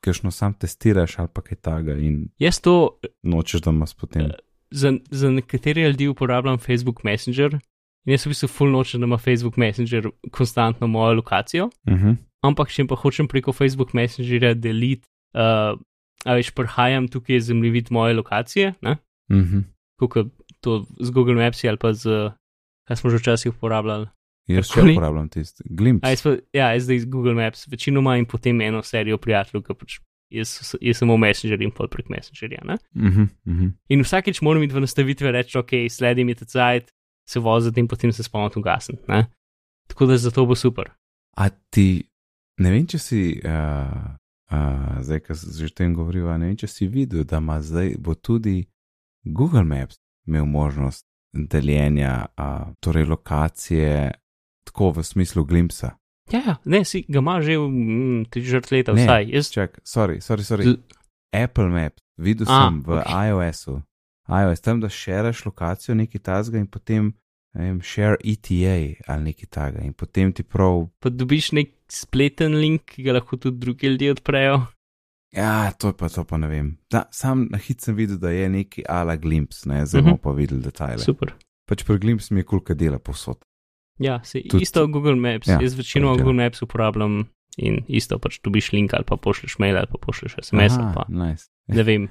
kajšno 0.00 0.30
sam 0.30 0.54
testiraš 0.54 1.18
ali 1.18 1.28
pa 1.34 1.42
kaj 1.42 1.58
taga 1.58 1.94
in 1.94 2.28
Jaz 2.38 2.60
to 2.60 2.98
nočeš, 3.22 3.60
da 3.60 3.70
imaš 3.70 3.94
potem. 3.94 4.30
za, 4.70 4.92
za 5.10 5.30
nekatere 5.30 5.88
ljudi 5.88 6.08
uporabljam 6.08 6.58
Facebook 6.58 7.04
Messenger 7.04 7.58
in 8.04 8.12
jaz 8.12 8.26
v 8.26 8.32
bistvu 8.32 8.48
full 8.48 8.72
nočem, 8.72 9.00
da 9.00 9.04
ima 9.04 9.18
Facebook 9.18 9.56
Messenger 9.56 10.10
konstantno 10.30 10.86
mojo 10.86 11.14
lokacijo. 11.14 11.64
Uh 11.64 11.94
-huh. 11.94 12.16
ampak 12.42 12.70
če 12.72 12.86
pa 12.86 12.94
hočem 12.94 13.28
preko 13.28 13.52
Facebook 13.52 13.92
Messengerja 13.94 14.54
deliti, 14.54 15.08
uh, 15.34 15.78
a 16.24 16.34
veš, 16.34 16.50
prihajam 16.50 17.08
tukaj 17.08 17.36
je 17.36 17.40
zemljevid 17.40 17.86
moje 17.90 18.14
lokacije, 18.14 18.74
ne? 18.80 18.96
Uh 19.30 19.36
-huh. 19.36 19.62
kot 19.98 20.26
to 20.60 20.86
z 21.00 21.10
Google 21.10 21.34
Maps 21.34 21.64
ali 21.64 21.76
pa 21.76 21.92
z, 21.92 22.30
kaj 22.88 22.96
smo 22.96 23.10
že 23.10 23.16
včasih 23.16 23.52
uporabljali. 23.52 24.06
Jaz 24.50 24.68
še 24.68 24.80
Karkoli. 24.80 24.94
uporabljam 24.96 25.28
tisti 25.32 25.64
glimpse. 25.70 26.36
Ja, 26.56 26.70
jaz 26.74 26.86
zdaj 26.88 27.04
z 27.04 27.10
Google 27.10 27.34
Maps, 27.38 27.66
večinoma 27.70 28.16
in 28.18 28.26
potem 28.28 28.60
eno 28.64 28.82
serijo 28.86 29.18
prijateljev, 29.22 29.64
ki 29.66 29.76
pač 29.78 29.98
jaz, 30.30 30.54
v 31.00 31.18
Messengerju 31.18 31.68
in 31.68 31.74
pol 31.74 31.90
prek 31.90 32.10
Messengerja. 32.10 32.62
Ne? 32.64 32.78
Uh 32.94 33.02
-huh. 33.02 33.28
Uh 33.46 33.54
-huh. 33.54 33.72
In 33.88 34.02
vsakeč 34.02 34.40
moram 34.42 34.62
iti 34.62 34.74
v 34.74 34.80
nastavitve 34.80 35.32
reči, 35.32 35.58
ok, 35.58 35.70
sledim 35.90 36.28
je 36.28 36.34
ta 36.34 36.44
cajt, 36.44 36.92
se 37.28 37.40
voziti 37.40 37.80
in 37.80 37.88
potem 37.88 38.12
se 38.12 38.22
spomnim 38.22 38.50
ugasn. 38.56 38.92
Tako 39.88 40.06
da 40.06 40.16
zato 40.16 40.46
bo 40.46 40.54
super. 40.54 40.90
A 41.36 41.48
ti, 41.48 42.02
ne 42.58 42.70
vem, 42.70 42.86
če 42.86 42.98
si, 42.98 43.40
uh, 43.44 44.14
uh, 44.52 45.02
zdaj, 45.02 45.20
ko 45.20 45.34
že 45.34 45.64
o 45.64 45.68
tem 45.68 45.94
govoriva, 45.94 46.38
ne 46.38 46.46
vem, 46.46 46.56
če 46.56 46.66
si 46.66 46.86
videl, 46.86 47.24
da 47.24 47.38
ima 47.38 47.60
zdaj, 47.62 47.94
bo 47.98 48.14
tudi 48.14 48.66
Google 49.24 49.64
Maps 49.64 49.98
imel 50.26 50.44
možnost 50.44 51.06
deljenja, 51.32 52.26
uh, 52.38 52.74
torej 52.80 53.04
lokacije, 53.04 54.10
tako 54.64 54.90
v 54.90 55.02
smislu 55.02 55.44
glimpsa. 55.44 55.96
Ja, 56.28 56.40
ja, 56.40 56.54
ne, 56.64 56.84
si 56.84 57.04
ga 57.04 57.18
ima 57.18 57.40
že 57.40 57.58
mm, 57.58 58.24
tri 58.24 58.44
četrt 58.44 58.70
leta, 58.70 58.92
Ne, 58.92 59.02
vsaj. 59.02 59.28
Jaz, 59.28 59.50
Čak, 59.50 59.80
sorry, 59.82 60.18
sorry, 60.18 60.42
sorry. 60.42 60.64
Z- 60.64 60.78
Apple 61.34 61.68
Maps, 61.68 61.98
videl 62.16 62.46
A, 62.46 62.54
sem 62.60 62.80
v 62.80 62.88
ok. 62.92 63.06
iOS-u, 63.26 63.82
iOS, 64.28 64.60
tam 64.60 64.80
da 64.80 64.88
šeraš 64.88 65.44
lokacijo 65.44 65.94
neki 65.94 66.18
tazga 66.18 66.58
in 66.58 66.66
potem, 66.66 67.12
vem, 67.52 67.80
share 67.82 68.16
ETA 68.22 68.76
ali 69.06 69.22
neki 69.24 69.46
taga 69.46 69.80
in 69.80 69.92
potem 69.92 70.32
ti 70.32 70.42
prav 70.42 70.86
pa 70.98 71.08
dobiš 71.08 71.52
nek 71.52 71.70
spleten 71.88 72.54
link, 72.54 72.84
ki 72.86 73.02
ga 73.02 73.12
lahko 73.12 73.36
tudi 73.36 73.58
drugi 73.58 73.86
ljudje 73.88 74.10
odprejo. 74.12 74.66
Ja, 75.32 75.70
to 75.72 75.92
pa, 75.92 76.08
to 76.08 76.24
pa 76.24 76.36
ne 76.36 76.46
vem. 76.46 76.78
Da, 76.90 77.04
sam 77.10 77.46
na 77.50 77.58
hit 77.58 77.80
sem 77.80 77.94
videl, 77.94 78.18
da 78.18 78.30
je 78.30 78.48
neki 78.48 78.82
ala 78.84 79.16
Glimps, 79.16 79.64
ne, 79.64 79.86
zdaj 79.86 80.00
Mhm. 80.00 80.08
bomo 80.08 80.18
pa 80.18 80.30
videli 80.32 80.62
detajle. 80.62 80.98
Super. 80.98 81.34
Pač 81.66 81.84
pri 81.84 81.98
Glimps 81.98 82.30
mi 82.30 82.40
je 82.40 82.44
kulka 82.44 82.74
dela 82.74 82.98
posod. 82.98 83.38
Ja, 84.00 84.20
Tudi- 84.24 84.62
isto 84.62 84.86
Google 84.86 85.16
Maps. 85.16 85.46
ja, 85.46 85.52
Ja, 85.52 85.60
Jaz 85.62 85.74
večino 85.74 86.08
tudi, 86.08 86.20
ja. 86.20 86.24
Google 86.24 86.44
Maps 86.44 86.62
uporabljam 86.62 87.28
in 87.56 87.84
isto 87.88 88.18
pač 88.18 88.38
dobiš 88.40 88.72
link 88.72 88.94
ali 88.94 89.04
pa 89.04 89.16
pošleš 89.16 89.58
mail 89.58 89.76
ali 89.76 89.86
pa 89.86 89.98
pošleš 89.98 90.34
SMS 90.42 90.72
ali 90.72 90.94
pa 90.94 91.04
nice. 91.08 91.48
ne 91.68 91.82
vem. 91.82 92.08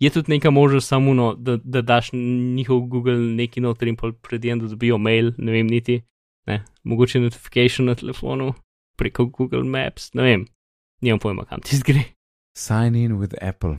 Je 0.00 0.10
tudi 0.10 0.32
neka 0.32 0.50
možnost 0.50 0.88
samo, 0.88 1.14
no, 1.14 1.34
da, 1.34 1.56
da 1.56 1.82
daš 1.82 2.10
njihov 2.56 2.80
Google 2.80 3.16
neki 3.16 3.60
noter 3.60 3.88
in 3.88 3.96
pol 3.96 4.12
predjem, 4.12 4.58
da 4.58 4.66
dobijo 4.66 4.98
mail, 4.98 5.32
ne 5.38 5.52
vem 5.52 5.66
niti. 5.66 6.02
Ne. 6.46 6.64
Mogoče 6.84 7.20
notification 7.20 7.86
na 7.86 7.94
telefonu 7.94 8.54
preko 8.96 9.26
Google 9.26 9.64
Maps, 9.64 10.14
ne 10.14 10.22
vem. 10.22 10.46
Nimam 11.00 11.18
pojma, 11.18 11.44
kam 11.44 11.60
ti 11.60 11.76
gre. 11.84 12.02
Sign 12.56 12.94
in 12.94 13.12
with 13.12 13.34
Apple. 13.40 13.78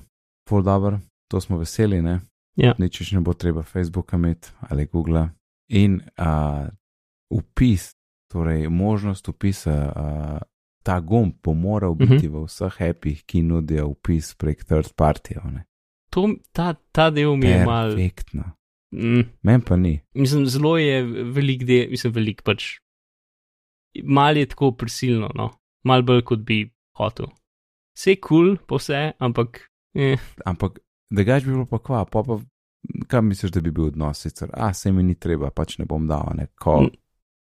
Full 0.50 0.64
dobro, 0.64 1.00
to 1.28 1.42
smo 1.42 1.58
veseli, 1.58 2.02
ne? 2.02 2.20
Ja. 2.56 2.74
Nič 2.78 3.00
več 3.00 3.12
ne 3.12 3.20
bo 3.22 3.34
treba 3.34 3.64
Facebooka 3.64 4.18
imeti 4.18 4.50
ali 4.70 4.86
Google. 4.86 5.30
In 5.70 6.02
uh, 6.20 6.68
upis, 7.32 7.92
torej 8.28 8.70
možnost 8.70 9.28
upisa, 9.28 9.74
uh, 9.88 10.38
ta 10.84 11.00
gumb 11.00 11.34
bo 11.44 11.54
moral 11.54 11.96
Mhm. 11.96 12.06
biti 12.10 12.28
v 12.28 12.46
vseh 12.46 12.82
appih, 12.82 13.24
ki 13.26 13.42
nudijo 13.44 13.88
upis 13.88 14.36
prek 14.36 14.64
third 14.66 14.94
partyjev. 14.96 15.46
ne. 15.46 15.66
To, 16.12 16.28
ta, 16.52 16.74
ta 16.92 17.10
del 17.10 17.36
mi 17.36 17.48
je 17.48 17.66
mal. 17.66 17.96
Perfektno. 17.96 18.44
Mm, 18.94 19.22
Men 19.44 19.62
pa 19.62 19.76
ni. 19.76 20.02
mislim, 20.14 20.46
zelo 20.46 20.78
je 20.78 21.04
velik 21.26 21.64
del, 21.64 21.90
mislim, 21.90 22.14
velik 22.14 22.44
pač. 22.44 22.80
Mal 24.04 24.38
je 24.38 24.46
tako 24.46 24.72
prisilno, 24.72 25.30
no, 25.36 25.50
mal 25.84 26.04
bolj 26.04 26.22
kot 26.24 26.40
bi 26.40 26.66
hotel. 26.98 27.28
Vse 27.96 28.16
kul, 28.16 28.56
cool, 28.56 28.58
pa 28.68 28.76
vse, 28.76 29.12
ampak. 29.20 29.68
Eh, 29.96 30.18
Ampak 30.46 30.80
drugač 31.12 31.44
bi 31.44 31.52
bilo 31.52 31.66
pa 31.66 31.80
kva, 31.80 32.06
pa 32.06 32.24
pa 32.24 32.40
kam 33.08 33.28
misliš, 33.28 33.52
da 33.52 33.62
bi 33.62 33.72
bil 33.72 33.86
odnos 33.86 34.20
sicer? 34.20 34.50
A, 34.54 34.74
se 34.74 34.92
mi 34.92 35.04
ni 35.04 35.16
treba, 35.16 35.50
pač 35.52 35.78
ne 35.78 35.86
bom 35.86 36.08
dal, 36.08 36.32
ne, 36.36 36.48
ko 36.56 36.82
Mm. 36.82 36.92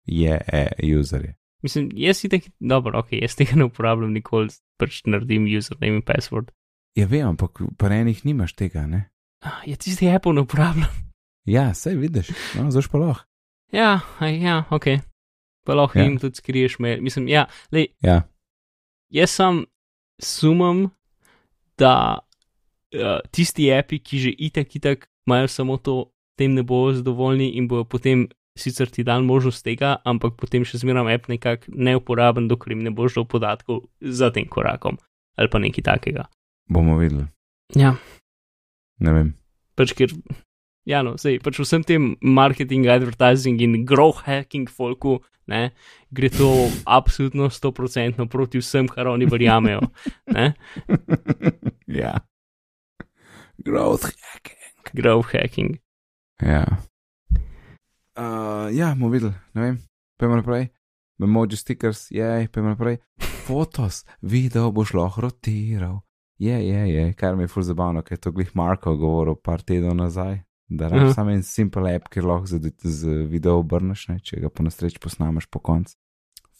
Je 0.05 0.41
e-userje. 0.83 1.35
mislim, 1.63 1.89
jaz 1.93 2.17
si 2.17 2.29
tako, 2.29 2.45
dobro, 2.59 2.99
ok, 2.99 3.07
jaz 3.11 3.35
tega 3.35 3.55
ne 3.55 3.65
uporabljam 3.65 4.13
nikoli, 4.13 4.49
pač 4.77 5.01
naredim 5.05 5.47
username 5.57 5.95
in 5.95 6.01
password. 6.05 6.51
Ja, 6.95 7.07
vem, 7.07 7.27
ampak 7.27 7.61
pri 7.77 7.95
enih 8.05 8.25
nimaš 8.25 8.53
tega, 8.53 8.85
ne? 8.87 9.09
Ah, 9.41 9.61
ja, 9.65 9.75
tisti 9.75 10.07
Apple 10.09 10.33
ne 10.33 10.41
uporabljam. 10.45 10.89
Ja, 11.45 11.73
sej 11.73 11.95
vidiš, 11.95 12.29
no, 12.57 12.71
zaš 12.71 12.87
pa 12.89 12.97
lahko. 12.97 13.25
Ja, 13.71 13.99
ja, 14.21 14.63
ok. 14.69 14.85
Pa 15.65 15.73
lahko 15.73 15.99
Ja. 15.99 16.03
jim 16.05 16.17
tudi 16.19 16.35
skriješ 16.35 16.79
mail. 16.79 17.01
Mislim, 17.01 17.27
ja, 17.27 17.45
lej, 17.71 17.87
Ja, 18.01 18.23
jaz 19.09 19.29
sam 19.29 19.65
sumam, 20.21 20.89
da 21.77 22.19
uh, 22.95 23.19
tisti 23.31 23.71
api, 23.73 23.99
ki 23.99 24.19
že 24.19 24.29
itak, 24.37 24.75
itak 24.75 25.09
imajo 25.27 25.47
samo 25.47 25.77
to, 25.77 26.11
tem 26.37 26.53
ne 26.53 26.63
bojo 26.63 26.93
zadovoljni 26.93 27.49
in 27.57 27.67
bojo 27.67 27.83
potem 27.83 28.27
sicer 28.57 28.89
ti 28.89 29.03
dan 29.03 29.25
možnost 29.27 29.63
tega, 29.65 29.97
ampak 30.05 30.35
potem 30.39 30.63
še 30.63 30.79
zmeraj 30.79 31.13
app 31.15 31.27
nekako 31.31 31.71
neuporaben, 31.75 32.47
dokler 32.47 32.75
jim 32.75 32.83
ne 32.87 32.91
boš 32.95 33.15
dal 33.19 33.25
podatkov 33.27 33.85
za 34.01 34.31
tem 34.31 34.47
korakom 34.47 34.97
ali 35.35 35.49
pa 35.51 35.59
nekaj 35.59 35.83
takega. 35.83 36.29
bomo 36.71 36.97
videli. 36.97 37.27
Ja, 37.75 37.95
Ne 38.99 39.11
vem. 39.11 39.33
pač 39.75 39.91
ker. 39.93 40.07
Ja, 40.87 41.01
no, 41.03 41.17
sej, 41.17 41.39
pač 41.43 41.57
vsem 41.59 41.83
tem 41.83 42.15
marketing, 42.21 42.85
advertising 42.87 43.59
in 43.59 43.83
growth 43.85 44.21
hacking 44.23 44.69
folku, 44.69 45.17
ne, 45.49 45.71
gre 46.13 46.29
to 46.29 46.69
absolutno 46.85 47.49
100% 47.49 48.21
proti 48.29 48.61
vsem, 48.61 48.87
kar 48.87 49.07
oni 49.11 49.25
verjamejo. 49.25 49.81
Ja. 51.87 52.19
Growth 53.63 54.05
hacking. 54.05 54.93
Growth 54.93 55.33
hacking. 55.33 55.79
Ja. 56.41 56.63
Uh, 58.17 58.71
ja, 58.71 58.93
bomo 58.95 59.09
videli, 59.09 59.33
ne 59.53 59.61
vem. 59.61 59.77
Pojmo 60.19 60.35
naprej. 60.35 60.67
Emoji 61.19 61.57
stickers, 61.57 62.11
je, 62.11 62.47
pojmo 62.53 62.69
naprej. 62.69 62.97
Fotos, 63.45 64.05
video 64.21 64.71
boš 64.71 64.93
lahko 64.93 65.21
rotiral. 65.21 65.99
Je, 66.37 66.67
je, 66.67 66.81
je, 66.93 67.13
kar 67.13 67.35
mi 67.35 67.43
je 67.43 67.47
ful 67.47 67.63
zabavno, 67.63 68.01
ker 68.03 68.17
je 68.17 68.21
to 68.21 68.31
glih 68.31 68.55
Marko 68.55 68.95
govoril 68.97 69.35
par 69.35 69.61
tednov 69.61 69.95
nazaj. 69.95 70.41
Da 70.67 70.85
Aha. 70.85 70.95
rabiš 70.95 71.13
samo 71.15 71.31
en 71.31 71.43
simple 71.43 71.91
app, 71.95 72.07
ki 72.09 72.21
lahko 72.25 72.47
z, 72.49 72.71
z 72.81 73.07
video 73.29 73.59
obrneš, 73.59 74.07
ne, 74.07 74.19
če 74.19 74.39
ga 74.41 74.49
po 74.49 74.63
nesreči 74.65 74.99
posnameš 74.99 75.45
po 75.47 75.59
koncu. 75.59 75.95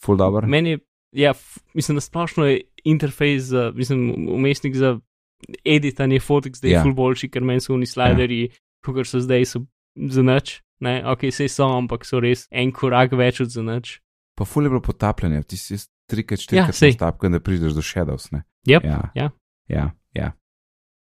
Ful 0.03 0.17
dobro. 0.17 0.47
Meni 0.47 0.75
je, 0.75 0.79
ja, 1.25 1.31
f- 1.33 1.57
mislim, 1.73 1.97
da 1.97 2.01
splošno 2.05 2.45
je 2.45 2.61
interfejs, 2.83 3.43
za, 3.49 3.71
mislim, 3.75 4.27
umestnik 4.29 4.75
za 4.75 4.99
editanje 5.65 6.19
fotek 6.19 6.55
zdaj 6.55 6.71
Ja. 6.71 6.77
ja. 6.77 6.83
full 6.83 6.93
boljši, 6.95 7.29
ker 7.29 7.43
meni 7.43 7.59
so 7.63 7.73
oni 7.73 7.85
sliderji, 7.85 8.43
ja. 8.43 8.61
kot 8.85 9.07
so 9.07 9.19
zdaj, 9.19 9.45
so 9.45 9.63
za 9.95 10.21
nič. 10.21 10.61
Ne, 10.83 10.99
ok, 11.07 11.29
vse 11.31 11.47
so, 11.49 11.67
ampak 11.77 12.03
so 12.05 12.19
res 12.19 12.47
en 12.51 12.71
korak 12.75 13.13
več 13.15 13.39
od 13.41 13.53
nič. 13.63 13.99
Pa 14.35 14.43
ful 14.43 14.67
je 14.67 14.69
bilo 14.73 14.81
potapljanje, 14.83 15.43
ti 15.47 15.57
si 15.57 15.77
trikrat, 16.11 16.39
Ja, 16.39 16.43
štirikrat 16.43 16.81
ja, 16.81 16.91
stapka, 16.93 17.29
da 17.31 17.39
prideš 17.39 17.73
do 17.77 17.81
shadows, 17.81 18.31
ne. 18.31 18.43
Yep, 18.67 18.83
Ja. 18.83 19.11
ja. 19.15 19.29
Ja, 19.67 19.85
ja. 20.13 20.33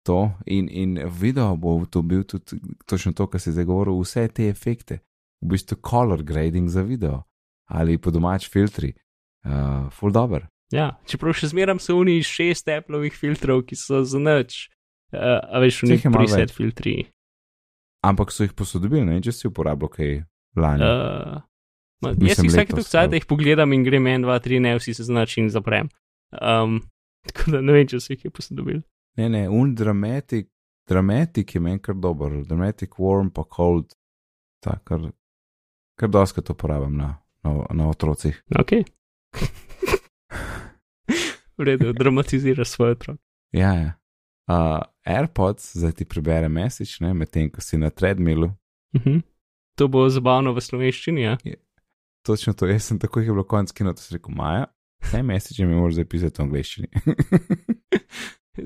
To 0.07 0.31
in, 0.45 0.69
in 0.69 0.95
video 1.11 1.55
bo 1.59 1.85
to 1.85 2.01
bil 2.01 2.23
tudi 2.23 2.55
točno 2.87 3.11
to, 3.13 3.27
kar 3.27 3.41
si 3.43 3.51
zdaj 3.51 3.65
govoril, 3.67 3.99
vse 4.01 4.27
te 4.31 4.47
efekte, 4.49 5.01
v 5.43 5.51
bistvu 5.51 5.77
color 5.83 6.23
grading 6.23 6.69
za 6.69 6.81
video 6.81 7.23
ali 7.67 7.97
po 7.97 8.11
domač 8.11 8.47
filtri, 8.49 8.93
uh, 9.43 9.91
full 9.91 10.11
dobr. 10.15 10.47
Ja, 10.71 10.95
čeprav 11.03 11.35
še 11.35 11.49
zmeram 11.51 11.79
so 11.83 11.97
oni 11.99 12.21
šest 12.23 12.67
Appleovih 12.71 13.11
filtrov, 13.15 13.65
ki 13.67 13.75
so 13.75 13.99
za 14.07 14.19
nič. 14.19 14.69
Uh, 15.11 15.43
a 15.43 15.59
veš, 15.59 15.81
v 15.83 15.91
njih 15.91 16.05
je 16.05 16.09
malo 16.11 16.23
preset 16.23 16.47
več. 16.47 16.55
filtri. 16.55 16.95
Ampak 18.05 18.31
so 18.31 18.43
jih 18.45 18.53
posodobili, 18.53 19.05
ne, 19.05 19.21
če 19.21 19.31
si 19.31 19.47
uporabljal 19.47 19.89
kaj 19.89 20.23
lani. 20.55 20.83
Uh, 20.83 21.41
ma, 22.01 22.09
jaz 22.13 22.17
Mislim, 22.21 22.49
si 22.49 22.53
vsake 22.53 22.61
letos, 22.61 22.75
toliko 22.75 22.89
cajt, 22.89 23.01
ali- 23.01 23.09
da 23.09 23.15
jih 23.15 23.25
pogledam 23.25 23.73
in 23.73 23.83
grem 23.83 24.07
en, 24.07 24.21
dva, 24.21 24.39
tri, 24.39 24.59
ne 24.59 24.75
vsi 24.77 24.93
se 24.93 25.03
znači 25.03 25.41
in 25.41 25.49
zaprem. 25.49 25.89
Um, 26.31 26.81
tako 27.27 27.51
da 27.51 27.61
ne 27.61 27.73
vem, 27.73 27.87
če 27.87 27.99
so 27.99 28.13
jih 28.13 28.25
je 28.25 28.29
posodobil. 28.31 28.81
ne, 29.17 29.29
ne, 29.29 29.49
un 29.49 29.73
dramatik, 29.75 30.47
dramatik 30.87 31.55
je 31.55 31.61
meni 31.61 31.79
kar 31.81 31.95
dober, 31.95 32.43
dramatic 32.45 32.91
warm 33.01 33.29
pa 33.33 33.43
cold, 33.55 33.93
ta, 34.63 34.77
kar, 34.85 35.09
kar 35.99 36.09
doskrat 36.09 36.49
uporabljam 36.53 36.95
na, 36.97 37.15
na, 37.43 37.65
na 37.73 37.89
otrocih. 37.89 38.43
Ok. 38.59 38.71
v 41.57 41.63
redu, 41.65 41.93
dramatiziraš 41.93 42.69
svoj 42.69 42.91
otrok. 42.91 43.17
Ja, 43.51 43.73
ja. 43.73 43.91
Uh, 44.47 44.79
AirPods 45.05 45.73
zdaj 45.77 45.91
ti 45.91 46.05
prebere 46.05 46.47
message, 46.49 46.97
ne, 46.99 47.13
medtem 47.13 47.49
ko 47.51 47.61
si 47.61 47.77
na 47.77 47.89
treadmillu. 47.89 48.47
Uh 48.95 49.01
-huh. 49.01 49.21
To 49.75 49.87
bo 49.87 50.09
zabavno 50.09 50.53
v 50.53 50.61
slovenščini, 50.61 51.21
ja. 51.21 51.37
Točno 52.25 52.53
to, 52.53 52.65
jaz 52.67 52.83
sem 52.83 52.99
tako, 52.99 53.19
je 53.19 53.25
bilo 53.31 53.43
konc 53.43 53.71
kino, 53.71 53.93
to 53.93 54.01
si 54.01 54.13
rekel, 54.13 54.35
Maja, 54.35 54.65
vse 55.03 55.23
message 55.23 55.65
mi 55.65 55.75
moraš 55.75 55.93
zapisati 55.95 56.41
v 56.41 56.45
angleščini. 56.45 56.87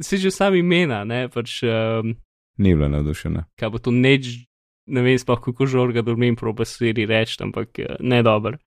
Si 0.02 0.18
že 0.18 0.32
sami 0.32 0.60
imena, 0.60 1.04
ne, 1.04 1.28
pač, 1.30 1.64
um, 1.64 2.16
Ni 2.58 2.76
bila 2.76 2.88
navdušena. 2.88 3.44
kaj 3.60 3.70
bo 3.70 3.78
to 3.78 3.92
neč, 3.92 4.48
ne 4.88 5.02
vem 5.02 5.18
sploh 5.20 5.42
kako 5.42 5.66
žorga 5.66 6.02
dormim, 6.02 6.36
proba 6.36 6.66
seri 6.66 7.06
reči, 7.06 7.44
ampak 7.44 7.80
eh, 7.80 7.96
ne 8.00 8.24
dober. 8.24 8.58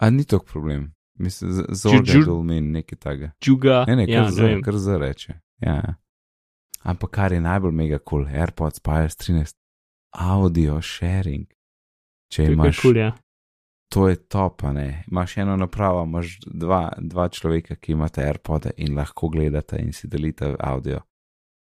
A 0.00 0.10
ni 0.10 0.24
to 0.24 0.38
problem. 0.38 0.92
Mislim, 1.18 1.52
zorga 1.68 2.12
ju- 2.12 2.24
dol 2.24 2.42
meni 2.42 2.68
nekaj 2.80 2.98
takega. 2.98 3.32
Džuga, 3.44 3.84
Ne, 3.88 3.96
ne, 3.96 4.06
kar, 4.06 4.14
ja, 4.14 4.48
ja, 4.48 4.56
ne 4.56 4.62
kar 4.62 4.76
z 4.76 4.98
reče. 4.98 5.40
Ja. 5.60 5.96
Ampak 6.86 7.10
kar 7.10 7.32
je 7.32 7.40
najbolj 7.40 7.72
mega 7.74 7.98
cool, 7.98 8.26
AirPods 8.26 8.80
pa 8.80 9.00
je 9.02 9.08
13, 9.08 9.56
audio 10.12 10.80
sharing. 10.82 11.46
Če 12.32 12.46
To 12.46 12.52
imaš, 12.52 12.80
kul, 12.82 12.98
ja. 12.98 13.12
to 13.92 14.08
je 14.08 14.16
top, 14.28 14.62
ne. 14.74 15.04
Imaš 15.10 15.36
eno 15.42 15.56
napravo, 15.56 16.04
imaš 16.04 16.38
dva, 16.46 16.90
dva 16.98 17.28
človeka, 17.28 17.76
ki 17.76 17.94
imate 17.94 18.24
AirPode 18.26 18.74
in 18.82 18.94
lahko 18.98 19.30
gledate 19.30 19.78
in 19.82 19.92
si 19.92 20.10
delite 20.10 20.54
audio. 20.60 21.00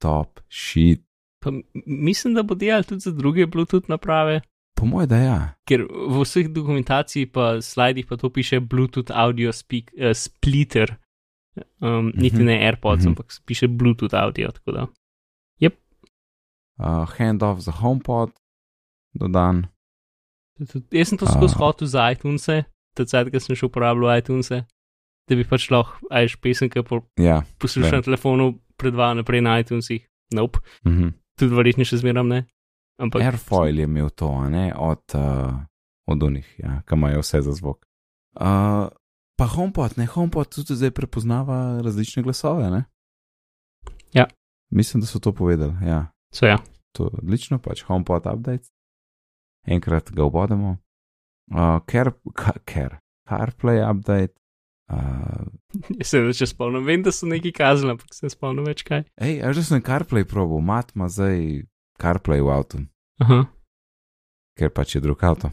Top, 0.02 0.42
shit. 0.50 1.06
Pa 1.42 1.54
mislim, 1.86 2.34
da 2.34 2.44
bo 2.44 2.58
delal 2.58 2.84
tudi 2.84 3.06
za 3.06 3.14
druge 3.14 3.46
Bluetooth 3.46 3.90
naprave, 3.90 4.42
Po 4.76 4.86
mojem, 4.86 5.10
da 5.10 5.18
ja. 5.18 5.40
ker 5.64 5.86
v 5.88 6.20
vseh 6.20 6.50
dokumentaciji 6.52 7.32
pa 7.32 7.62
slajdih 7.64 8.06
pa 8.10 8.18
to 8.20 8.30
piše 8.30 8.60
Bluetooth 8.60 9.12
audio 9.14 9.54
speak, 9.56 9.94
uh, 9.96 10.12
splitter. 10.12 10.96
Um, 11.80 12.12
niti 12.14 12.36
Mhm, 12.36 12.46
ne 12.46 12.56
AirPods, 12.62 13.00
mhm. 13.00 13.10
ampak 13.10 13.28
piše 13.46 13.68
Bluetooth 13.68 14.14
audio, 14.14 14.52
da. 14.68 14.88
Uh, 16.78 17.08
handoff 17.10 17.62
za 17.62 17.72
HomePod, 17.72 18.32
dodan. 19.14 19.68
Tudi- 20.60 20.84
Jaz 20.92 21.08
sem 21.08 21.18
to 21.18 21.26
skozi 21.26 21.56
A. 21.56 21.58
hotel 21.58 21.88
za 21.88 22.12
iTunes, 22.12 22.46
takrat, 22.94 23.32
ko 23.32 23.40
sem 23.40 23.56
še 23.56 23.66
uporabljal 23.66 24.18
iTunes, 24.18 24.50
da 24.50 25.32
bi 25.32 25.44
pač 25.44 25.70
lahko, 25.72 26.04
ajš 26.12 26.36
pesemke 26.36 26.84
po- 26.84 27.08
Ja. 27.18 27.44
poslušal 27.60 27.92
Vem. 27.92 28.00
na 28.00 28.02
telefonu, 28.04 28.46
predvajal 28.76 29.16
naprej 29.16 29.42
na 29.42 29.60
iTunesih. 29.60 30.04
Nope, 30.32 30.60
Mhm. 30.86 31.08
tudi 31.38 31.56
verjetno 31.56 31.86
še 31.86 31.98
zmeram 31.98 32.28
ne. 32.28 32.46
Ampak 33.00 33.22
Airfoil 33.22 33.80
je 33.80 33.84
imel 33.84 34.10
to, 34.10 34.28
ne 34.50 34.74
od, 34.74 35.04
uh, 35.14 35.56
od 36.08 36.24
unih, 36.24 36.56
ja, 36.60 36.82
ki 36.82 36.96
imajo 36.96 37.20
vse 37.20 37.42
za 37.42 37.52
zvok. 37.52 37.86
Uh, 38.36 38.88
pa 39.36 39.48
HomePod, 39.52 39.98
ne 39.98 40.06
HomePod 40.06 40.56
tudi 40.56 40.76
zdaj 40.76 40.92
prepoznava 40.92 41.82
različne 41.84 42.24
glasove, 42.24 42.70
ne? 42.70 42.84
Ja. 44.14 44.26
Mislim, 44.72 45.02
da 45.02 45.08
so 45.08 45.20
to 45.20 45.32
povedali. 45.32 45.74
Ja. 45.86 46.08
So 46.34 46.46
ja. 46.46 46.58
To 46.92 47.04
je 47.04 47.10
odlično, 47.24 47.60
pač 47.60 47.84
HomePod 47.84 48.26
update. 48.26 48.70
Enkrat 49.68 50.12
ga 50.12 50.24
obodemo. 50.24 50.78
Uh, 51.52 51.80
ker, 51.86 52.12
ka, 52.34 52.56
ker, 52.66 52.98
CarPlay 53.30 53.84
update. 53.84 54.34
Uh, 54.92 55.46
Jaz 56.00 56.14
se 56.14 56.22
več 56.22 56.44
spomnim, 56.50 56.86
vem, 56.86 57.04
da 57.06 57.14
so 57.14 57.28
neki 57.30 57.52
kazali, 57.56 57.96
ampak 57.96 58.14
se 58.14 58.26
ne 58.26 58.32
spomnim 58.34 58.68
več 58.70 58.86
kaj. 58.88 59.06
Ej, 59.22 59.42
a 59.42 59.52
že 59.54 59.66
sem 59.66 59.84
CarPlay 59.84 60.28
probil, 60.30 60.62
mat 60.66 60.94
ima 60.96 61.10
zdaj 61.10 61.66
CarPlay 62.02 62.44
v 62.46 62.54
avtu, 62.54 62.82
Aha. 63.26 63.44
ker 64.60 64.74
pač 64.74 64.96
je 64.96 65.04
drug 65.04 65.24
avto. 65.26 65.50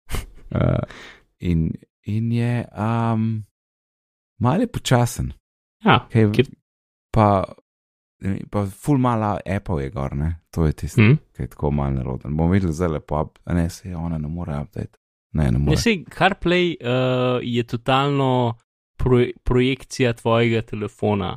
uh, 0.56 0.84
in, 1.40 1.70
in 2.06 2.32
je 2.32 2.64
um, 2.72 3.44
malo 4.38 4.66
počasen, 4.68 5.32
Ja, 5.84 6.00
kaj, 6.08 6.30
Kjer- 6.32 6.54
pa, 7.12 7.44
pa 8.50 8.64
ful 8.66 8.98
mala 8.98 9.36
Apple 9.46 9.82
je 9.82 9.90
gor, 9.90 10.14
ne? 10.14 10.30
to 10.50 10.64
je 10.64 10.72
tisto, 10.74 11.02
hm. 11.02 11.16
ki 11.32 11.42
je 11.42 11.48
tako 11.48 11.70
malo 11.70 11.90
neroden. 11.92 12.32
Bom 12.32 12.50
videl 12.50 12.72
zelo 12.72 12.94
lepo, 12.94 13.14
up- 13.16 13.38
a 13.44 13.54
ne 13.54 13.68
se 13.70 13.92
ona 13.92 14.18
ne 14.18 14.28
more 14.28 14.54
update. 14.56 14.96
Ne, 15.32 15.44
ne 15.44 15.50
Ne, 15.50 15.58
more. 15.60 15.76
sej, 15.76 16.04
CarPlay 16.08 16.76
uh, 16.76 16.86
je 17.42 17.62
totalno 17.64 18.56
proj 18.96 19.32
projekcija 19.44 20.12
tvojega 20.12 20.62
telefona, 20.62 21.34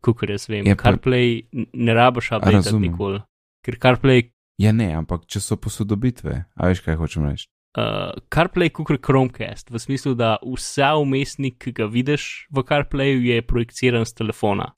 kot 0.00 0.22
jaz 0.22 0.48
vem. 0.48 0.66
Je 0.66 0.76
pa- 0.76 0.82
CarPlay 0.84 1.46
n- 1.52 1.66
ne 1.72 1.94
rabiš 1.94 2.32
update 2.32 2.72
nikoli. 2.74 3.20
Ker 3.62 3.78
CarPlay, 3.78 4.30
Ja, 4.58 4.72
ne, 4.72 4.94
ampak 4.94 5.26
če 5.26 5.40
so 5.40 5.56
posodobitve, 5.56 6.44
a 6.54 6.66
veš, 6.66 6.80
kaj 6.80 6.96
hočem 6.96 7.24
reči. 7.24 7.48
Uh, 7.76 8.16
CarPlay 8.32 8.72
kot 8.72 8.98
Chromecast, 9.04 9.70
v 9.70 9.80
smislu, 9.80 10.14
da 10.18 10.36
vsa 10.42 10.94
umestnik, 11.00 11.58
ki 11.62 11.72
ga 11.76 11.86
vidiš 11.90 12.48
v 12.50 12.64
CarPlayu, 12.66 13.22
je 13.24 13.42
projiciran 13.46 14.06
z 14.08 14.14
telefona. 14.22 14.72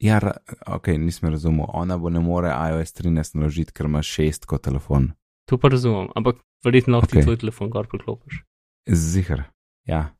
Ja, 0.00 0.20
ok, 0.66 0.94
nisem 0.96 1.28
razumel. 1.28 1.68
Ona 1.76 1.98
bo 2.00 2.08
ne 2.10 2.22
more 2.24 2.48
iOS 2.48 2.94
13 2.96 3.36
naložiti, 3.36 3.74
ker 3.76 3.86
ima 3.86 4.00
6 4.02 4.48
kot 4.48 4.64
telefon. 4.64 5.12
To 5.50 5.58
pa 5.60 5.68
razumem, 5.68 6.08
ampak 6.16 6.40
verjetno 6.64 6.96
lahko 6.96 7.10
Okej. 7.10 7.20
ti 7.20 7.26
tvoj 7.26 7.40
telefon 7.42 7.70
gor 7.70 7.88
priklopiš. 7.90 8.40
Zihar. 8.88 9.50
Ja, 9.84 10.14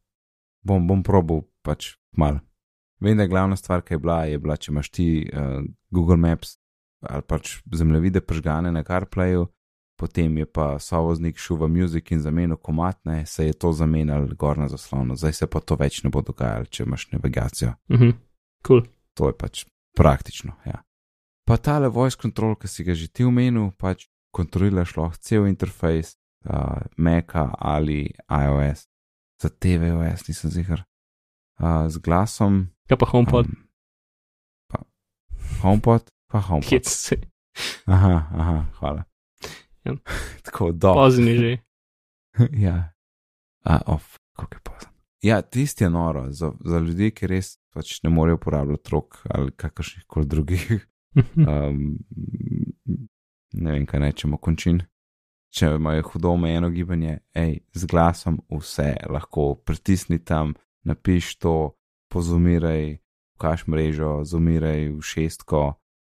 bom, 0.67 0.85
bom 0.89 1.05
probal 1.07 1.47
pač 1.65 1.95
mal. 2.13 2.43
Vem, 3.01 3.17
da 3.17 3.25
je 3.25 3.33
glavna 3.33 3.57
stvar, 3.57 3.81
ki 3.81 3.95
je 3.95 3.99
bila, 4.03 4.25
je 4.29 4.39
bila, 4.39 4.57
če 4.61 4.73
imaš 4.73 4.91
ti 4.93 5.07
uh, 5.25 5.63
Google 5.89 6.21
Maps 6.21 6.59
ali 7.01 7.25
pač 7.25 7.55
zemljevide 7.73 8.21
pržgane 8.21 8.69
na 8.73 8.83
CarPlayu, 8.85 9.47
potem 10.01 10.39
je 10.39 10.47
pa 10.49 10.79
sovoznik 10.81 11.37
šel 11.37 11.59
v 11.61 11.69
Music 11.69 12.09
in 12.11 12.23
zamenil 12.25 12.57
komatne, 12.57 13.27
se 13.27 13.47
je 13.47 13.53
to 13.53 13.73
zamenjalo 13.77 14.33
gor 14.39 14.59
na 14.59 14.69
zaslonu. 14.69 15.17
Zdaj 15.17 15.33
se 15.33 15.47
pa 15.47 15.61
to 15.61 15.77
več 15.77 16.01
ne 16.05 16.11
bo 16.11 16.23
dogajalo, 16.25 16.65
če 16.73 16.87
imaš 16.89 17.11
navigacijo. 17.13 17.75
Mhm, 17.93 18.17
cool. 18.67 18.87
To 19.21 19.29
je 19.29 19.37
pač 19.37 19.65
praktično. 19.97 20.57
Ja. 20.65 20.81
Pa 21.45 21.59
tale 21.61 21.91
voice 21.93 22.17
control, 22.17 22.57
ki 22.57 22.69
si 22.69 22.87
ga 22.87 22.97
že 22.97 23.11
ti 23.13 23.29
omenil, 23.29 23.75
pač 23.77 24.09
kontroliraš 24.33 24.97
lahko 24.97 25.21
cel 25.21 25.45
interfejs, 25.51 26.15
uh, 26.49 26.81
Maca 26.97 27.51
ali 27.59 28.15
iOS, 28.25 28.87
za 29.43 29.49
TVOS 29.53 30.29
nisem 30.31 30.51
zihar. 30.51 30.87
Uh, 31.61 31.93
z 31.93 32.01
glasom. 32.01 32.71
Kaj 32.89 32.97
pa 32.97 33.07
HomePod, 33.13 33.53
Um, 33.53 33.69
pa, 34.71 34.79
HomePod, 35.61 36.09
pa 36.33 36.41
HomePod. 36.41 36.89
Aha, 37.85 38.31
aha, 38.33 38.57
hvala. 38.81 39.10
Ja. 39.85 39.95
Tako, 40.45 40.73
do. 40.73 40.95
pozno 40.95 41.27
je 41.29 41.37
že. 41.39 41.57
ja. 42.67 42.93
A, 43.65 43.81
of, 43.87 44.17
kako 44.37 44.55
je 44.55 44.61
pozno. 44.65 44.91
Ja, 45.23 45.43
tisti 45.43 45.85
je 45.85 45.91
noro, 45.91 46.33
za, 46.33 46.53
za 46.65 46.79
ljudi, 46.79 47.11
ki 47.11 47.27
res 47.27 47.59
pač 47.75 48.03
ne 48.03 48.11
morejo 48.11 48.39
uporabljati 48.41 48.91
rok 48.91 49.21
ali 49.31 49.53
kakršnih 49.53 50.05
koli 50.07 50.27
drugih 50.27 50.87
um, 51.51 51.99
ne 53.53 53.73
vem, 53.73 53.87
kaj 53.87 54.01
rečemo, 54.01 54.39
končin. 54.39 54.83
Če 55.51 55.73
imajo 55.75 56.05
hudo 56.13 56.35
omejeno 56.37 56.71
gibanje, 56.71 57.19
hej, 57.35 57.57
z 57.75 57.87
glasom 57.91 58.39
vse 58.55 58.93
lahko 59.11 59.57
pritisni 59.67 60.21
tam, 60.23 60.55
napiš 60.87 61.35
to, 61.43 61.55
pozumiraj, 62.11 63.01
kaš 63.41 63.67
mrežo, 63.67 64.21
zumiraj 64.25 64.93
v 64.95 65.03
šestko, 65.03 65.65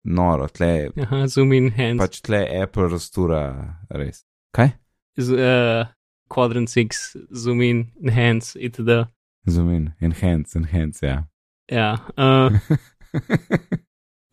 noro, 0.04 0.48
tle, 0.48 0.90
Aha, 1.00 1.26
zoom 1.26 1.52
in 1.52 1.70
hands. 1.70 1.98
pač 2.00 2.20
tle 2.22 2.44
Apple 2.62 2.88
rastura, 2.88 3.76
res. 3.90 4.24
Kaj? 4.54 4.72
z, 5.18 5.32
uh, 5.34 5.86
quadrant 6.30 6.68
6, 6.70 7.16
zoom 7.34 7.60
in, 7.62 7.86
enhance, 8.02 8.54
itd. 8.56 9.06
Zumin, 9.48 9.92
enhance, 10.00 10.54
enhance, 10.58 11.02
ja. 11.02 11.24
Ja, 11.72 11.98
uh, 12.16 12.50
v 12.52 13.78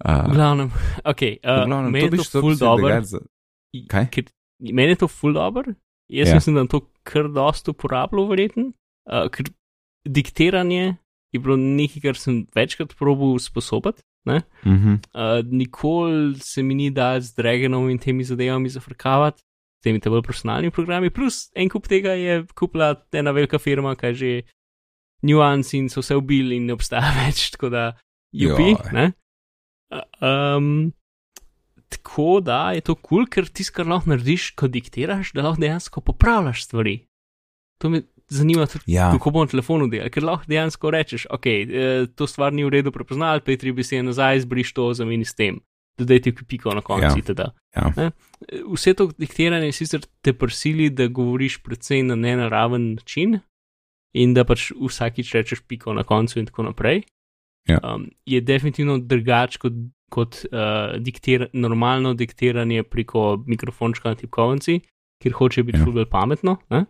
Uh, 0.05 0.27
glavnem, 0.29 0.67
ok, 1.07 1.21
uh, 1.41 1.63
glavnem, 1.65 1.91
meni 1.91 2.05
je 2.05 2.17
to 2.19 2.23
šlo 2.27 2.41
ful 2.43 2.55
dobro. 2.59 3.01
za- 3.01 3.23
Kaj? 3.89 4.05
Ker, 4.11 4.25
meni 4.59 4.91
je 4.91 4.95
to 5.01 5.07
ful 5.07 5.33
dobro. 5.33 5.73
Jaz 6.11 6.29
Ja. 6.29 6.35
mislim, 6.35 6.55
da 6.55 6.67
to 6.67 6.81
kar 7.03 7.25
dosto 7.31 7.71
uporabljal, 7.71 8.27
verjeten. 8.29 8.73
Uh, 9.09 9.25
ker 9.31 9.47
diktiranje 10.05 10.97
je 11.33 11.39
bilo 11.39 11.55
nekaj, 11.57 12.01
kar 12.03 12.15
sem 12.15 12.45
večkrat 12.53 12.93
probil 12.99 13.39
sposobiti. 13.39 14.03
Uh 14.25 14.71
-huh. 14.71 14.97
Uh, 15.13 15.45
nikoli 15.51 16.39
se 16.39 16.63
mi 16.63 16.75
ni 16.75 16.89
dal 16.89 17.21
z 17.21 17.35
Dragonom 17.35 17.89
in 17.89 17.97
temi 17.97 18.23
zadevami 18.23 18.69
zafrkavati, 18.69 19.41
s 19.79 19.83
temi 19.83 19.99
te 19.99 20.09
bolj 20.09 20.21
profesionalnimi 20.21 20.71
programi, 20.71 21.09
plus 21.09 21.51
en 21.55 21.69
kup 21.69 21.87
tega 21.87 22.11
je 22.17 22.45
kupila 22.55 22.95
ena 23.11 23.31
velika 23.31 23.59
firma, 23.59 23.95
ki 23.95 24.05
je 24.05 24.13
že 24.13 24.41
nuance 25.21 25.77
in 25.77 25.89
so 25.89 26.01
vse 26.01 26.15
ubili 26.15 26.55
in 26.55 26.65
ne 26.65 26.73
obstaja 26.73 27.13
več, 27.25 27.51
tako 27.51 27.69
da 27.69 27.97
jupi. 28.31 28.75
Ne. 28.91 29.11
Um, 30.21 30.93
tako 31.89 32.41
da 32.41 32.71
je 32.71 32.81
to 32.81 32.95
kul, 32.95 33.23
cool, 33.23 33.27
ker 33.29 33.45
ti, 33.45 33.63
kar 33.63 33.87
lahko 33.87 34.09
narediš, 34.09 34.51
ko 34.55 34.67
diktiraš, 34.67 35.31
da 35.33 35.45
lahko 35.45 35.61
dejansko 35.61 36.01
popravljaš 36.01 36.65
stvari. 36.65 36.97
To 37.77 37.89
me 37.89 38.01
zanima 38.27 38.65
tudi, 38.65 38.83
Ja, 38.87 39.11
kako 39.11 39.31
bom 39.31 39.45
na 39.45 39.51
telefonu 39.51 39.87
delal, 39.87 40.09
ker 40.09 40.23
lahko 40.23 40.45
dejansko 40.47 40.91
rečeš, 40.91 41.27
ok, 41.29 41.45
eh, 41.45 41.67
to 42.15 42.27
stvar 42.27 42.53
ni 42.53 42.63
v 42.63 42.69
redu 42.69 42.91
prepoznal, 42.91 43.39
pej 43.41 43.57
tri 43.57 43.71
besede 43.71 44.03
nazaj, 44.03 44.39
zbriš 44.39 44.73
to, 44.73 44.93
zameni 44.93 45.25
s 45.25 45.33
tem, 45.33 45.59
dodaj 45.97 46.21
ti 46.21 46.31
piko 46.33 46.73
na 46.73 46.81
koncu, 46.81 47.21
Ja. 47.27 47.51
ja. 47.75 47.91
Eh, 47.97 48.11
Vse 48.65 48.93
to 48.93 49.11
diktiranje 49.17 49.71
sicer 49.71 50.01
te 50.21 50.33
prisili, 50.33 50.89
da 50.89 51.07
govoriš 51.07 51.61
predvsej 51.63 52.03
na 52.03 52.15
nenaraven 52.15 52.93
način 52.95 53.39
in 54.13 54.33
da 54.33 54.43
pač 54.43 54.71
vsakič 54.71 55.33
rečeš 55.33 55.61
piko 55.67 55.93
na 55.93 56.03
koncu 56.03 56.39
in 56.39 56.45
tako 56.45 56.63
naprej. 56.63 57.03
Ja. 57.67 57.79
Um, 57.83 58.09
je 58.25 58.41
definitivno 58.41 58.97
drugače 58.97 59.57
kot, 59.59 59.73
kot 60.09 60.35
uh, 60.45 60.95
diktir, 61.01 61.47
normalno 61.53 62.13
diktiranje 62.13 62.83
preko 62.83 63.43
mikrofončka 63.47 64.09
na 64.09 64.15
tipkovnici, 64.15 64.79
kjer 65.23 65.33
hoče 65.33 65.63
biti 65.63 65.79
Ja. 65.79 65.85
bolj 65.85 66.05
pametno. 66.05 66.57
Ne? 66.69 66.85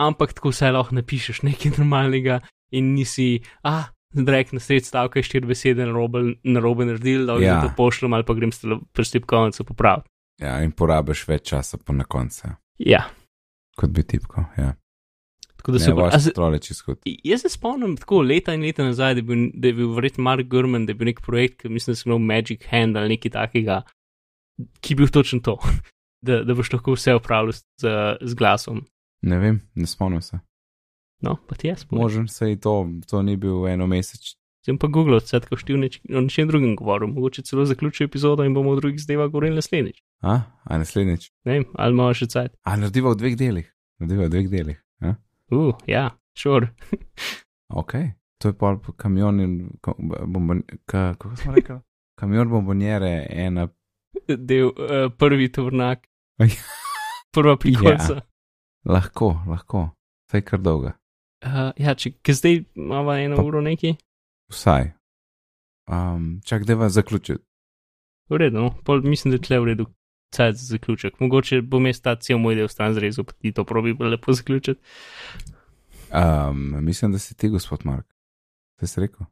Ampak 0.00 0.32
tako 0.32 0.48
vse 0.48 0.70
lahko 0.72 0.94
napišeš 0.94 1.42
nekaj 1.42 1.74
normalnega 1.76 2.40
in 2.72 2.94
nisi, 2.94 3.42
ah, 3.62 3.90
drek 4.10 4.52
na 4.52 4.60
sred 4.60 4.82
stavka, 4.82 5.20
štiri 5.20 5.46
besede 5.46 5.84
na 5.84 5.92
robe, 5.92 6.22
na 6.42 6.60
robe 6.60 6.84
naredil, 6.84 7.26
da 7.26 7.34
Ja. 7.34 7.40
ja. 7.52 7.60
to 7.60 7.72
pošljem 7.76 8.12
ali 8.12 8.24
pa 8.24 8.34
grem 8.34 8.52
s 8.52 8.62
tele- 8.62 8.80
pres 8.92 9.10
tipkovnico 9.10 9.64
popraviti. 9.64 10.08
ja, 10.40 10.62
in 10.62 10.72
porabiš 10.72 11.26
več 11.28 11.42
časa 11.44 11.76
po 11.76 11.92
na 11.92 12.04
koncu, 12.04 12.48
Ja, 12.78 13.04
kot 13.76 13.90
bi 13.90 14.02
tipko. 14.02 14.44
Ja. 14.56 14.72
tako 15.56 15.72
da 15.72 15.78
se 15.78 15.90
je 15.90 16.60
čisto 16.60 16.84
hud. 16.86 16.98
Jaz 17.04 17.42
se 17.42 17.48
spomnim 17.48 17.96
tako 17.96 18.22
leta 18.22 18.54
in 18.54 18.62
leta 18.62 18.84
nazaj, 18.84 19.14
da 19.14 19.18
je 19.18 19.22
bil, 19.22 19.50
da 19.54 19.68
je 19.68 19.74
bil 19.74 19.92
verjetno 19.92 20.24
Mark 20.24 20.46
Gurman, 20.46 20.86
da 20.86 20.90
je 20.90 20.94
bil 20.94 21.06
nek 21.06 21.20
projekt, 21.20 21.60
ki 21.60 21.68
mislim, 21.68 21.92
da 21.92 21.96
se 21.96 22.08
imel 22.08 22.18
Magic 22.20 22.64
Hand 22.66 22.96
ali 22.96 23.08
nekaj 23.10 23.30
takega, 23.30 23.82
ki 24.80 24.92
je 24.92 24.96
bil 24.96 25.08
točno 25.08 25.40
to, 25.40 25.58
da, 26.26 26.40
da 26.44 26.54
boš 26.54 26.72
lahko 26.72 26.96
vse 26.96 27.14
upravljal 27.14 27.52
z, 27.52 27.92
z 28.22 28.34
glasom. 28.34 28.86
Ne 29.22 29.38
vem, 29.38 29.60
ne 29.74 29.86
spomnim 29.86 30.22
se. 30.22 30.38
No, 31.20 31.36
pa 31.48 31.54
ti 31.54 31.68
jaz. 31.68 31.86
Možem. 31.90 32.28
Se 32.28 32.52
i 32.52 32.56
to, 32.56 32.88
to 33.10 33.22
ni 33.22 33.36
bil 33.36 33.66
eno 33.68 33.86
mesec. 33.86 34.36
Sem 34.64 34.78
pa 34.78 34.86
Google, 34.92 35.16
vse 35.20 35.40
tako 35.40 35.56
štiv 35.56 35.78
neč, 35.80 36.00
o 36.08 36.20
nečem 36.20 36.48
drugem 36.48 36.74
govoril, 36.76 37.08
mogoče 37.08 37.42
celo 37.42 37.64
zaključil 37.64 38.04
epizodo 38.06 38.44
in 38.44 38.54
bomo 38.54 38.70
o 38.70 38.76
drugih 38.76 39.00
zdajva 39.00 39.28
govorili 39.28 39.54
naslednjič. 39.56 40.02
A, 40.20 40.40
a 40.64 40.78
naslednjič. 40.78 41.30
Ne 41.44 41.52
vem, 41.52 41.64
ali 41.74 41.92
imamo 41.96 42.14
še 42.14 42.26
cajt. 42.28 42.56
A 42.64 42.76
narediva 42.76 43.12
v 43.14 43.20
dveh 43.22 43.36
delih. 43.40 43.68
Narediva 44.00 44.26
v 44.26 44.32
dveh 44.34 44.48
delih. 44.52 44.80
A? 45.00 45.14
Uh, 45.50 45.72
ja, 45.88 46.10
šur. 46.36 46.68
Sure. 46.68 46.98
Ok, 47.70 47.92
to 48.42 48.48
je 48.50 48.54
pol 48.58 48.80
kamion 48.98 49.36
in 49.40 49.52
ko- 49.78 49.94
bombon, 50.26 50.64
ka, 50.90 51.12
kako 51.14 51.36
smo 51.36 51.52
rekli? 51.54 51.76
Kamion 52.18 52.48
bombonjere, 52.50 53.26
ena. 53.30 53.68
Del, 54.26 54.72
uh, 54.74 55.06
prvi 55.14 55.46
tovrnak, 55.54 56.02
Aj. 56.42 56.50
prva 57.32 57.54
prikolica. 57.56 58.16
Ja. 58.18 58.26
Lahko, 58.84 59.34
lahko. 59.46 59.90
Saj 60.30 60.44
kar 60.46 60.60
dolga. 60.62 60.94
Uh, 61.44 61.70
ja, 61.80 61.94
če 61.94 62.12
ker 62.22 62.34
zdaj 62.36 62.64
imamo 62.76 63.12
eno 63.16 63.36
Pa- 63.36 63.44
uro 63.44 63.60
neki, 63.64 63.94
Vsaj. 64.50 64.90
Um, 65.90 66.40
čak, 66.44 66.64
da 66.66 66.74
vas 66.74 66.92
zaključiti. 66.92 67.42
v 68.28 68.36
redu, 68.36 68.58
no, 68.60 68.70
pol 68.84 69.02
mislim, 69.02 69.30
da 69.32 69.36
je 69.38 69.42
tle 69.46 69.58
v 69.60 69.64
redu. 69.64 69.86
Cajt 70.30 70.56
za 70.56 70.66
zaključek. 70.76 71.20
Mogoče 71.20 71.62
bom 71.62 71.86
jaz 71.86 71.98
ta 72.00 72.14
cel 72.14 72.38
moj 72.38 72.54
del 72.54 72.68
stran 72.68 72.94
zrezal, 72.94 73.24
pa 73.24 73.32
ti 73.32 73.50
to 73.52 73.64
probi 73.64 73.96
lepo 73.98 74.32
zaključiti. 74.32 74.80
Um, 76.14 76.84
mislim, 76.84 77.12
da 77.12 77.18
si 77.18 77.34
ti, 77.34 77.48
gospod 77.48 77.80
Mark. 77.84 78.06
Kaj 78.78 78.88
si 78.88 79.00
rekel? 79.00 79.26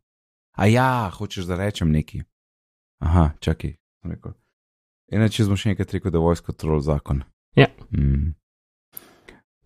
A 0.56 0.66
ja, 0.66 1.10
hočeš, 1.14 1.44
da 1.44 1.56
rečem 1.56 1.90
neki. 1.90 2.22
Aha, 2.98 3.30
čakaj. 3.40 3.76
sem 4.02 4.10
rekel. 4.10 4.32
Inače 5.12 5.44
smo 5.44 5.56
še 5.56 5.70
enkrat 5.70 5.92
rekel, 5.94 6.10
da 6.10 6.18
je 6.18 6.22
voice 6.22 6.42
control 6.42 6.80
zakon. 6.80 7.22
Ja. 7.56 7.66
Mm. 7.90 8.34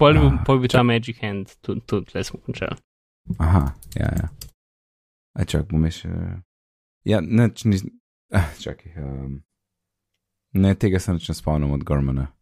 Pol, 0.02 0.18
Ah, 0.18 0.42
pol 0.42 0.58
bi 0.58 0.68
ta 0.68 0.82
Magic 0.82 1.20
Hand, 1.22 1.52
tudi 1.62 1.80
tud, 1.86 2.08
tle 2.10 2.24
smo 2.26 2.40
končali. 2.42 2.74
Aha, 3.38 3.68
ja, 3.94 4.08
ja. 4.18 4.30
A 5.38 5.44
čak, 5.46 5.68
bom 5.70 5.84
še. 5.86 6.10
Ja, 7.06 7.20
neč, 7.22 7.62
ni, 7.70 7.78
ah, 8.34 8.48
čakaj. 8.58 8.96
Um, 8.98 9.36
ne, 10.58 10.72
tega 10.74 10.98
se 10.98 11.14
neč 11.14 11.28
ne 11.30 11.36
spomnim 11.38 11.70
od 11.76 11.84
Gormana. 11.86 12.32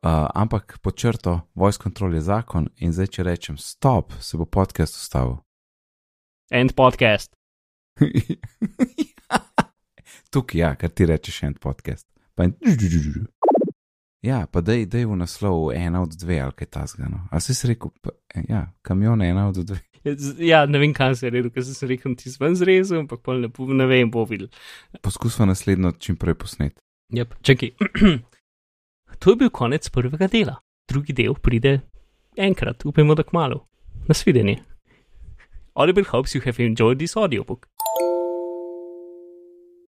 Uh, 0.00 0.24
ampak 0.32 0.78
pod 0.80 0.96
črto, 0.96 1.34
voice 1.52 1.76
control 1.82 2.16
je 2.16 2.24
zakon 2.24 2.70
in 2.80 2.96
zdaj, 2.96 3.10
če 3.12 3.26
rečem 3.28 3.60
stop, 3.60 4.16
se 4.16 4.40
bo 4.40 4.48
podcast 4.48 4.96
ustavil. 4.96 5.36
End 6.48 6.72
podcast. 6.80 7.36
Tukaj, 10.32 10.64
ja, 10.64 10.72
kar 10.80 10.96
ti 10.96 11.12
rečeš, 11.12 11.42
en 11.44 11.60
podcast. 11.60 12.08
Pa 12.32 12.48
in... 12.48 12.56
Ja, 14.22 14.44
pa 14.52 14.60
dej, 14.60 14.84
dej 14.84 15.06
v 15.08 15.16
naslov 15.16 15.72
ena 15.72 16.02
od 16.04 16.12
dve 16.12 16.40
ali 16.44 16.52
kaj 16.52 16.68
tasgano. 16.68 17.24
A 17.32 17.40
si 17.40 17.56
si 17.56 17.70
rekel, 17.70 17.88
pa, 18.04 18.12
ja, 18.48 18.66
kamion 18.84 19.22
ena 19.22 19.48
od 19.48 19.64
dve. 19.64 19.80
Ja, 20.50 20.64
ne 20.64 20.80
vem, 20.80 20.94
kaj 20.96 21.14
se 21.20 21.26
je 21.26 21.30
rekel, 21.34 21.50
ker 21.52 21.64
sem 21.64 21.74
se 21.76 21.86
rekel, 21.88 22.14
ti 22.16 22.30
si 22.32 22.38
ven 22.40 22.54
zrezal, 22.56 23.02
ampak 23.02 23.20
pol 23.20 23.42
ne, 23.44 23.50
ne 23.52 23.86
vem, 23.88 24.08
bo 24.08 24.24
videl. 24.24 24.48
Poskusva 25.04 25.44
naslednjo 25.44 25.92
čim 26.00 26.16
prej 26.16 26.38
posnet. 26.40 26.78
Yep. 27.12 27.34
Čakaj. 27.44 27.74
to 29.20 29.34
je 29.34 29.36
bil 29.36 29.52
konec 29.52 29.88
prvega 29.92 30.28
dela. 30.32 30.56
Drugi 30.88 31.12
del 31.12 31.36
pride 31.36 31.80
enkrat, 32.36 32.84
upajmo, 32.88 33.14
da 33.14 33.22
kmalo. 33.28 33.66
Nasvidenje. 34.08 34.56
Audible 35.74 36.04
hopes 36.08 36.34
you 36.34 36.40
have 36.44 36.64
enjoyed 36.64 36.98
this 36.98 37.16
audiobook. 37.16 37.68